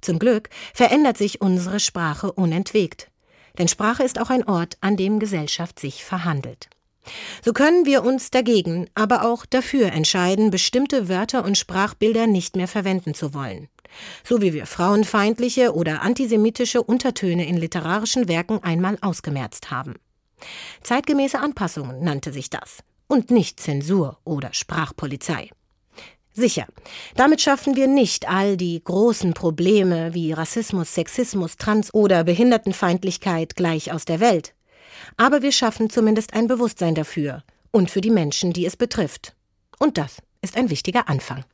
Zum 0.00 0.20
Glück 0.20 0.48
verändert 0.72 1.18
sich 1.18 1.40
unsere 1.40 1.80
Sprache 1.80 2.30
unentwegt. 2.30 3.10
Denn 3.58 3.66
Sprache 3.66 4.04
ist 4.04 4.20
auch 4.20 4.30
ein 4.30 4.46
Ort, 4.46 4.78
an 4.80 4.96
dem 4.96 5.18
Gesellschaft 5.18 5.80
sich 5.80 6.04
verhandelt. 6.04 6.70
So 7.44 7.52
können 7.52 7.86
wir 7.86 8.04
uns 8.04 8.30
dagegen, 8.30 8.88
aber 8.94 9.24
auch 9.24 9.46
dafür 9.46 9.92
entscheiden, 9.92 10.50
bestimmte 10.50 11.08
Wörter 11.08 11.44
und 11.44 11.58
Sprachbilder 11.58 12.26
nicht 12.26 12.56
mehr 12.56 12.68
verwenden 12.68 13.14
zu 13.14 13.34
wollen 13.34 13.68
so 14.24 14.40
wie 14.40 14.52
wir 14.52 14.66
frauenfeindliche 14.66 15.74
oder 15.74 16.02
antisemitische 16.02 16.82
Untertöne 16.82 17.46
in 17.46 17.56
literarischen 17.56 18.28
Werken 18.28 18.62
einmal 18.62 18.98
ausgemerzt 19.00 19.70
haben. 19.70 19.94
Zeitgemäße 20.82 21.38
Anpassungen 21.38 22.02
nannte 22.02 22.32
sich 22.32 22.50
das 22.50 22.78
und 23.06 23.30
nicht 23.30 23.60
Zensur 23.60 24.18
oder 24.24 24.52
Sprachpolizei. 24.52 25.50
Sicher, 26.32 26.66
damit 27.16 27.40
schaffen 27.40 27.76
wir 27.76 27.88
nicht 27.88 28.28
all 28.28 28.56
die 28.56 28.82
großen 28.82 29.34
Probleme 29.34 30.14
wie 30.14 30.32
Rassismus, 30.32 30.94
Sexismus, 30.94 31.56
Trans- 31.56 31.92
oder 31.92 32.24
Behindertenfeindlichkeit 32.24 33.56
gleich 33.56 33.92
aus 33.92 34.04
der 34.04 34.20
Welt. 34.20 34.54
Aber 35.16 35.42
wir 35.42 35.52
schaffen 35.52 35.90
zumindest 35.90 36.34
ein 36.34 36.46
Bewusstsein 36.46 36.94
dafür 36.94 37.42
und 37.70 37.90
für 37.90 38.00
die 38.00 38.10
Menschen, 38.10 38.52
die 38.52 38.66
es 38.66 38.76
betrifft. 38.76 39.34
Und 39.78 39.98
das 39.98 40.18
ist 40.42 40.56
ein 40.56 40.70
wichtiger 40.70 41.08
Anfang. 41.08 41.44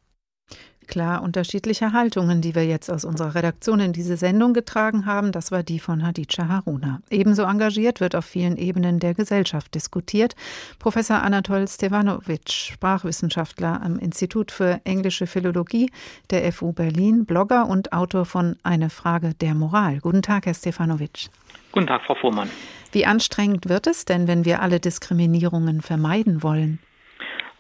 Klar 0.87 1.23
unterschiedliche 1.23 1.93
Haltungen, 1.93 2.41
die 2.41 2.55
wir 2.55 2.65
jetzt 2.65 2.91
aus 2.91 3.05
unserer 3.05 3.35
Redaktion 3.35 3.81
in 3.81 3.93
diese 3.93 4.17
Sendung 4.17 4.55
getragen 4.55 5.05
haben, 5.05 5.33
das 5.33 5.51
war 5.51 5.63
die 5.63 5.81
von 5.81 6.07
Hadija 6.07 6.49
Haruna. 6.49 7.01
Ebenso 7.11 7.43
engagiert 7.43 8.01
wird 8.01 8.15
auf 8.15 8.25
vielen 8.25 8.57
Ebenen 8.57 9.01
der 9.01 9.15
Gesellschaft 9.15 9.75
diskutiert. 9.75 10.37
Professor 10.79 11.23
Anatol 11.23 11.67
Stevanovic, 11.67 12.51
Sprachwissenschaftler 12.51 13.83
am 13.83 13.99
Institut 13.99 14.53
für 14.53 14.81
englische 14.85 15.27
Philologie 15.27 15.91
der 16.31 16.53
FU 16.53 16.73
Berlin, 16.73 17.27
Blogger 17.27 17.69
und 17.69 17.93
Autor 17.93 18.25
von 18.25 18.57
Eine 18.63 18.89
Frage 18.89 19.35
der 19.35 19.55
Moral. 19.55 19.99
Guten 19.99 20.23
Tag, 20.23 20.47
Herr 20.47 20.55
Stefanovic. 20.55 21.29
Guten 21.73 21.89
Tag, 21.89 22.03
Frau 22.05 22.15
Fuhrmann. 22.15 22.49
Wie 22.97 23.05
anstrengend 23.05 23.69
wird 23.69 23.87
es 23.87 24.07
denn, 24.07 24.27
wenn 24.27 24.47
wir 24.47 24.63
alle 24.63 24.81
Diskriminierungen 24.81 25.83
vermeiden 25.83 26.43
wollen? 26.43 26.79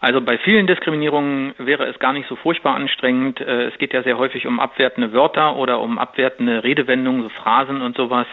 Also 0.01 0.23
bei 0.23 0.39
vielen 0.39 0.67
Diskriminierungen 0.67 1.53
wäre 1.59 1.85
es 1.85 1.99
gar 1.99 2.15
nicht 2.15 2.27
so 2.27 2.37
furchtbar 2.37 2.75
anstrengend. 2.75 3.43
Äh, 3.43 3.65
es 3.67 3.77
geht 3.77 3.93
ja 3.93 4.03
sehr 4.03 4.17
häufig 4.17 4.47
um 4.47 4.59
abwertende 4.59 5.13
Wörter 5.13 5.57
oder 5.57 5.81
um 5.81 5.99
abwertende 5.99 6.65
Redewendungen, 6.65 7.23
so 7.23 7.29
Phrasen 7.29 7.83
und 7.83 7.99
sowas. 7.99 8.27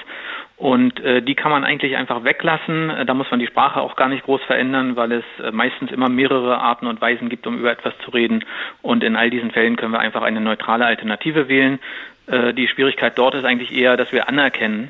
Und 0.55 1.01
äh, 1.01 1.21
die 1.21 1.35
kann 1.35 1.51
man 1.51 1.65
eigentlich 1.65 1.97
einfach 1.97 2.23
weglassen. 2.23 2.89
Äh, 2.89 3.05
da 3.05 3.13
muss 3.13 3.29
man 3.29 3.41
die 3.41 3.47
Sprache 3.47 3.81
auch 3.81 3.97
gar 3.97 4.07
nicht 4.07 4.23
groß 4.23 4.41
verändern, 4.43 4.95
weil 4.95 5.11
es 5.11 5.25
meistens 5.51 5.91
immer 5.91 6.07
mehrere 6.07 6.57
Arten 6.59 6.87
und 6.87 7.01
Weisen 7.01 7.27
gibt, 7.27 7.45
um 7.45 7.57
über 7.57 7.71
etwas 7.73 7.97
zu 8.05 8.11
reden. 8.11 8.45
Und 8.81 9.03
in 9.03 9.17
all 9.17 9.29
diesen 9.29 9.51
Fällen 9.51 9.75
können 9.75 9.91
wir 9.91 9.99
einfach 9.99 10.21
eine 10.21 10.39
neutrale 10.39 10.85
Alternative 10.85 11.49
wählen. 11.49 11.79
Äh, 12.27 12.53
die 12.53 12.69
Schwierigkeit 12.69 13.17
dort 13.17 13.35
ist 13.35 13.43
eigentlich 13.43 13.73
eher, 13.73 13.97
dass 13.97 14.13
wir 14.13 14.29
anerkennen, 14.29 14.89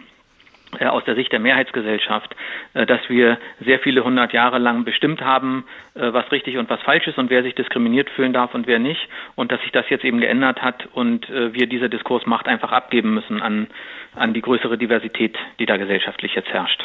aus 0.82 1.03
der 1.05 1.15
Sicht 1.15 1.32
der 1.32 1.39
Mehrheitsgesellschaft, 1.39 2.36
äh, 2.74 2.86
dass 2.86 3.01
wir 3.09 3.38
sehr 3.63 3.80
viele 3.80 4.03
hundert 4.03 4.34
Jahre 4.34 4.59
lang 4.59 4.84
bestimmt 4.84 5.21
haben, 5.21 5.65
äh, 5.95 6.13
was 6.13 6.32
richtig 6.32 6.57
und 6.57 6.69
was 6.69 6.82
falsch 6.82 7.07
ist 7.07 7.17
und 7.17 7.30
wer 7.30 7.43
sich 7.43 7.55
diskriminiert 7.55 8.09
fühlen 8.09 8.34
darf 8.34 8.53
und 8.53 8.67
wer 8.67 8.80
nicht 8.80 9.07
und 9.36 9.51
dass 9.51 9.61
sich 9.61 9.71
das 9.71 9.89
jetzt 9.89 10.05
eben 10.05 10.19
geändert 10.19 10.61
hat 10.61 10.88
und 10.93 11.28
wir 11.30 11.67
diese 11.67 11.89
Diskursmacht 11.89 12.47
einfach 12.47 12.71
abgeben 12.71 13.13
müssen 13.13 13.41
an, 13.41 13.67
an 14.15 14.34
die 14.34 14.41
größere 14.41 14.78
Diversität, 14.78 15.38
die 15.59 15.65
da 15.65 15.78
gesellschaftlich 15.78 16.36
jetzt 16.36 16.49
herrscht. 16.49 16.84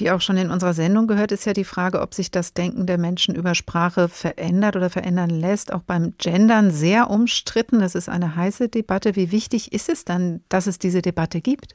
Wie 0.00 0.10
auch 0.12 0.20
schon 0.20 0.36
in 0.36 0.50
unserer 0.50 0.74
Sendung 0.74 1.08
gehört, 1.08 1.32
ist 1.32 1.44
ja 1.44 1.52
die 1.52 1.64
Frage, 1.64 2.00
ob 2.00 2.14
sich 2.14 2.30
das 2.30 2.54
Denken 2.54 2.86
der 2.86 2.98
Menschen 2.98 3.34
über 3.34 3.56
Sprache 3.56 4.08
verändert 4.08 4.76
oder 4.76 4.90
verändern 4.90 5.30
lässt. 5.30 5.72
Auch 5.72 5.82
beim 5.82 6.14
Gendern 6.18 6.70
sehr 6.70 7.10
umstritten. 7.10 7.80
Das 7.80 7.96
ist 7.96 8.08
eine 8.08 8.36
heiße 8.36 8.68
Debatte. 8.68 9.16
Wie 9.16 9.32
wichtig 9.32 9.72
ist 9.72 9.88
es 9.88 10.04
dann, 10.04 10.40
dass 10.48 10.68
es 10.68 10.78
diese 10.78 11.02
Debatte 11.02 11.40
gibt? 11.40 11.74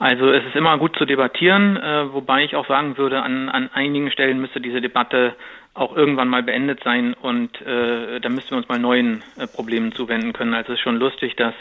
Also 0.00 0.32
es 0.32 0.42
ist 0.46 0.56
immer 0.56 0.78
gut 0.78 0.96
zu 0.96 1.04
debattieren, 1.04 1.76
äh, 1.76 2.10
wobei 2.14 2.42
ich 2.42 2.56
auch 2.56 2.66
sagen 2.66 2.96
würde, 2.96 3.22
an, 3.22 3.50
an 3.50 3.68
einigen 3.74 4.10
Stellen 4.10 4.40
müsste 4.40 4.58
diese 4.58 4.80
Debatte 4.80 5.34
auch 5.74 5.94
irgendwann 5.94 6.28
mal 6.28 6.42
beendet 6.42 6.80
sein 6.82 7.12
und 7.12 7.60
äh, 7.60 8.18
da 8.18 8.30
müssten 8.30 8.52
wir 8.52 8.56
uns 8.56 8.68
mal 8.68 8.78
neuen 8.78 9.22
äh, 9.36 9.46
Problemen 9.46 9.92
zuwenden 9.92 10.32
können. 10.32 10.54
Also 10.54 10.72
es 10.72 10.78
ist 10.78 10.82
schon 10.82 10.96
lustig, 10.96 11.36
dass 11.36 11.52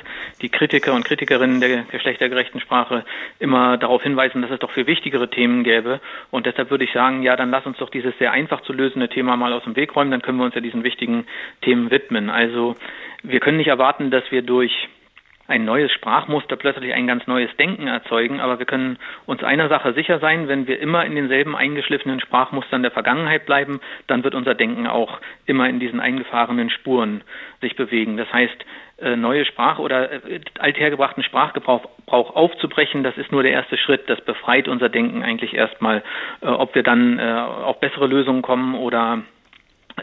die 0.42 0.48
Kritiker 0.48 0.94
und 0.94 1.04
Kritikerinnen 1.04 1.60
der 1.60 1.84
geschlechtergerechten 1.84 2.62
Sprache 2.62 3.04
immer 3.40 3.76
darauf 3.76 4.04
hinweisen, 4.04 4.42
dass 4.42 4.52
es 4.52 4.60
doch 4.60 4.72
viel 4.72 4.88
wichtigere 4.88 5.30
Themen 5.30 5.66
gäbe. 5.66 6.00
Und 6.32 6.46
deshalb 6.46 6.72
würde 6.72 6.86
ich 6.86 6.94
sagen, 6.94 7.24
ja, 7.24 7.36
dann 7.36 7.52
lass 7.52 7.66
uns 7.66 7.78
doch 7.78 7.90
dieses 7.90 8.18
sehr 8.20 8.32
einfach 8.32 8.62
zu 8.62 8.72
lösende 8.72 9.10
Thema 9.10 9.36
mal 9.36 9.52
aus 9.52 9.66
dem 9.66 9.76
Weg 9.76 9.94
räumen, 9.98 10.12
dann 10.12 10.22
können 10.22 10.38
wir 10.38 10.46
uns 10.46 10.56
ja 10.56 10.62
diesen 10.62 10.86
wichtigen 10.86 11.28
Themen 11.62 11.92
widmen. 11.92 12.30
Also 12.30 12.78
wir 13.22 13.42
können 13.42 13.58
nicht 13.58 13.68
erwarten, 13.68 14.12
dass 14.12 14.24
wir 14.32 14.44
durch 14.44 14.88
ein 15.50 15.66
neues 15.66 15.91
Sprachmuster 15.91 16.56
plötzlich 16.56 16.93
ein 16.93 17.08
ganz 17.08 17.26
neues 17.28 17.50
Denken 17.58 17.88
erzeugen. 17.88 18.39
Aber 18.39 18.60
wir 18.60 18.66
können 18.66 18.97
uns 19.26 19.43
einer 19.43 19.68
Sache 19.68 19.93
sicher 19.93 20.20
sein, 20.20 20.47
wenn 20.47 20.68
wir 20.68 20.80
immer 20.80 21.06
in 21.06 21.16
denselben 21.16 21.56
eingeschliffenen 21.56 22.20
Sprachmustern 22.20 22.84
der 22.84 22.91
Vergangenheit 22.91 23.45
bleiben, 23.45 23.82
dann 24.08 24.24
wird 24.24 24.36
unser 24.36 24.56
Denken 24.56 24.88
auch 24.88 25.20
immer 25.45 25.68
in 25.68 25.80
diesen 25.80 26.00
eingefahrenen 26.00 26.70
Spuren 26.70 27.24
sich 27.62 27.76
bewegen. 27.76 28.18
Das 28.18 28.32
heißt, 28.32 28.66
äh, 29.02 29.16
neue 29.16 29.45
Sprache 29.45 29.82
oder 29.82 30.12
äh, 30.12 30.41
althergebrachten 30.60 31.24
Sprachgebrauch 31.24 31.86
aufzubrechen, 32.08 33.04
das 33.04 33.18
ist 33.18 33.32
nur 33.32 33.43
der 33.43 33.54
erste 33.54 33.78
Schritt. 33.78 34.10
Das 34.10 34.20
befreit 34.22 34.68
unser 34.68 34.89
Denken 34.89 35.24
eigentlich 35.24 35.54
erstmal. 35.54 36.04
Äh, 36.41 36.47
ob 36.47 36.76
wir 36.76 36.84
dann 36.84 37.20
auf 37.20 37.80
bessere 37.80 38.08
Lösungen 38.08 38.41
kommen 38.41 38.76
oder 38.76 39.24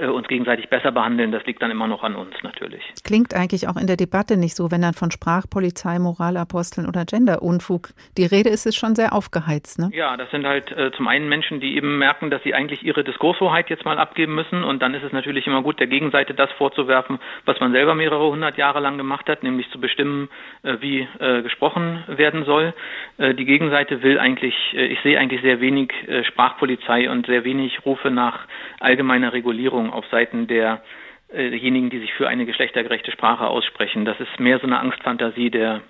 uns 0.00 0.28
gegenseitig 0.28 0.68
besser 0.68 0.92
behandeln, 0.92 1.32
das 1.32 1.44
liegt 1.46 1.62
dann 1.62 1.70
immer 1.70 1.86
noch 1.86 2.02
an 2.02 2.14
uns 2.14 2.34
natürlich. 2.42 2.82
Klingt 3.04 3.34
eigentlich 3.34 3.68
auch 3.68 3.76
in 3.76 3.86
der 3.86 3.96
Debatte 3.96 4.36
nicht 4.36 4.56
so, 4.56 4.70
wenn 4.70 4.82
dann 4.82 4.94
von 4.94 5.10
Sprachpolizei, 5.10 5.98
Moralaposteln 5.98 6.86
oder 6.86 7.04
Genderunfug 7.04 7.90
die 8.16 8.26
Rede 8.26 8.50
ist, 8.50 8.66
ist 8.66 8.76
schon 8.76 8.94
sehr 8.94 9.12
aufgeheizt. 9.12 9.78
Ne? 9.78 9.90
Ja, 9.92 10.16
das 10.16 10.30
sind 10.30 10.46
halt 10.46 10.70
äh, 10.72 10.90
zum 10.92 11.08
einen 11.08 11.28
Menschen, 11.28 11.60
die 11.60 11.76
eben 11.76 11.98
merken, 11.98 12.30
dass 12.30 12.42
sie 12.42 12.54
eigentlich 12.54 12.82
ihre 12.82 13.04
Diskurshoheit 13.04 13.70
jetzt 13.70 13.84
mal 13.84 13.98
abgeben 13.98 14.34
müssen 14.34 14.64
und 14.64 14.82
dann 14.82 14.94
ist 14.94 15.02
es 15.02 15.12
natürlich 15.12 15.46
immer 15.46 15.62
gut, 15.62 15.80
der 15.80 15.86
Gegenseite 15.86 16.34
das 16.34 16.50
vorzuwerfen, 16.52 17.18
was 17.44 17.58
man 17.60 17.72
selber 17.72 17.94
mehrere 17.94 18.30
hundert 18.30 18.56
Jahre 18.56 18.80
lang 18.80 18.98
gemacht 18.98 19.28
hat, 19.28 19.42
nämlich 19.42 19.70
zu 19.70 19.80
bestimmen, 19.80 20.28
äh, 20.62 20.76
wie 20.80 21.06
äh, 21.18 21.42
gesprochen 21.42 22.04
werden 22.06 22.44
soll. 22.44 22.74
Äh, 23.18 23.34
die 23.34 23.44
Gegenseite 23.44 24.02
will 24.02 24.18
eigentlich, 24.18 24.54
äh, 24.74 24.86
ich 24.86 25.00
sehe 25.00 25.18
eigentlich 25.18 25.42
sehr 25.42 25.60
wenig 25.60 25.92
Sprachpolizei 26.28 27.10
und 27.10 27.26
sehr 27.26 27.44
wenig 27.44 27.84
Rufe 27.84 28.10
nach 28.10 28.46
allgemeiner 28.80 29.32
Regulierung 29.32 29.85
Veränderung 29.86 29.92
auf 29.92 30.06
Seiten 30.10 30.46
derjenigen, 30.46 31.90
die 31.90 31.98
sich 31.98 32.12
für 32.14 32.28
eine 32.28 32.46
geschlechtergerechte 32.46 33.12
Sprache 33.12 33.46
aussprechen. 33.46 34.04
Das 34.04 34.18
ist 34.20 34.38
mehr 34.38 34.58
so 34.58 34.66
eine 34.66 34.78
Angstfantasie 34.78 35.50
der 35.50 35.82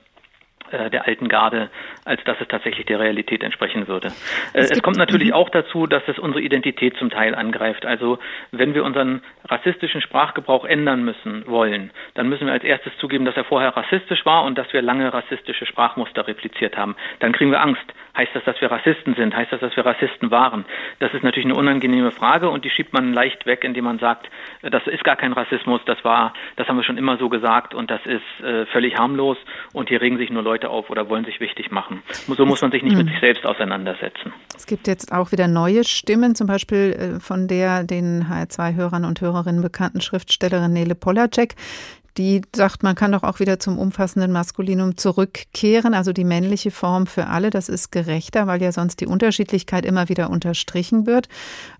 der 0.70 1.06
alten 1.06 1.28
Garde, 1.28 1.70
als 2.04 2.22
dass 2.24 2.40
es 2.40 2.48
tatsächlich 2.48 2.86
der 2.86 3.00
Realität 3.00 3.42
entsprechen 3.42 3.88
würde. 3.88 4.08
Äh, 4.52 4.60
es, 4.60 4.70
es 4.70 4.82
kommt 4.82 4.96
natürlich 4.96 5.28
mhm. 5.28 5.34
auch 5.34 5.50
dazu, 5.50 5.86
dass 5.86 6.02
es 6.06 6.18
unsere 6.18 6.42
Identität 6.42 6.96
zum 6.96 7.10
Teil 7.10 7.34
angreift. 7.34 7.86
Also 7.86 8.18
wenn 8.52 8.74
wir 8.74 8.84
unseren 8.84 9.22
rassistischen 9.44 10.00
Sprachgebrauch 10.00 10.64
ändern 10.64 11.04
müssen 11.04 11.46
wollen, 11.46 11.90
dann 12.14 12.28
müssen 12.28 12.46
wir 12.46 12.52
als 12.52 12.64
erstes 12.64 12.96
zugeben, 12.98 13.24
dass 13.24 13.36
er 13.36 13.44
vorher 13.44 13.76
rassistisch 13.76 14.24
war 14.24 14.44
und 14.44 14.56
dass 14.56 14.72
wir 14.72 14.82
lange 14.82 15.12
rassistische 15.12 15.66
Sprachmuster 15.66 16.26
repliziert 16.26 16.76
haben. 16.76 16.96
Dann 17.20 17.32
kriegen 17.32 17.50
wir 17.50 17.60
Angst. 17.60 17.84
Heißt 18.16 18.34
das, 18.34 18.44
dass 18.44 18.58
wir 18.62 18.70
Rassisten 18.70 19.14
sind? 19.14 19.36
Heißt 19.36 19.52
das, 19.52 19.60
dass 19.60 19.76
wir 19.76 19.84
Rassisten 19.84 20.30
waren? 20.30 20.64
Das 21.00 21.12
ist 21.12 21.22
natürlich 21.22 21.44
eine 21.44 21.54
unangenehme 21.54 22.10
Frage 22.12 22.48
und 22.48 22.64
die 22.64 22.70
schiebt 22.70 22.94
man 22.94 23.12
leicht 23.12 23.44
weg, 23.44 23.62
indem 23.62 23.84
man 23.84 23.98
sagt, 23.98 24.30
äh, 24.62 24.70
das 24.70 24.86
ist 24.86 25.04
gar 25.04 25.16
kein 25.16 25.34
Rassismus, 25.34 25.82
das 25.84 26.02
war, 26.02 26.32
das 26.56 26.66
haben 26.66 26.78
wir 26.78 26.84
schon 26.84 26.96
immer 26.96 27.18
so 27.18 27.28
gesagt 27.28 27.74
und 27.74 27.90
das 27.90 28.00
ist 28.06 28.44
äh, 28.44 28.64
völlig 28.66 28.96
harmlos 28.96 29.36
und 29.74 29.90
hier 29.90 30.00
regen 30.00 30.16
sich 30.16 30.30
nur 30.30 30.42
Leute 30.42 30.55
Leute 30.56 30.70
auf 30.70 30.88
oder 30.88 31.08
wollen 31.10 31.24
sich 31.24 31.38
wichtig 31.40 31.70
machen. 31.70 32.02
So 32.26 32.46
muss 32.46 32.62
man 32.62 32.70
sich 32.70 32.82
nicht 32.82 32.96
mit 32.96 33.06
hm. 33.06 33.12
sich 33.12 33.20
selbst 33.20 33.44
auseinandersetzen. 33.44 34.32
Es 34.56 34.66
gibt 34.66 34.86
jetzt 34.86 35.12
auch 35.12 35.32
wieder 35.32 35.48
neue 35.48 35.84
Stimmen, 35.84 36.34
zum 36.34 36.46
Beispiel 36.46 37.16
äh, 37.16 37.20
von 37.20 37.46
der 37.46 37.84
den 37.84 38.24
HR2-Hörern 38.24 39.04
und 39.04 39.20
Hörerinnen 39.20 39.60
bekannten 39.60 40.00
Schriftstellerin 40.00 40.72
Nele 40.72 40.94
Polacek, 40.94 41.54
die 42.18 42.42
sagt, 42.54 42.82
man 42.82 42.94
kann 42.94 43.12
doch 43.12 43.22
auch 43.22 43.40
wieder 43.40 43.58
zum 43.58 43.78
umfassenden 43.78 44.32
Maskulinum 44.32 44.96
zurückkehren, 44.96 45.94
also 45.94 46.12
die 46.12 46.24
männliche 46.24 46.70
Form 46.70 47.06
für 47.06 47.26
alle. 47.26 47.50
Das 47.50 47.68
ist 47.68 47.92
gerechter, 47.92 48.46
weil 48.46 48.62
ja 48.62 48.72
sonst 48.72 49.00
die 49.00 49.06
Unterschiedlichkeit 49.06 49.84
immer 49.84 50.08
wieder 50.08 50.30
unterstrichen 50.30 51.06
wird 51.06 51.28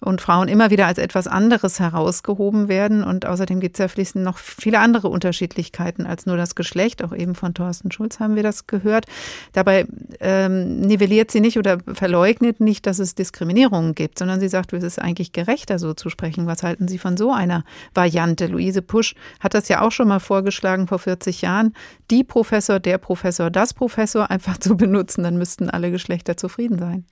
und 0.00 0.20
Frauen 0.20 0.48
immer 0.48 0.70
wieder 0.70 0.86
als 0.86 0.98
etwas 0.98 1.26
anderes 1.26 1.80
herausgehoben 1.80 2.68
werden. 2.68 3.02
Und 3.02 3.26
außerdem 3.26 3.60
gibt 3.60 3.76
es 3.76 3.78
ja 3.78 3.88
fließend 3.88 4.24
noch 4.24 4.38
viele 4.38 4.80
andere 4.80 5.08
Unterschiedlichkeiten 5.08 6.06
als 6.06 6.26
nur 6.26 6.36
das 6.36 6.54
Geschlecht. 6.54 7.02
Auch 7.02 7.14
eben 7.14 7.34
von 7.34 7.54
Thorsten 7.54 7.90
Schulz 7.90 8.20
haben 8.20 8.36
wir 8.36 8.42
das 8.42 8.66
gehört. 8.66 9.06
Dabei 9.52 9.86
ähm, 10.20 10.80
nivelliert 10.80 11.30
sie 11.30 11.40
nicht 11.40 11.58
oder 11.58 11.78
verleugnet 11.94 12.60
nicht, 12.60 12.86
dass 12.86 12.98
es 12.98 13.14
Diskriminierungen 13.14 13.94
gibt, 13.94 14.18
sondern 14.18 14.40
sie 14.40 14.48
sagt, 14.48 14.72
es 14.74 14.84
ist 14.84 15.00
eigentlich 15.00 15.32
gerechter, 15.32 15.78
so 15.78 15.94
zu 15.94 16.10
sprechen. 16.10 16.46
Was 16.46 16.62
halten 16.62 16.88
Sie 16.88 16.98
von 16.98 17.16
so 17.16 17.32
einer 17.32 17.64
Variante? 17.94 18.46
Luise 18.46 18.82
Pusch 18.82 19.14
hat 19.40 19.54
das 19.54 19.68
ja 19.68 19.80
auch 19.80 19.92
schon 19.92 20.08
mal 20.08 20.20
vorgeschlagen 20.26 20.86
vor 20.86 20.98
40 20.98 21.42
Jahren, 21.42 21.74
die 22.10 22.24
Professor, 22.24 22.80
der 22.80 22.98
Professor, 22.98 23.50
das 23.50 23.72
Professor 23.72 24.30
einfach 24.30 24.58
zu 24.58 24.76
benutzen, 24.76 25.22
dann 25.24 25.38
müssten 25.38 25.70
alle 25.70 25.90
Geschlechter 25.90 26.36
zufrieden 26.36 26.78
sein. 26.78 27.04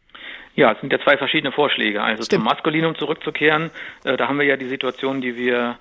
Ja, 0.57 0.73
es 0.73 0.81
sind 0.81 0.93
ja 0.93 1.01
zwei 1.01 1.17
verschiedene 1.17 1.53
Vorschläge. 1.53 2.03
Also 2.03 2.23
Stimmt. 2.23 2.43
zum 2.43 2.45
Maskulinum 2.45 2.95
zurückzukehren, 2.95 3.71
äh, 4.05 4.17
da 4.17 4.29
haben 4.29 4.39
wir 4.39 4.47
ja 4.47 4.57
die 4.57 4.69
Situation, 4.69 5.21
die 5.21 5.37
wir 5.37 5.77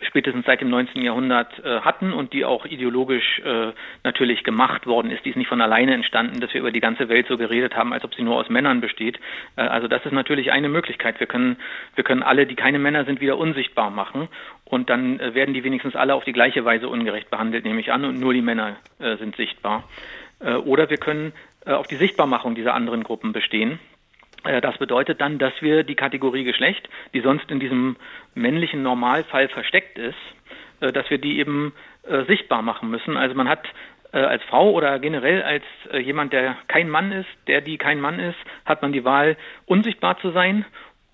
spätestens 0.00 0.46
seit 0.46 0.60
dem 0.60 0.70
19. 0.70 1.02
Jahrhundert 1.02 1.58
äh, 1.64 1.80
hatten 1.80 2.12
und 2.12 2.32
die 2.32 2.44
auch 2.44 2.64
ideologisch 2.64 3.40
äh, 3.40 3.72
natürlich 4.04 4.44
gemacht 4.44 4.86
worden 4.86 5.10
ist. 5.10 5.24
Die 5.24 5.30
ist 5.30 5.36
nicht 5.36 5.48
von 5.48 5.60
alleine 5.60 5.94
entstanden, 5.94 6.40
dass 6.40 6.52
wir 6.54 6.60
über 6.60 6.70
die 6.70 6.80
ganze 6.80 7.08
Welt 7.08 7.26
so 7.28 7.36
geredet 7.36 7.76
haben, 7.76 7.92
als 7.92 8.04
ob 8.04 8.14
sie 8.14 8.22
nur 8.22 8.36
aus 8.36 8.48
Männern 8.48 8.80
besteht. 8.80 9.18
Äh, 9.56 9.62
also 9.62 9.88
das 9.88 10.04
ist 10.04 10.12
natürlich 10.12 10.52
eine 10.52 10.68
Möglichkeit. 10.68 11.20
Wir 11.20 11.26
können, 11.26 11.56
wir 11.94 12.04
können 12.04 12.22
alle, 12.22 12.46
die 12.46 12.54
keine 12.54 12.78
Männer 12.78 13.04
sind, 13.04 13.20
wieder 13.20 13.38
unsichtbar 13.38 13.90
machen 13.90 14.28
und 14.64 14.90
dann 14.90 15.18
äh, 15.18 15.34
werden 15.34 15.54
die 15.54 15.64
wenigstens 15.64 15.96
alle 15.96 16.14
auf 16.14 16.24
die 16.24 16.32
gleiche 16.32 16.64
Weise 16.64 16.88
ungerecht 16.88 17.30
behandelt, 17.30 17.64
nehme 17.64 17.80
ich 17.80 17.92
an, 17.92 18.04
und 18.04 18.20
nur 18.20 18.34
die 18.34 18.42
Männer 18.42 18.76
äh, 18.98 19.16
sind 19.16 19.36
sichtbar. 19.36 19.84
Äh, 20.40 20.54
oder 20.54 20.90
wir 20.90 20.98
können 20.98 21.32
auf 21.64 21.86
die 21.86 21.96
Sichtbarmachung 21.96 22.54
dieser 22.54 22.72
anderen 22.72 23.02
Gruppen 23.02 23.32
bestehen. 23.32 23.78
Das 24.62 24.78
bedeutet 24.78 25.20
dann, 25.20 25.38
dass 25.38 25.52
wir 25.60 25.82
die 25.84 25.94
Kategorie 25.94 26.44
Geschlecht, 26.44 26.88
die 27.12 27.20
sonst 27.20 27.50
in 27.50 27.60
diesem 27.60 27.96
männlichen 28.34 28.82
Normalfall 28.82 29.48
versteckt 29.48 29.98
ist, 29.98 30.16
dass 30.80 31.10
wir 31.10 31.18
die 31.18 31.38
eben 31.38 31.74
sichtbar 32.26 32.62
machen 32.62 32.88
müssen. 32.88 33.16
Also 33.18 33.34
man 33.34 33.48
hat 33.48 33.68
als 34.12 34.42
Frau 34.44 34.70
oder 34.70 34.98
generell 35.00 35.42
als 35.42 35.64
jemand, 35.92 36.32
der 36.32 36.56
kein 36.66 36.88
Mann 36.88 37.12
ist, 37.12 37.28
der 37.46 37.60
die 37.60 37.76
kein 37.76 38.00
Mann 38.00 38.18
ist, 38.18 38.38
hat 38.64 38.80
man 38.80 38.92
die 38.92 39.04
Wahl, 39.04 39.36
unsichtbar 39.66 40.18
zu 40.18 40.30
sein 40.30 40.64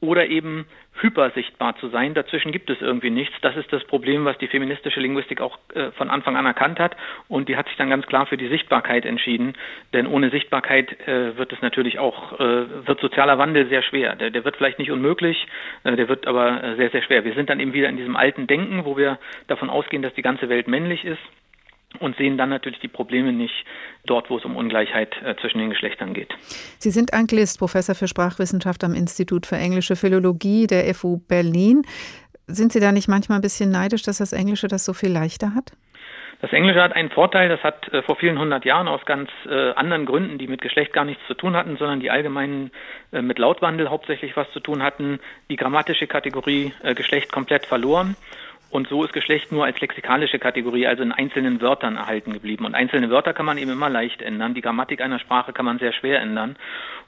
oder 0.05 0.27
eben 0.27 0.67
hypersichtbar 1.01 1.77
zu 1.77 1.89
sein. 1.89 2.15
Dazwischen 2.15 2.53
gibt 2.53 2.71
es 2.71 2.81
irgendwie 2.81 3.11
nichts. 3.11 3.35
Das 3.43 3.57
ist 3.57 3.73
das 3.73 3.85
Problem, 3.85 4.25
was 4.25 4.39
die 4.39 4.47
feministische 4.47 5.01
Linguistik 5.01 5.41
auch 5.41 5.59
äh, 5.75 5.91
von 5.93 6.11
Anfang 6.11 6.37
an 6.37 6.47
erkannt 6.47 6.79
hat. 6.79 6.97
Und 7.29 7.49
die 7.49 7.57
hat 7.57 7.67
sich 7.67 7.77
dann 7.77 7.91
ganz 7.91 8.07
klar 8.07 8.27
für 8.27 8.37
die 8.37 8.49
Sichtbarkeit 8.49 9.05
entschieden. 9.05 9.55
Denn 9.93 10.07
ohne 10.07 10.31
Sichtbarkeit 10.31 10.97
äh, 11.09 11.37
wird 11.37 11.53
es 11.53 11.61
natürlich 11.63 11.99
auch, 11.99 12.39
äh, 12.39 12.87
wird 12.87 13.01
sozialer 13.01 13.39
Wandel 13.39 13.69
sehr 13.69 13.83
schwer. 13.83 14.15
Der, 14.15 14.31
der 14.31 14.45
wird 14.45 14.57
vielleicht 14.57 14.79
nicht 14.79 14.91
unmöglich, 14.91 15.47
äh, 15.83 15.97
der 15.97 16.09
wird 16.09 16.27
aber 16.27 16.63
äh, 16.63 16.77
sehr, 16.77 16.91
sehr 16.91 17.03
schwer. 17.03 17.25
Wir 17.25 17.35
sind 17.35 17.51
dann 17.51 17.61
eben 17.61 17.73
wieder 17.73 17.89
in 17.89 17.97
diesem 17.97 18.17
alten 18.17 18.47
Denken, 18.47 18.85
wo 18.85 18.97
wir 18.97 19.19
davon 19.49 19.71
ausgehen, 19.71 20.03
dass 20.03 20.15
die 20.15 20.23
ganze 20.23 20.49
Welt 20.49 20.69
männlich 20.69 21.05
ist 21.05 21.23
und 22.01 22.17
sehen 22.17 22.37
dann 22.39 22.51
natürlich 22.51 22.81
die 22.81 22.89
Probleme 22.89 23.33
nicht 23.33 23.55
dort, 24.07 24.31
wo 24.31 24.39
es 24.39 24.45
um 24.45 24.57
Ungleichheit 24.57 25.15
äh, 25.25 25.35
zwischen 25.41 25.59
den 25.59 25.71
Geschlechtern 25.71 26.15
geht. 26.15 26.33
Sie 26.79 26.91
sind 26.91 27.15
Anglist, 27.15 27.59
Professor 27.59 27.95
für 27.95 28.09
Sprachwissenschaft 28.09 28.85
am 28.85 28.95
Institut 28.95 29.47
für 29.47 29.57
englische 29.57 29.97
Philologie 29.97 30.67
der 30.67 30.95
FU 30.95 31.19
Berlin. 31.29 31.83
Sind 32.47 32.73
Sie 32.73 32.81
da 32.81 32.93
nicht 32.93 33.09
manchmal 33.09 33.39
ein 33.39 33.43
bisschen 33.43 33.71
neidisch, 33.71 34.03
dass 34.03 34.19
das 34.19 34.33
Englische 34.33 34.69
das 34.69 34.85
so 34.85 34.93
viel 34.93 35.11
leichter 35.11 35.55
hat? 35.55 35.73
Das 36.45 36.53
Englische 36.53 36.83
hat 36.83 36.95
einen 36.95 37.09
Vorteil, 37.09 37.49
das 37.49 37.63
hat 37.63 37.91
äh, 37.93 38.03
vor 38.03 38.17
vielen 38.17 38.39
hundert 38.39 38.67
Jahren 38.67 38.87
aus 38.87 39.03
ganz 39.07 39.31
äh, 39.49 39.71
anderen 39.73 40.05
Gründen, 40.05 40.37
die 40.37 40.47
mit 40.47 40.61
Geschlecht 40.61 40.93
gar 40.93 41.07
nichts 41.07 41.23
zu 41.27 41.33
tun 41.33 41.57
hatten, 41.57 41.79
sondern 41.79 42.01
die 42.01 42.11
allgemein 42.11 42.71
äh, 43.13 43.23
mit 43.23 43.39
Lautwandel 43.39 43.89
hauptsächlich 43.89 44.37
was 44.37 44.51
zu 44.53 44.61
tun 44.61 44.83
hatten, 44.83 45.21
die 45.49 45.57
grammatische 45.57 46.07
Kategorie 46.07 46.75
Geschlecht 46.97 47.33
komplett 47.33 47.65
verloren. 47.65 48.15
Und 48.75 48.89
so 48.89 49.05
ist 49.05 49.13
Geschlecht 49.13 49.53
nur 49.53 49.65
als 49.65 49.81
lexikalische 49.81 50.41
Kategorie, 50.41 50.89
also 50.89 51.05
in 51.05 51.13
einzelnen 51.13 51.61
Wörtern 51.61 51.95
erhalten 51.95 52.33
geblieben. 52.33 52.65
Und 52.65 52.75
einzelne 52.75 53.09
Wörter 53.09 53.33
kann 53.33 53.47
man 53.47 53.57
eben 53.57 53.71
immer 53.71 53.89
leicht 53.89 54.21
ändern. 54.21 54.53
Die 54.53 54.63
Grammatik 54.63 55.01
einer 55.01 55.21
Sprache 55.21 55.53
kann 55.53 55.65
man 55.65 55.79
sehr 55.79 55.93
schwer 55.93 56.21
ändern. 56.21 56.57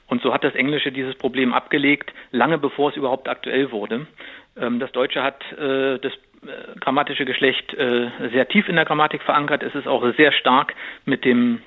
Und 0.07 0.21
so 0.21 0.33
hat 0.33 0.45
das 0.45 0.55
Englische 0.55 0.93
dieses 0.93 1.15
Problem 1.15 1.53
abgelegt, 1.53 2.13
lange 2.31 2.57
bevor 2.57 2.91
es 2.91 2.95
überhaupt 2.95 3.27
aktuell 3.27 3.69
wurde. 3.73 4.07
Ähm, 4.55 4.79
das 4.79 4.93
Deutsche 4.93 5.21
hat 5.21 5.43
äh, 5.59 5.99
das 5.99 6.13
äh, 6.13 6.79
grammatische 6.79 7.25
Geschlecht 7.25 7.73
äh, 7.73 8.11
sehr 8.31 8.47
tief 8.47 8.69
in 8.69 8.77
der 8.77 8.85
Grammatik 8.85 9.21
verankert. 9.23 9.61
Es 9.61 9.75
ist 9.75 9.89
auch 9.89 10.09
sehr 10.15 10.31
stark 10.31 10.73
mit 11.03 11.25
dem 11.25 11.63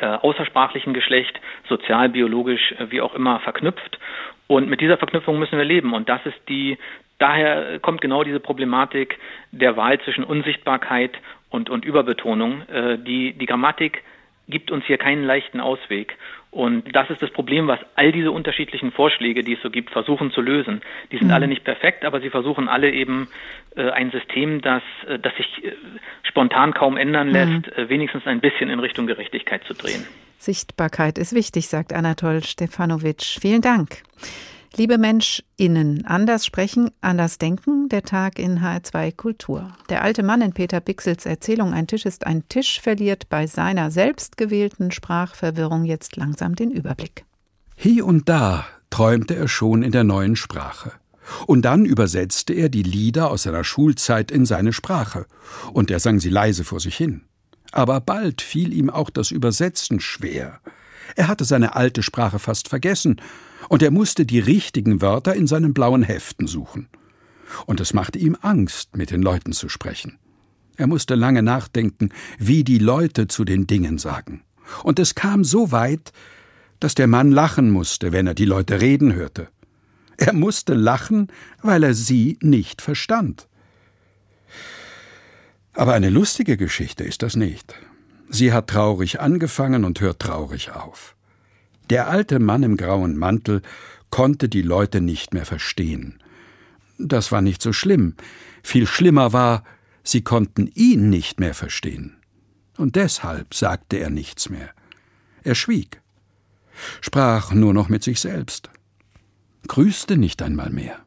außersprachlichen 0.00 0.92
Geschlecht, 0.92 1.40
sozial, 1.66 2.10
biologisch, 2.10 2.74
wie 2.90 3.00
auch 3.00 3.14
immer 3.14 3.40
verknüpft. 3.40 3.98
Und 4.46 4.68
mit 4.68 4.82
dieser 4.82 4.98
Verknüpfung 4.98 5.38
müssen 5.38 5.56
wir 5.56 5.64
leben. 5.64 5.94
Und 5.94 6.10
das 6.10 6.20
ist 6.26 6.38
die 6.46 6.76
daher 7.18 7.78
kommt 7.80 8.00
genau 8.00 8.24
diese 8.24 8.40
Problematik 8.40 9.18
der 9.52 9.76
Wahl 9.76 10.00
zwischen 10.00 10.24
Unsichtbarkeit 10.24 11.12
und, 11.50 11.70
und 11.70 11.84
Überbetonung. 11.84 12.62
Äh, 12.68 12.98
die, 12.98 13.32
die 13.32 13.46
Grammatik 13.46 14.02
gibt 14.48 14.70
uns 14.70 14.84
hier 14.86 14.98
keinen 14.98 15.24
leichten 15.24 15.60
Ausweg. 15.60 16.16
Und 16.50 16.94
das 16.96 17.10
ist 17.10 17.20
das 17.20 17.30
Problem, 17.30 17.66
was 17.66 17.78
all 17.94 18.10
diese 18.10 18.30
unterschiedlichen 18.32 18.90
Vorschläge, 18.90 19.44
die 19.44 19.54
es 19.54 19.62
so 19.62 19.68
gibt, 19.68 19.90
versuchen 19.90 20.32
zu 20.32 20.40
lösen. 20.40 20.80
Die 21.12 21.18
sind 21.18 21.28
mhm. 21.28 21.34
alle 21.34 21.46
nicht 21.46 21.62
perfekt, 21.64 22.06
aber 22.06 22.20
sie 22.20 22.30
versuchen 22.30 22.68
alle 22.68 22.90
eben 22.90 23.28
äh, 23.76 23.90
ein 23.90 24.10
System, 24.10 24.62
das, 24.62 24.82
äh, 25.06 25.18
das 25.18 25.34
sich 25.36 25.64
äh, 25.64 25.72
spontan 26.22 26.72
kaum 26.72 26.96
ändern 26.96 27.28
lässt, 27.28 27.66
mhm. 27.66 27.84
Äh, 27.84 27.88
wenigstens 27.90 28.26
ein 28.26 28.40
bisschen 28.40 28.70
in 28.70 28.80
Richtung 28.80 29.06
Gerechtigkeit 29.06 29.62
zu 29.64 29.74
drehen. 29.74 30.06
Sichtbarkeit 30.38 31.18
ist 31.18 31.34
wichtig, 31.34 31.68
sagt 31.68 31.92
Anatol 31.92 32.42
Stefanovic. 32.42 33.22
Vielen 33.22 33.60
Dank. 33.60 34.02
Liebe 34.76 34.98
MenschInnen, 34.98 36.04
anders 36.04 36.44
sprechen, 36.44 36.90
anders 37.00 37.38
denken, 37.38 37.88
der 37.88 38.02
Tag 38.02 38.38
in 38.38 38.60
H2 38.60 39.16
Kultur. 39.16 39.72
Der 39.88 40.02
alte 40.02 40.22
Mann 40.22 40.42
in 40.42 40.52
Peter 40.52 40.80
Bixels 40.80 41.26
Erzählung 41.26 41.72
Ein 41.72 41.86
Tisch 41.86 42.04
ist 42.04 42.26
ein 42.26 42.48
Tisch 42.48 42.80
verliert 42.80 43.28
bei 43.28 43.46
seiner 43.46 43.90
selbstgewählten 43.90 44.90
Sprachverwirrung 44.90 45.84
jetzt 45.84 46.16
langsam 46.16 46.54
den 46.54 46.70
Überblick. 46.70 47.24
Hier 47.76 48.06
und 48.06 48.28
da 48.28 48.66
träumte 48.90 49.34
er 49.34 49.48
schon 49.48 49.82
in 49.82 49.92
der 49.92 50.04
neuen 50.04 50.36
Sprache. 50.36 50.92
Und 51.46 51.62
dann 51.62 51.84
übersetzte 51.84 52.52
er 52.52 52.68
die 52.68 52.82
Lieder 52.82 53.30
aus 53.30 53.44
seiner 53.44 53.64
Schulzeit 53.64 54.30
in 54.30 54.46
seine 54.46 54.72
Sprache, 54.72 55.26
und 55.72 55.90
er 55.90 55.98
sang 55.98 56.20
sie 56.20 56.30
leise 56.30 56.64
vor 56.64 56.80
sich 56.80 56.96
hin. 56.96 57.22
Aber 57.72 58.00
bald 58.00 58.42
fiel 58.42 58.72
ihm 58.72 58.90
auch 58.90 59.10
das 59.10 59.30
Übersetzen 59.30 60.00
schwer. 60.00 60.60
Er 61.16 61.28
hatte 61.28 61.44
seine 61.44 61.74
alte 61.74 62.02
Sprache 62.02 62.38
fast 62.38 62.68
vergessen 62.68 63.20
und 63.68 63.82
er 63.82 63.90
musste 63.90 64.26
die 64.26 64.40
richtigen 64.40 65.00
Wörter 65.00 65.34
in 65.34 65.46
seinen 65.46 65.74
blauen 65.74 66.02
Heften 66.02 66.46
suchen. 66.46 66.88
Und 67.66 67.80
es 67.80 67.94
machte 67.94 68.18
ihm 68.18 68.36
Angst, 68.40 68.96
mit 68.96 69.10
den 69.10 69.22
Leuten 69.22 69.52
zu 69.52 69.68
sprechen. 69.68 70.18
Er 70.76 70.86
musste 70.86 71.14
lange 71.14 71.42
nachdenken, 71.42 72.10
wie 72.38 72.62
die 72.64 72.78
Leute 72.78 73.26
zu 73.26 73.44
den 73.44 73.66
Dingen 73.66 73.98
sagen. 73.98 74.42
Und 74.84 74.98
es 74.98 75.14
kam 75.14 75.44
so 75.44 75.72
weit, 75.72 76.12
dass 76.78 76.94
der 76.94 77.06
Mann 77.06 77.32
lachen 77.32 77.70
musste, 77.70 78.12
wenn 78.12 78.26
er 78.26 78.34
die 78.34 78.44
Leute 78.44 78.80
reden 78.80 79.14
hörte. 79.14 79.48
Er 80.16 80.32
musste 80.32 80.74
lachen, 80.74 81.28
weil 81.62 81.82
er 81.82 81.94
sie 81.94 82.38
nicht 82.42 82.82
verstand. 82.82 83.48
Aber 85.72 85.94
eine 85.94 86.10
lustige 86.10 86.56
Geschichte 86.56 87.04
ist 87.04 87.22
das 87.22 87.36
nicht. 87.36 87.74
Sie 88.28 88.52
hat 88.52 88.68
traurig 88.68 89.20
angefangen 89.20 89.84
und 89.84 90.00
hört 90.00 90.20
traurig 90.20 90.72
auf. 90.72 91.16
Der 91.90 92.08
alte 92.08 92.38
Mann 92.38 92.62
im 92.62 92.76
grauen 92.76 93.16
Mantel 93.16 93.62
konnte 94.10 94.48
die 94.48 94.62
Leute 94.62 95.00
nicht 95.00 95.32
mehr 95.32 95.46
verstehen. 95.46 96.22
Das 96.98 97.32
war 97.32 97.40
nicht 97.40 97.62
so 97.62 97.72
schlimm. 97.72 98.14
Viel 98.62 98.86
schlimmer 98.86 99.32
war, 99.32 99.64
sie 100.02 100.22
konnten 100.22 100.70
ihn 100.74 101.08
nicht 101.08 101.40
mehr 101.40 101.54
verstehen. 101.54 102.16
Und 102.76 102.96
deshalb 102.96 103.54
sagte 103.54 103.98
er 103.98 104.10
nichts 104.10 104.50
mehr. 104.50 104.70
Er 105.42 105.54
schwieg, 105.54 106.02
sprach 107.00 107.52
nur 107.52 107.72
noch 107.72 107.88
mit 107.88 108.02
sich 108.02 108.20
selbst, 108.20 108.70
grüßte 109.66 110.16
nicht 110.16 110.42
einmal 110.42 110.70
mehr. 110.70 111.00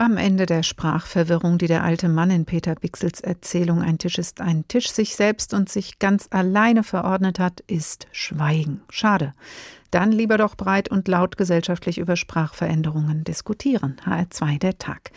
Am 0.00 0.16
Ende 0.16 0.46
der 0.46 0.62
Sprachverwirrung, 0.62 1.58
die 1.58 1.66
der 1.66 1.84
alte 1.84 2.08
Mann 2.08 2.30
in 2.30 2.46
Peter 2.46 2.74
Bixels 2.74 3.20
Erzählung 3.20 3.82
Ein 3.82 3.98
Tisch 3.98 4.16
ist 4.16 4.40
ein 4.40 4.66
Tisch 4.66 4.90
sich 4.90 5.14
selbst 5.14 5.52
und 5.52 5.68
sich 5.68 5.98
ganz 5.98 6.26
alleine 6.30 6.84
verordnet 6.84 7.38
hat, 7.38 7.60
ist 7.66 8.06
Schweigen. 8.10 8.80
Schade. 8.88 9.34
Dann 9.90 10.12
lieber 10.12 10.38
doch 10.38 10.56
breit 10.56 10.90
und 10.90 11.08
laut 11.08 11.36
gesellschaftlich 11.36 11.98
über 11.98 12.16
Sprachveränderungen 12.16 13.24
diskutieren. 13.24 13.96
HR2 14.04 14.58
der 14.58 14.78
Tag. 14.78 15.10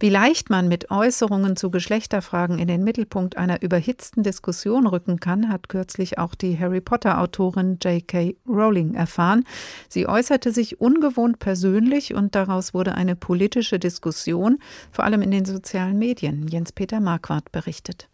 Wie 0.00 0.08
leicht 0.08 0.50
man 0.50 0.68
mit 0.68 0.90
Äußerungen 0.90 1.56
zu 1.56 1.70
Geschlechterfragen 1.70 2.58
in 2.58 2.68
den 2.68 2.84
Mittelpunkt 2.84 3.36
einer 3.36 3.62
überhitzten 3.62 4.22
Diskussion 4.22 4.86
rücken 4.86 5.20
kann, 5.20 5.50
hat 5.50 5.68
kürzlich 5.68 6.18
auch 6.18 6.34
die 6.34 6.58
Harry 6.58 6.80
Potter-Autorin 6.80 7.78
J.K. 7.82 8.36
Rowling 8.48 8.94
erfahren. 8.94 9.44
Sie 9.88 10.08
äußerte 10.08 10.52
sich 10.52 10.80
ungewohnt 10.80 11.38
persönlich 11.38 12.14
und 12.14 12.34
daraus 12.34 12.74
wurde 12.74 12.94
eine 12.94 13.16
politische 13.16 13.78
Diskussion, 13.78 14.58
vor 14.90 15.04
allem 15.04 15.22
in 15.22 15.30
den 15.30 15.44
sozialen 15.44 15.98
Medien. 15.98 16.48
Jens-Peter 16.48 17.00
Marquardt 17.00 17.52
berichtet. 17.52 18.08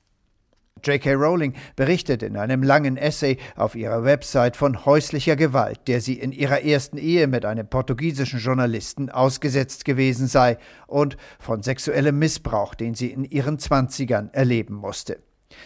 J.K. 0.85 1.15
Rowling 1.15 1.55
berichtet 1.77 2.23
in 2.23 2.37
einem 2.37 2.63
langen 2.63 2.97
Essay 2.97 3.39
auf 3.57 3.75
ihrer 3.75 4.05
Website 4.05 4.57
von 4.57 4.85
häuslicher 4.85 5.37
Gewalt, 5.37 5.81
der 5.87 6.01
sie 6.01 6.15
in 6.15 6.33
ihrer 6.33 6.63
ersten 6.63 6.99
Ehe 6.99 7.27
mit 7.27 7.45
einem 7.45 7.67
portugiesischen 7.67 8.41
Journalisten 8.41 9.11
ausgesetzt 9.11 9.85
gewesen 9.85 10.27
sei, 10.27 10.59
und 10.87 11.17
von 11.39 11.63
sexuellem 11.63 12.19
Missbrauch, 12.19 12.75
den 12.75 12.95
sie 12.95 13.09
in 13.09 13.25
ihren 13.25 13.59
Zwanzigern 13.59 14.31
erleben 14.33 14.75
musste. 14.75 15.19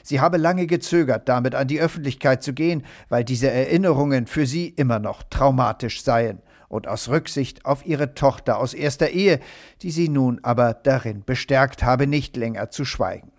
Sie 0.02 0.20
habe 0.20 0.36
lange 0.36 0.66
gezögert, 0.66 1.28
damit 1.28 1.54
an 1.54 1.68
die 1.68 1.80
Öffentlichkeit 1.80 2.42
zu 2.42 2.52
gehen, 2.52 2.84
weil 3.08 3.24
diese 3.24 3.50
Erinnerungen 3.50 4.26
für 4.26 4.46
sie 4.46 4.68
immer 4.68 4.98
noch 4.98 5.22
traumatisch 5.24 6.02
seien 6.02 6.40
und 6.68 6.88
aus 6.88 7.08
Rücksicht 7.08 7.64
auf 7.64 7.86
ihre 7.86 8.14
Tochter 8.14 8.58
aus 8.58 8.74
erster 8.74 9.10
Ehe, 9.10 9.40
die 9.82 9.90
sie 9.90 10.08
nun 10.08 10.40
aber 10.42 10.74
darin 10.74 11.22
bestärkt 11.24 11.82
habe, 11.82 12.06
nicht 12.06 12.36
länger 12.36 12.70
zu 12.70 12.84
schweigen. 12.84 13.33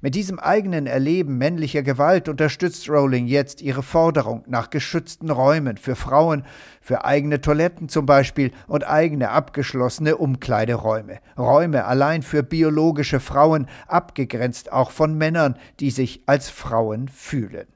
Mit 0.00 0.14
diesem 0.14 0.38
eigenen 0.38 0.86
Erleben 0.86 1.38
männlicher 1.38 1.82
Gewalt 1.82 2.28
unterstützt 2.28 2.88
Rowling 2.88 3.26
jetzt 3.26 3.62
ihre 3.62 3.82
Forderung 3.82 4.44
nach 4.46 4.70
geschützten 4.70 5.30
Räumen 5.30 5.76
für 5.76 5.96
Frauen, 5.96 6.44
für 6.80 7.04
eigene 7.04 7.40
Toiletten 7.40 7.88
zum 7.88 8.06
Beispiel 8.06 8.52
und 8.66 8.86
eigene 8.88 9.30
abgeschlossene 9.30 10.16
Umkleideräume. 10.16 11.18
Räume 11.38 11.84
allein 11.84 12.22
für 12.22 12.42
biologische 12.42 13.20
Frauen, 13.20 13.66
abgegrenzt 13.86 14.72
auch 14.72 14.90
von 14.90 15.16
Männern, 15.16 15.58
die 15.80 15.90
sich 15.90 16.22
als 16.26 16.48
Frauen 16.48 17.08
fühlen. 17.08 17.66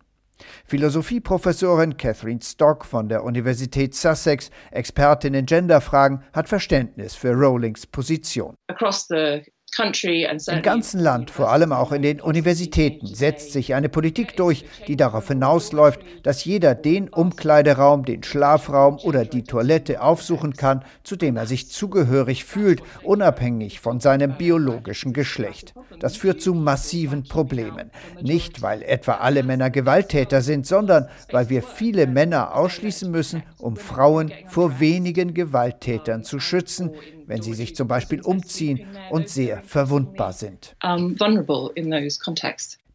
Philosophieprofessorin 0.64 1.96
Catherine 1.96 2.40
Stock 2.42 2.84
von 2.84 3.08
der 3.08 3.24
Universität 3.24 3.94
Sussex, 3.94 4.50
Expertin 4.70 5.34
in 5.34 5.46
Genderfragen, 5.46 6.22
hat 6.32 6.48
Verständnis 6.48 7.14
für 7.14 7.32
Rowlings 7.32 7.86
Position. 7.86 8.54
Across 8.68 9.08
the 9.08 9.42
im 9.78 10.62
ganzen 10.62 11.00
Land, 11.00 11.30
vor 11.30 11.50
allem 11.50 11.72
auch 11.72 11.92
in 11.92 12.02
den 12.02 12.20
Universitäten, 12.20 13.06
setzt 13.06 13.52
sich 13.52 13.74
eine 13.74 13.88
Politik 13.88 14.36
durch, 14.36 14.64
die 14.88 14.96
darauf 14.96 15.28
hinausläuft, 15.28 16.00
dass 16.22 16.44
jeder 16.44 16.74
den 16.74 17.08
Umkleideraum, 17.08 18.04
den 18.04 18.22
Schlafraum 18.22 18.98
oder 18.98 19.24
die 19.24 19.44
Toilette 19.44 20.02
aufsuchen 20.02 20.54
kann, 20.54 20.84
zu 21.04 21.16
dem 21.16 21.36
er 21.36 21.46
sich 21.46 21.70
zugehörig 21.70 22.44
fühlt, 22.44 22.82
unabhängig 23.04 23.80
von 23.80 24.00
seinem 24.00 24.36
biologischen 24.36 25.12
Geschlecht. 25.12 25.74
Das 26.00 26.16
führt 26.16 26.40
zu 26.40 26.54
massiven 26.54 27.24
Problemen. 27.24 27.90
Nicht, 28.20 28.62
weil 28.62 28.82
etwa 28.82 29.14
alle 29.14 29.42
Männer 29.42 29.70
Gewalttäter 29.70 30.42
sind, 30.42 30.66
sondern 30.66 31.08
weil 31.30 31.48
wir 31.48 31.62
viele 31.62 32.06
Männer 32.06 32.56
ausschließen 32.56 33.10
müssen, 33.10 33.42
um 33.58 33.76
Frauen 33.76 34.32
vor 34.46 34.80
wenigen 34.80 35.32
Gewalttätern 35.32 36.24
zu 36.24 36.40
schützen, 36.40 36.90
wenn 37.30 37.42
sie 37.42 37.54
sich 37.54 37.76
zum 37.76 37.86
Beispiel 37.86 38.20
umziehen 38.22 38.88
und 39.08 39.28
sehr 39.28 39.62
verwundbar 39.62 40.32
sind. 40.32 40.74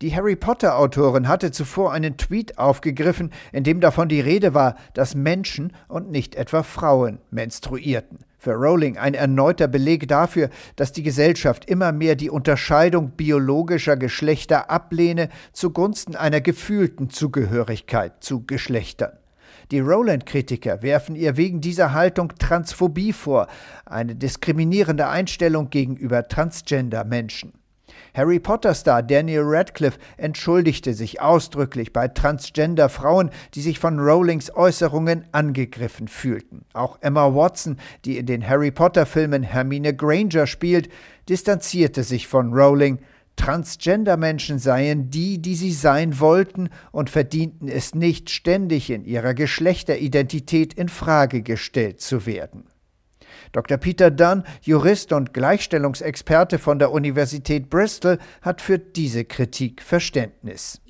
Die 0.01 0.13
Harry 0.13 0.35
Potter-Autorin 0.35 1.29
hatte 1.29 1.51
zuvor 1.51 1.93
einen 1.93 2.17
Tweet 2.17 2.57
aufgegriffen, 2.57 3.31
in 3.53 3.63
dem 3.63 3.79
davon 3.79 4.09
die 4.09 4.19
Rede 4.19 4.53
war, 4.53 4.75
dass 4.93 5.15
Menschen 5.15 5.71
und 5.87 6.11
nicht 6.11 6.35
etwa 6.35 6.63
Frauen 6.63 7.19
menstruierten. 7.31 8.19
Für 8.37 8.55
Rowling 8.55 8.97
ein 8.97 9.13
erneuter 9.13 9.69
Beleg 9.69 10.09
dafür, 10.09 10.49
dass 10.75 10.91
die 10.91 11.01
Gesellschaft 11.01 11.65
immer 11.65 11.93
mehr 11.93 12.15
die 12.15 12.29
Unterscheidung 12.29 13.11
biologischer 13.11 13.95
Geschlechter 13.95 14.69
ablehne 14.69 15.29
zugunsten 15.53 16.17
einer 16.17 16.41
gefühlten 16.41 17.09
Zugehörigkeit 17.09 18.21
zu 18.21 18.45
Geschlechtern. 18.45 19.13
Die 19.71 19.79
Rowland-Kritiker 19.79 20.83
werfen 20.83 21.15
ihr 21.15 21.37
wegen 21.37 21.59
dieser 21.59 21.93
Haltung 21.93 22.33
Transphobie 22.37 23.13
vor, 23.13 23.47
eine 23.85 24.15
diskriminierende 24.15 25.07
Einstellung 25.07 25.69
gegenüber 25.69 26.27
Transgender-Menschen. 26.27 27.53
Harry 28.13 28.39
Potter-Star 28.39 29.03
Daniel 29.03 29.43
Radcliffe 29.43 29.99
entschuldigte 30.17 30.93
sich 30.93 31.19
ausdrücklich 31.19 31.91
bei 31.91 32.07
Transgender-Frauen, 32.07 33.29
die 33.53 33.61
sich 33.61 33.79
von 33.79 33.99
Rowlings 33.99 34.55
Äußerungen 34.55 35.25
angegriffen 35.33 36.07
fühlten. 36.07 36.63
Auch 36.73 36.97
Emma 37.01 37.33
Watson, 37.35 37.77
die 38.05 38.17
in 38.17 38.25
den 38.25 38.47
Harry 38.47 38.71
Potter-Filmen 38.71 39.43
Hermine 39.43 39.93
Granger 39.93 40.47
spielt, 40.47 40.89
distanzierte 41.27 42.03
sich 42.03 42.27
von 42.27 42.53
Rowling 42.53 42.99
Transgender-Menschen 43.35 44.59
seien 44.59 45.09
die, 45.09 45.41
die 45.41 45.55
sie 45.55 45.71
sein 45.71 46.19
wollten 46.19 46.69
und 46.91 47.09
verdienten 47.09 47.67
es 47.67 47.93
nicht, 47.93 48.29
ständig 48.29 48.89
in 48.89 49.05
ihrer 49.05 49.33
Geschlechteridentität 49.33 50.73
in 50.73 50.89
Frage 50.89 51.41
gestellt 51.41 52.01
zu 52.01 52.25
werden. 52.25 52.65
Dr. 53.51 53.77
Peter 53.77 54.11
Dunn, 54.11 54.43
Jurist 54.61 55.13
und 55.13 55.33
Gleichstellungsexperte 55.33 56.59
von 56.59 56.77
der 56.77 56.91
Universität 56.91 57.69
Bristol, 57.69 58.19
hat 58.41 58.61
für 58.61 58.77
diese 58.79 59.23
Kritik 59.23 59.81
Verständnis. 59.81 60.81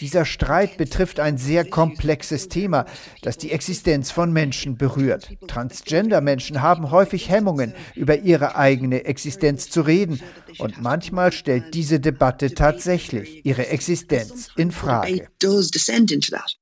Dieser 0.00 0.26
Streit 0.26 0.76
betrifft 0.76 1.20
ein 1.20 1.38
sehr 1.38 1.64
komplexes 1.64 2.48
Thema, 2.48 2.84
das 3.22 3.38
die 3.38 3.50
Existenz 3.50 4.10
von 4.10 4.32
Menschen 4.32 4.76
berührt. 4.76 5.30
Transgender-Menschen 5.46 6.60
haben 6.60 6.90
häufig 6.90 7.30
Hemmungen, 7.30 7.74
über 7.94 8.18
ihre 8.18 8.56
eigene 8.56 9.06
Existenz 9.06 9.70
zu 9.70 9.80
reden. 9.80 10.20
Und 10.58 10.80
manchmal 10.80 11.32
stellt 11.32 11.74
diese 11.74 12.00
Debatte 12.00 12.54
tatsächlich 12.54 13.44
ihre 13.44 13.68
Existenz 13.68 14.50
in 14.56 14.70
Frage. 14.70 15.28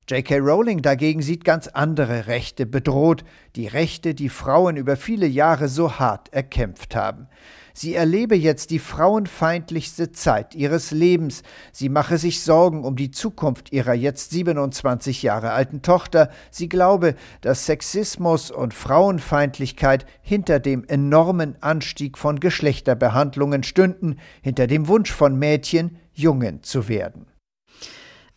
J.K. 0.08 0.38
Rowling 0.38 0.82
dagegen 0.82 1.22
sieht 1.22 1.44
ganz 1.44 1.68
andere 1.68 2.26
Rechte 2.26 2.66
bedroht, 2.66 3.24
die 3.56 3.66
Rechte, 3.66 4.14
die 4.14 4.28
Frauen 4.28 4.76
über 4.76 4.96
viele 4.96 5.26
Jahre 5.26 5.68
so 5.68 5.98
hart 5.98 6.32
erkämpft 6.32 6.94
haben. 6.94 7.28
Sie 7.74 7.94
erlebe 7.94 8.36
jetzt 8.36 8.70
die 8.70 8.78
frauenfeindlichste 8.78 10.12
Zeit 10.12 10.54
ihres 10.54 10.90
Lebens. 10.90 11.42
Sie 11.72 11.88
mache 11.88 12.18
sich 12.18 12.42
Sorgen 12.42 12.84
um 12.84 12.96
die 12.96 13.10
Zukunft 13.10 13.72
ihrer 13.72 13.94
jetzt 13.94 14.30
27 14.30 15.22
Jahre 15.22 15.52
alten 15.52 15.82
Tochter. 15.82 16.30
Sie 16.50 16.68
glaube, 16.68 17.14
dass 17.40 17.66
Sexismus 17.66 18.50
und 18.50 18.74
Frauenfeindlichkeit 18.74 20.06
hinter 20.22 20.60
dem 20.60 20.84
enormen 20.84 21.56
Anstieg 21.62 22.18
von 22.18 22.40
Geschlechterbehandlungen 22.40 23.62
stünden, 23.62 24.16
hinter 24.42 24.66
dem 24.66 24.88
Wunsch 24.88 25.12
von 25.12 25.38
Mädchen, 25.38 25.98
Jungen 26.12 26.62
zu 26.62 26.88
werden. 26.88 27.29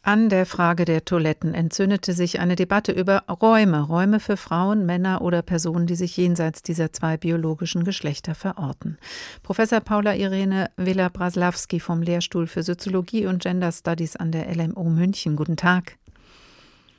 An 0.05 0.27
der 0.27 0.45
Frage 0.45 0.83
der 0.83 1.05
Toiletten 1.05 1.53
entzündete 1.53 2.11
sich 2.11 2.41
eine 2.41 2.57
Debatte 2.57 2.91
über 2.91 3.23
Räume, 3.29 3.79
Räume 3.79 4.19
für 4.19 4.35
Frauen, 4.35 4.85
Männer 4.85 5.21
oder 5.21 5.41
Personen, 5.41 5.87
die 5.87 5.95
sich 5.95 6.17
jenseits 6.17 6.61
dieser 6.61 6.91
zwei 6.91 7.15
biologischen 7.15 7.85
Geschlechter 7.85 8.35
verorten. 8.35 8.97
Professor 9.43 9.79
Paula 9.79 10.13
Irene 10.13 10.69
Villa-Braslawski 10.75 11.79
vom 11.79 12.01
Lehrstuhl 12.01 12.47
für 12.47 12.63
Soziologie 12.63 13.27
und 13.27 13.43
Gender 13.43 13.71
Studies 13.71 14.17
an 14.17 14.33
der 14.33 14.53
LMO 14.53 14.83
München. 14.83 15.37
Guten 15.37 15.55
Tag. 15.55 15.95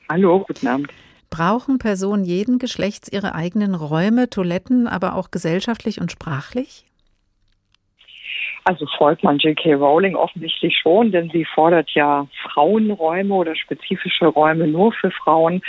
Hallo, 0.09 0.42
guten 0.46 0.66
Abend. 0.66 0.88
Brauchen 1.28 1.76
Personen 1.76 2.24
jeden 2.24 2.59
Geschlechts 2.59 3.12
ihre 3.12 3.34
eigenen 3.34 3.74
Räume, 3.74 4.30
Toiletten, 4.30 4.88
aber 4.88 5.14
auch 5.16 5.30
gesellschaftlich 5.30 6.00
und 6.00 6.11
sprachlich? 6.11 6.86
Also 8.64 8.86
folgt 8.96 9.22
man 9.22 9.38
J.K. 9.38 9.74
Rowling 9.74 10.16
offensichtlich 10.16 10.76
schon, 10.78 11.12
denn 11.12 11.28
sie 11.30 11.44
fordert 11.44 11.90
ja 11.90 12.26
Frauenräume 12.44 13.34
oder 13.34 13.54
spezifische 13.54 14.26
Räume 14.26 14.66
nur 14.66 14.92
für 14.92 15.10
Frauen. 15.10 15.62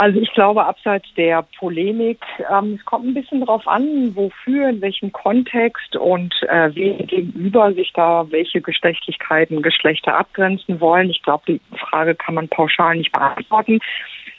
Also 0.00 0.20
ich 0.20 0.32
glaube, 0.32 0.64
abseits 0.64 1.12
der 1.16 1.44
Polemik, 1.58 2.20
ähm, 2.50 2.78
es 2.78 2.84
kommt 2.84 3.04
ein 3.04 3.14
bisschen 3.14 3.40
darauf 3.40 3.66
an, 3.66 4.14
wofür, 4.14 4.68
in 4.68 4.80
welchem 4.80 5.10
Kontext 5.10 5.96
und 5.96 6.32
äh, 6.48 6.72
wem 6.74 7.04
gegenüber 7.06 7.72
sich 7.74 7.92
da 7.94 8.24
welche 8.30 8.60
Geschlechtlichkeiten, 8.60 9.60
Geschlechter 9.60 10.16
abgrenzen 10.16 10.80
wollen. 10.80 11.10
Ich 11.10 11.20
glaube, 11.22 11.42
die 11.48 11.60
Frage 11.76 12.14
kann 12.14 12.36
man 12.36 12.48
pauschal 12.48 12.96
nicht 12.96 13.10
beantworten. 13.10 13.80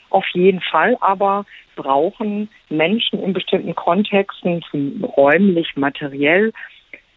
Auf 0.08 0.26
jeden 0.32 0.62
Fall 0.62 0.96
aber 1.02 1.44
brauchen 1.76 2.48
Menschen 2.70 3.22
in 3.22 3.34
bestimmten 3.34 3.74
Kontexten, 3.74 4.64
räumlich, 5.16 5.76
materiell, 5.76 6.52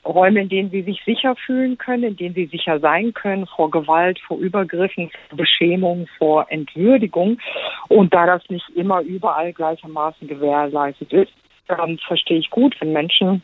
Räume, 0.06 0.42
in 0.42 0.50
denen 0.50 0.70
sie 0.70 0.82
sich 0.82 1.02
sicher 1.06 1.36
fühlen 1.36 1.78
können, 1.78 2.04
in 2.04 2.16
denen 2.18 2.36
sie 2.36 2.46
sicher 2.46 2.80
sein 2.80 3.14
können 3.14 3.48
vor 3.48 3.72
Gewalt, 3.72 4.20
vor 4.20 4.38
Übergriffen, 4.38 5.12
vor 5.30 5.38
Beschämung, 5.38 6.08
vor 6.18 6.46
Entwürdigung. 6.50 7.40
Und 7.88 8.14
da 8.14 8.26
das 8.26 8.48
nicht 8.50 8.70
immer 8.76 9.02
überall 9.02 9.54
gleichermaßen 9.54 10.28
gewährleistet 10.28 11.14
ist, 11.14 11.32
dann 11.68 11.98
verstehe 12.00 12.40
ich 12.40 12.50
gut, 12.50 12.76
wenn 12.80 12.92
Menschen 12.92 13.42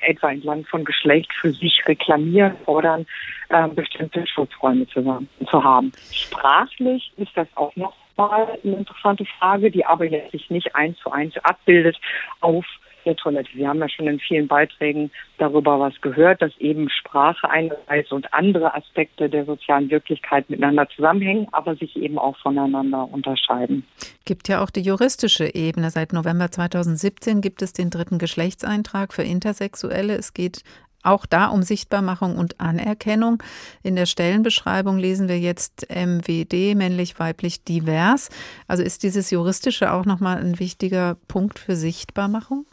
etwa 0.00 0.30
entlang 0.30 0.64
von 0.66 0.84
Geschlecht 0.84 1.32
für 1.32 1.52
sich 1.52 1.82
reklamieren, 1.86 2.56
fordern, 2.64 3.06
äh, 3.48 3.66
bestimmte 3.68 4.26
Schutzräume 4.26 4.86
zu, 4.88 5.02
zu 5.50 5.64
haben. 5.64 5.92
Sprachlich 6.12 7.12
ist 7.16 7.34
das 7.34 7.48
auch 7.54 7.74
noch 7.76 7.94
mal 8.16 8.58
eine 8.62 8.76
interessante 8.76 9.24
Frage, 9.38 9.70
die 9.70 9.84
aber 9.84 10.04
jetzt 10.04 10.32
sich 10.32 10.50
nicht 10.50 10.74
eins 10.74 10.98
zu 10.98 11.10
eins 11.10 11.36
abbildet 11.38 11.98
auf 12.40 12.64
der 13.06 13.16
Toilette. 13.16 13.48
Wir 13.54 13.68
haben 13.68 13.78
ja 13.78 13.88
schon 13.88 14.06
in 14.06 14.18
vielen 14.18 14.48
Beiträgen 14.48 15.10
darüber 15.38 15.80
was 15.80 15.98
gehört, 16.00 16.42
dass 16.42 16.56
eben 16.58 16.90
Sprache 16.90 17.48
einerseits 17.48 18.12
und 18.12 18.32
andere 18.34 18.74
Aspekte 18.74 19.30
der 19.30 19.44
sozialen 19.44 19.90
Wirklichkeit 19.90 20.50
miteinander 20.50 20.88
zusammenhängen, 20.88 21.46
aber 21.52 21.76
sich 21.76 21.96
eben 21.96 22.18
auch 22.18 22.36
voneinander 22.38 23.08
unterscheiden. 23.10 23.86
Gibt 24.24 24.48
ja 24.48 24.62
auch 24.62 24.70
die 24.70 24.82
juristische 24.82 25.54
Ebene. 25.54 25.90
Seit 25.90 26.12
November 26.12 26.50
2017 26.50 27.40
gibt 27.40 27.62
es 27.62 27.72
den 27.72 27.90
dritten 27.90 28.18
Geschlechtseintrag 28.18 29.14
für 29.14 29.22
Intersexuelle. 29.22 30.14
Es 30.14 30.34
geht 30.34 30.62
auch 31.06 31.24
da 31.24 31.46
um 31.46 31.62
Sichtbarmachung 31.62 32.36
und 32.36 32.60
Anerkennung. 32.60 33.42
In 33.82 33.96
der 33.96 34.06
Stellenbeschreibung 34.06 34.98
lesen 34.98 35.28
wir 35.28 35.38
jetzt 35.38 35.88
MWD, 35.88 36.74
männlich, 36.74 37.18
weiblich, 37.18 37.62
divers. 37.62 38.28
Also 38.66 38.82
ist 38.82 39.04
dieses 39.04 39.30
Juristische 39.30 39.92
auch 39.92 40.04
nochmal 40.04 40.38
ein 40.38 40.58
wichtiger 40.58 41.16
Punkt 41.28 41.58
für 41.58 41.76
Sichtbarmachung? 41.76 42.66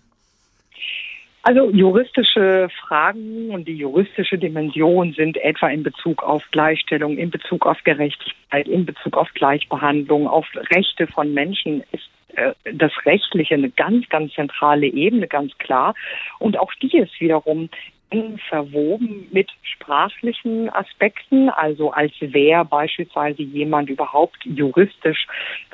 Also 1.45 1.69
juristische 1.71 2.69
Fragen 2.87 3.49
und 3.49 3.67
die 3.67 3.75
juristische 3.75 4.37
Dimension 4.37 5.11
sind 5.11 5.35
etwa 5.37 5.67
in 5.67 5.83
Bezug 5.83 6.23
auf 6.23 6.41
Gleichstellung, 6.51 7.17
in 7.17 7.31
Bezug 7.31 7.65
auf 7.65 7.77
Gerechtigkeit, 7.83 8.65
in 8.65 8.85
Bezug 8.85 9.17
auf 9.17 9.27
Gleichbehandlung, 9.33 10.25
auf 10.25 10.47
Rechte 10.71 11.05
von 11.05 11.33
Menschen 11.33 11.83
ist 11.91 12.09
äh, 12.37 12.53
das 12.73 12.93
Rechtliche 13.05 13.55
eine 13.55 13.69
ganz, 13.69 14.07
ganz 14.07 14.33
zentrale 14.33 14.87
Ebene, 14.87 15.27
ganz 15.27 15.57
klar. 15.57 15.95
Und 16.39 16.57
auch 16.57 16.73
die 16.75 16.97
ist 16.97 17.19
wiederum 17.19 17.69
eng 18.13 18.37
verwoben 18.49 19.27
mit 19.31 19.49
sprachlichen 19.63 20.69
Aspekten, 20.69 21.49
also 21.49 21.91
als 21.91 22.13
wer 22.19 22.63
beispielsweise 22.63 23.41
jemand 23.41 23.89
überhaupt 23.89 24.37
juristisch 24.45 25.25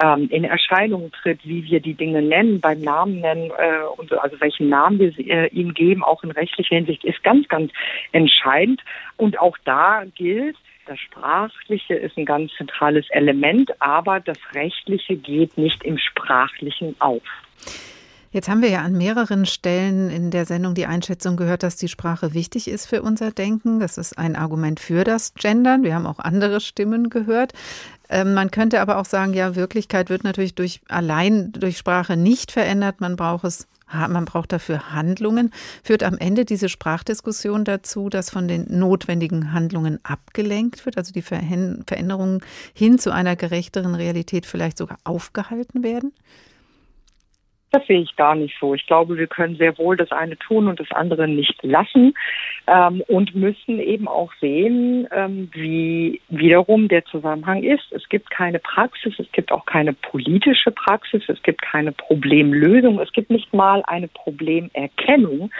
ähm, 0.01 0.29
in 0.31 0.45
Erscheinung 0.45 1.11
tritt, 1.11 1.39
wie 1.43 1.63
wir 1.65 1.81
die 1.81 1.93
Dinge 1.93 2.21
nennen, 2.21 2.61
beim 2.61 2.79
Namen 2.81 3.19
nennen, 3.19 3.51
äh, 3.57 3.83
und 3.97 4.11
also 4.13 4.39
welchen 4.39 4.69
Namen 4.69 4.99
wir 4.99 5.19
äh, 5.19 5.47
ihm 5.47 5.73
geben, 5.73 6.03
auch 6.03 6.23
in 6.23 6.31
rechtlicher 6.31 6.75
Hinsicht, 6.75 7.03
ist 7.03 7.23
ganz, 7.23 7.47
ganz 7.49 7.71
entscheidend. 8.13 8.81
Und 9.17 9.39
auch 9.39 9.57
da 9.65 10.03
gilt, 10.15 10.55
das 10.85 10.99
Sprachliche 10.99 11.93
ist 11.93 12.17
ein 12.17 12.25
ganz 12.25 12.51
zentrales 12.53 13.05
Element, 13.09 13.69
aber 13.81 14.19
das 14.21 14.39
Rechtliche 14.53 15.17
geht 15.17 15.57
nicht 15.57 15.83
im 15.83 15.97
Sprachlichen 15.97 16.95
auf. 16.99 17.21
Jetzt 18.31 18.47
haben 18.47 18.61
wir 18.61 18.69
ja 18.69 18.81
an 18.81 18.93
mehreren 18.93 19.47
Stellen 19.47 20.11
in 20.11 20.29
der 20.29 20.45
Sendung 20.45 20.75
die 20.75 20.85
Einschätzung 20.85 21.35
gehört, 21.35 21.63
dass 21.63 21.77
die 21.77 21.87
Sprache 21.87 22.35
wichtig 22.35 22.67
ist 22.67 22.85
für 22.85 23.01
unser 23.01 23.31
Denken. 23.31 23.79
Das 23.79 23.97
ist 23.97 24.19
ein 24.19 24.35
Argument 24.35 24.79
für 24.79 25.03
das 25.03 25.33
Gendern. 25.33 25.81
Wir 25.81 25.95
haben 25.95 26.05
auch 26.05 26.19
andere 26.19 26.61
Stimmen 26.61 27.09
gehört. 27.09 27.53
Ähm, 28.07 28.35
man 28.35 28.51
könnte 28.51 28.81
aber 28.81 28.97
auch 28.97 29.05
sagen, 29.05 29.33
ja, 29.33 29.55
Wirklichkeit 29.55 30.11
wird 30.11 30.23
natürlich 30.23 30.53
durch, 30.53 30.81
allein 30.87 31.51
durch 31.53 31.79
Sprache 31.79 32.17
nicht 32.17 32.51
verändert. 32.51 33.01
Man 33.01 33.15
braucht 33.15 33.45
es 33.45 33.67
man 33.91 34.25
braucht 34.25 34.51
dafür 34.51 34.91
Handlungen. 34.91 35.51
Führt 35.83 36.03
am 36.03 36.17
Ende 36.19 36.45
diese 36.45 36.69
Sprachdiskussion 36.69 37.65
dazu, 37.65 38.09
dass 38.09 38.29
von 38.29 38.47
den 38.47 38.67
notwendigen 38.77 39.51
Handlungen 39.51 39.97
abgelenkt 40.03 40.85
wird, 40.85 40.95
also 40.97 41.11
die 41.11 41.23
Veränderungen 41.23 42.41
hin 42.75 42.99
zu 42.99 43.11
einer 43.11 43.35
gerechteren 43.35 43.95
Realität 43.95 44.45
vielleicht 44.45 44.77
sogar 44.77 44.99
aufgehalten 45.05 45.81
werden? 45.81 46.13
Das 47.71 47.85
sehe 47.85 48.01
ich 48.01 48.15
gar 48.15 48.35
nicht 48.35 48.55
so. 48.59 48.73
Ich 48.73 48.87
glaube, 48.87 49.17
wir 49.17 49.27
können 49.27 49.55
sehr 49.55 49.77
wohl 49.77 49.95
das 49.95 50.11
eine 50.11 50.37
tun 50.37 50.67
und 50.67 50.79
das 50.79 50.91
andere 50.91 51.27
nicht 51.27 51.61
lassen 51.61 52.15
ähm, 52.65 53.03
und 53.07 53.35
müssen 53.35 53.79
eben 53.79 54.07
auch 54.07 54.31
sehen, 54.41 55.07
ähm, 55.11 55.49
wie 55.53 56.19
wiederum 56.29 56.87
der 56.87 57.05
Zusammenhang 57.05 57.63
ist. 57.63 57.91
Es 57.91 58.09
gibt 58.09 58.31
keine 58.31 58.59
Praxis, 58.59 59.13
es 59.19 59.31
gibt 59.33 59.51
auch 59.51 59.65
keine 59.65 59.93
politische 59.93 60.71
Praxis, 60.71 61.23
es 61.27 61.41
gibt 61.43 61.61
keine 61.61 61.91
Problemlösung, 61.91 62.99
es 62.99 63.11
gibt 63.11 63.29
nicht 63.29 63.53
mal 63.53 63.83
eine 63.85 64.07
Problemerkennung 64.07 65.51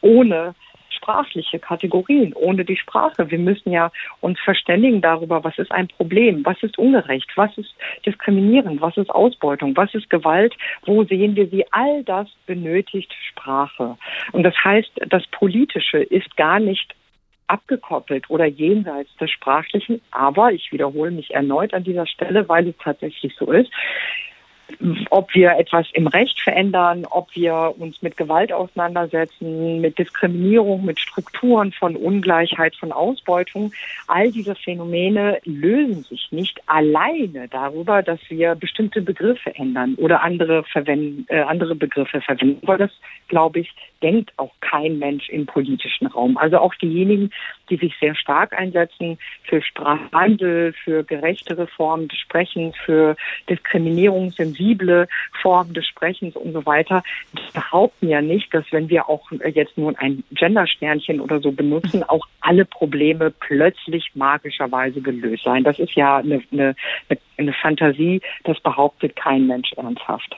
ohne 0.00 0.54
sprachliche 1.00 1.58
Kategorien, 1.58 2.32
ohne 2.34 2.64
die 2.64 2.76
Sprache. 2.76 3.30
Wir 3.30 3.38
müssen 3.38 3.72
ja 3.72 3.90
uns 4.20 4.38
verständigen 4.40 5.00
darüber, 5.00 5.42
was 5.42 5.58
ist 5.58 5.72
ein 5.72 5.88
Problem, 5.88 6.44
was 6.44 6.62
ist 6.62 6.78
ungerecht, 6.78 7.30
was 7.36 7.56
ist 7.56 7.74
diskriminierend, 8.04 8.80
was 8.80 8.96
ist 8.96 9.10
Ausbeutung, 9.10 9.76
was 9.76 9.92
ist 9.94 10.10
Gewalt, 10.10 10.54
wo 10.84 11.04
sehen 11.04 11.36
wir 11.36 11.48
sie. 11.48 11.64
All 11.72 12.04
das 12.04 12.28
benötigt 12.46 13.14
Sprache. 13.28 13.96
Und 14.32 14.42
das 14.42 14.54
heißt, 14.62 14.90
das 15.08 15.26
Politische 15.28 15.98
ist 15.98 16.36
gar 16.36 16.60
nicht 16.60 16.94
abgekoppelt 17.46 18.30
oder 18.30 18.44
jenseits 18.44 19.14
des 19.16 19.30
Sprachlichen. 19.30 20.00
Aber 20.10 20.52
ich 20.52 20.70
wiederhole 20.70 21.10
mich 21.10 21.34
erneut 21.34 21.74
an 21.74 21.82
dieser 21.82 22.06
Stelle, 22.06 22.48
weil 22.48 22.68
es 22.68 22.76
tatsächlich 22.78 23.34
so 23.36 23.50
ist 23.50 23.70
ob 25.10 25.34
wir 25.34 25.58
etwas 25.58 25.86
im 25.92 26.06
Recht 26.06 26.40
verändern, 26.40 27.06
ob 27.08 27.34
wir 27.34 27.74
uns 27.78 28.02
mit 28.02 28.16
Gewalt 28.16 28.52
auseinandersetzen, 28.52 29.80
mit 29.80 29.98
Diskriminierung, 29.98 30.84
mit 30.84 30.98
Strukturen 30.98 31.72
von 31.72 31.96
Ungleichheit, 31.96 32.76
von 32.76 32.92
Ausbeutung. 32.92 33.72
All 34.06 34.30
diese 34.30 34.54
Phänomene 34.54 35.38
lösen 35.44 36.02
sich 36.04 36.28
nicht 36.30 36.60
alleine 36.66 37.48
darüber, 37.48 38.02
dass 38.02 38.20
wir 38.28 38.54
bestimmte 38.54 39.02
Begriffe 39.02 39.54
ändern 39.54 39.94
oder 39.96 40.22
andere, 40.22 40.64
verwenden, 40.64 41.26
äh, 41.28 41.40
andere 41.40 41.74
Begriffe 41.74 42.20
verwenden. 42.20 42.60
Aber 42.62 42.78
das, 42.78 42.90
glaube 43.28 43.60
ich, 43.60 43.72
denkt 44.02 44.32
auch 44.36 44.52
kein 44.60 44.98
Mensch 44.98 45.28
im 45.28 45.46
politischen 45.46 46.06
Raum. 46.06 46.36
Also 46.36 46.58
auch 46.58 46.74
diejenigen, 46.74 47.30
die 47.70 47.76
sich 47.76 47.94
sehr 48.00 48.14
stark 48.14 48.52
einsetzen 48.58 49.18
für 49.44 49.62
Sprachwandel, 49.62 50.72
für 50.84 51.04
gerechtere 51.04 51.66
Formen 51.66 52.08
des 52.08 52.18
Sprechens, 52.18 52.76
für 52.84 53.16
diskriminierungssensible 53.48 55.08
Formen 55.40 55.74
des 55.74 55.86
Sprechens 55.86 56.36
und 56.36 56.52
so 56.52 56.66
weiter, 56.66 57.02
die 57.32 57.52
behaupten 57.52 58.08
ja 58.08 58.20
nicht, 58.20 58.52
dass 58.52 58.64
wenn 58.70 58.88
wir 58.88 59.08
auch 59.08 59.30
jetzt 59.54 59.78
nun 59.78 59.96
ein 59.96 60.24
Gendersternchen 60.32 61.20
oder 61.20 61.40
so 61.40 61.52
benutzen, 61.52 62.02
auch 62.02 62.26
alle 62.40 62.64
Probleme 62.64 63.30
plötzlich 63.30 64.10
magischerweise 64.14 65.00
gelöst 65.00 65.44
seien. 65.44 65.64
Das 65.64 65.78
ist 65.78 65.94
ja 65.94 66.18
eine, 66.18 66.42
eine, 66.52 66.74
eine 67.36 67.52
Fantasie, 67.52 68.20
das 68.44 68.60
behauptet 68.60 69.16
kein 69.16 69.46
Mensch 69.46 69.72
ernsthaft. 69.72 70.36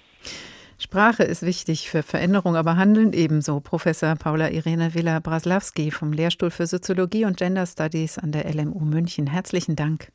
Sprache 0.83 1.23
ist 1.23 1.43
wichtig 1.43 1.89
für 1.89 2.03
Veränderung, 2.03 2.57
aber 2.57 2.77
Handeln 2.77 3.13
ebenso. 3.13 3.61
Professor 3.61 4.17
Paula 4.17 4.51
Irene 4.51 4.95
Villa-Braslawski 4.95 5.93
vom 5.93 6.13
Lehrstuhl 6.13 6.51
für 6.51 6.67
Soziologie 6.67 7.25
und 7.25 7.37
Gender 7.37 7.67
Studies 7.67 8.19
an 8.19 8.33
der 8.33 8.53
LMU 8.53 8.81
München. 8.81 9.29
Herzlichen 9.29 9.77
Dank. 9.77 10.09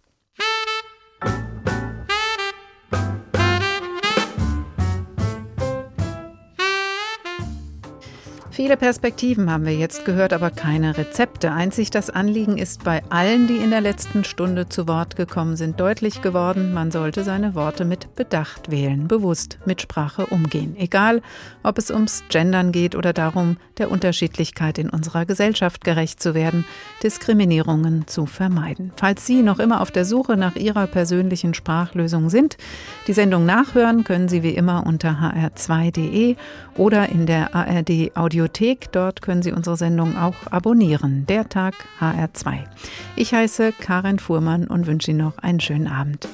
Viele 8.58 8.76
Perspektiven 8.76 9.52
haben 9.52 9.68
wir 9.68 9.76
jetzt 9.76 10.04
gehört, 10.04 10.34
aber 10.34 10.50
keine 10.50 10.98
Rezepte. 10.98 11.52
Einzig 11.52 11.92
das 11.92 12.10
Anliegen 12.10 12.58
ist 12.58 12.84
bei 12.84 13.04
allen, 13.10 13.46
die 13.46 13.58
in 13.58 13.70
der 13.70 13.82
letzten 13.82 14.24
Stunde 14.24 14.68
zu 14.68 14.88
Wort 14.88 15.16
gekommen 15.16 15.56
sind, 15.56 15.80
deutlich 15.80 16.24
geworden, 16.24 16.74
man 16.74 16.90
sollte 16.90 17.24
seine 17.24 17.54
Worte 17.54 17.86
mit 17.86 18.16
Bedacht 18.16 18.72
wählen, 18.72 19.08
bewusst 19.08 19.60
mit 19.66 19.84
Sprache 19.84 20.26
umgehen. 20.26 20.76
Egal, 20.76 21.22
ob 21.62 21.78
es 21.78 21.92
ums 21.92 22.24
Gendern 22.30 22.72
geht 22.72 22.96
oder 22.96 23.14
darum, 23.14 23.58
der 23.78 23.92
Unterschiedlichkeit 23.92 24.80
in 24.80 24.90
unserer 24.90 25.28
Gesellschaft 25.28 25.84
gerecht 25.84 26.20
zu 26.20 26.34
werden, 26.34 26.66
Diskriminierungen 27.04 28.08
zu 28.08 28.26
vermeiden. 28.26 28.92
Falls 28.96 29.28
Sie 29.28 29.44
noch 29.44 29.60
immer 29.60 29.82
auf 29.82 29.92
der 29.92 30.04
Suche 30.04 30.36
nach 30.36 30.56
Ihrer 30.56 30.88
persönlichen 30.88 31.54
Sprachlösung 31.54 32.32
sind, 32.32 32.58
die 33.06 33.14
Sendung 33.14 33.46
nachhören 33.46 34.04
können 34.04 34.28
Sie 34.28 34.42
wie 34.42 34.56
immer 34.56 34.88
unter 34.88 35.12
hr2.de 35.12 36.38
oder 36.76 37.10
in 37.10 37.28
der 37.28 37.54
ARD 37.54 38.16
Audio 38.16 38.47
Audiothek. 38.48 38.92
Dort 38.92 39.22
können 39.22 39.42
Sie 39.42 39.52
unsere 39.52 39.78
Sendung 39.78 40.18
auch 40.18 40.36
abonnieren. 40.50 41.26
Der 41.28 41.50
Tag 41.50 41.74
HR2. 42.00 42.64
Ich 43.16 43.34
heiße 43.34 43.74
Karin 43.74 44.20
Fuhrmann 44.20 44.68
und 44.68 44.88
wünsche 44.88 45.12
Ihnen 45.12 45.20
noch 45.20 45.38
einen 45.40 45.60
schönen 45.60 45.88
Abend. 45.88 46.28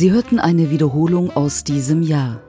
Sie 0.00 0.12
hörten 0.12 0.38
eine 0.38 0.70
Wiederholung 0.70 1.30
aus 1.36 1.62
diesem 1.62 2.00
Jahr. 2.00 2.40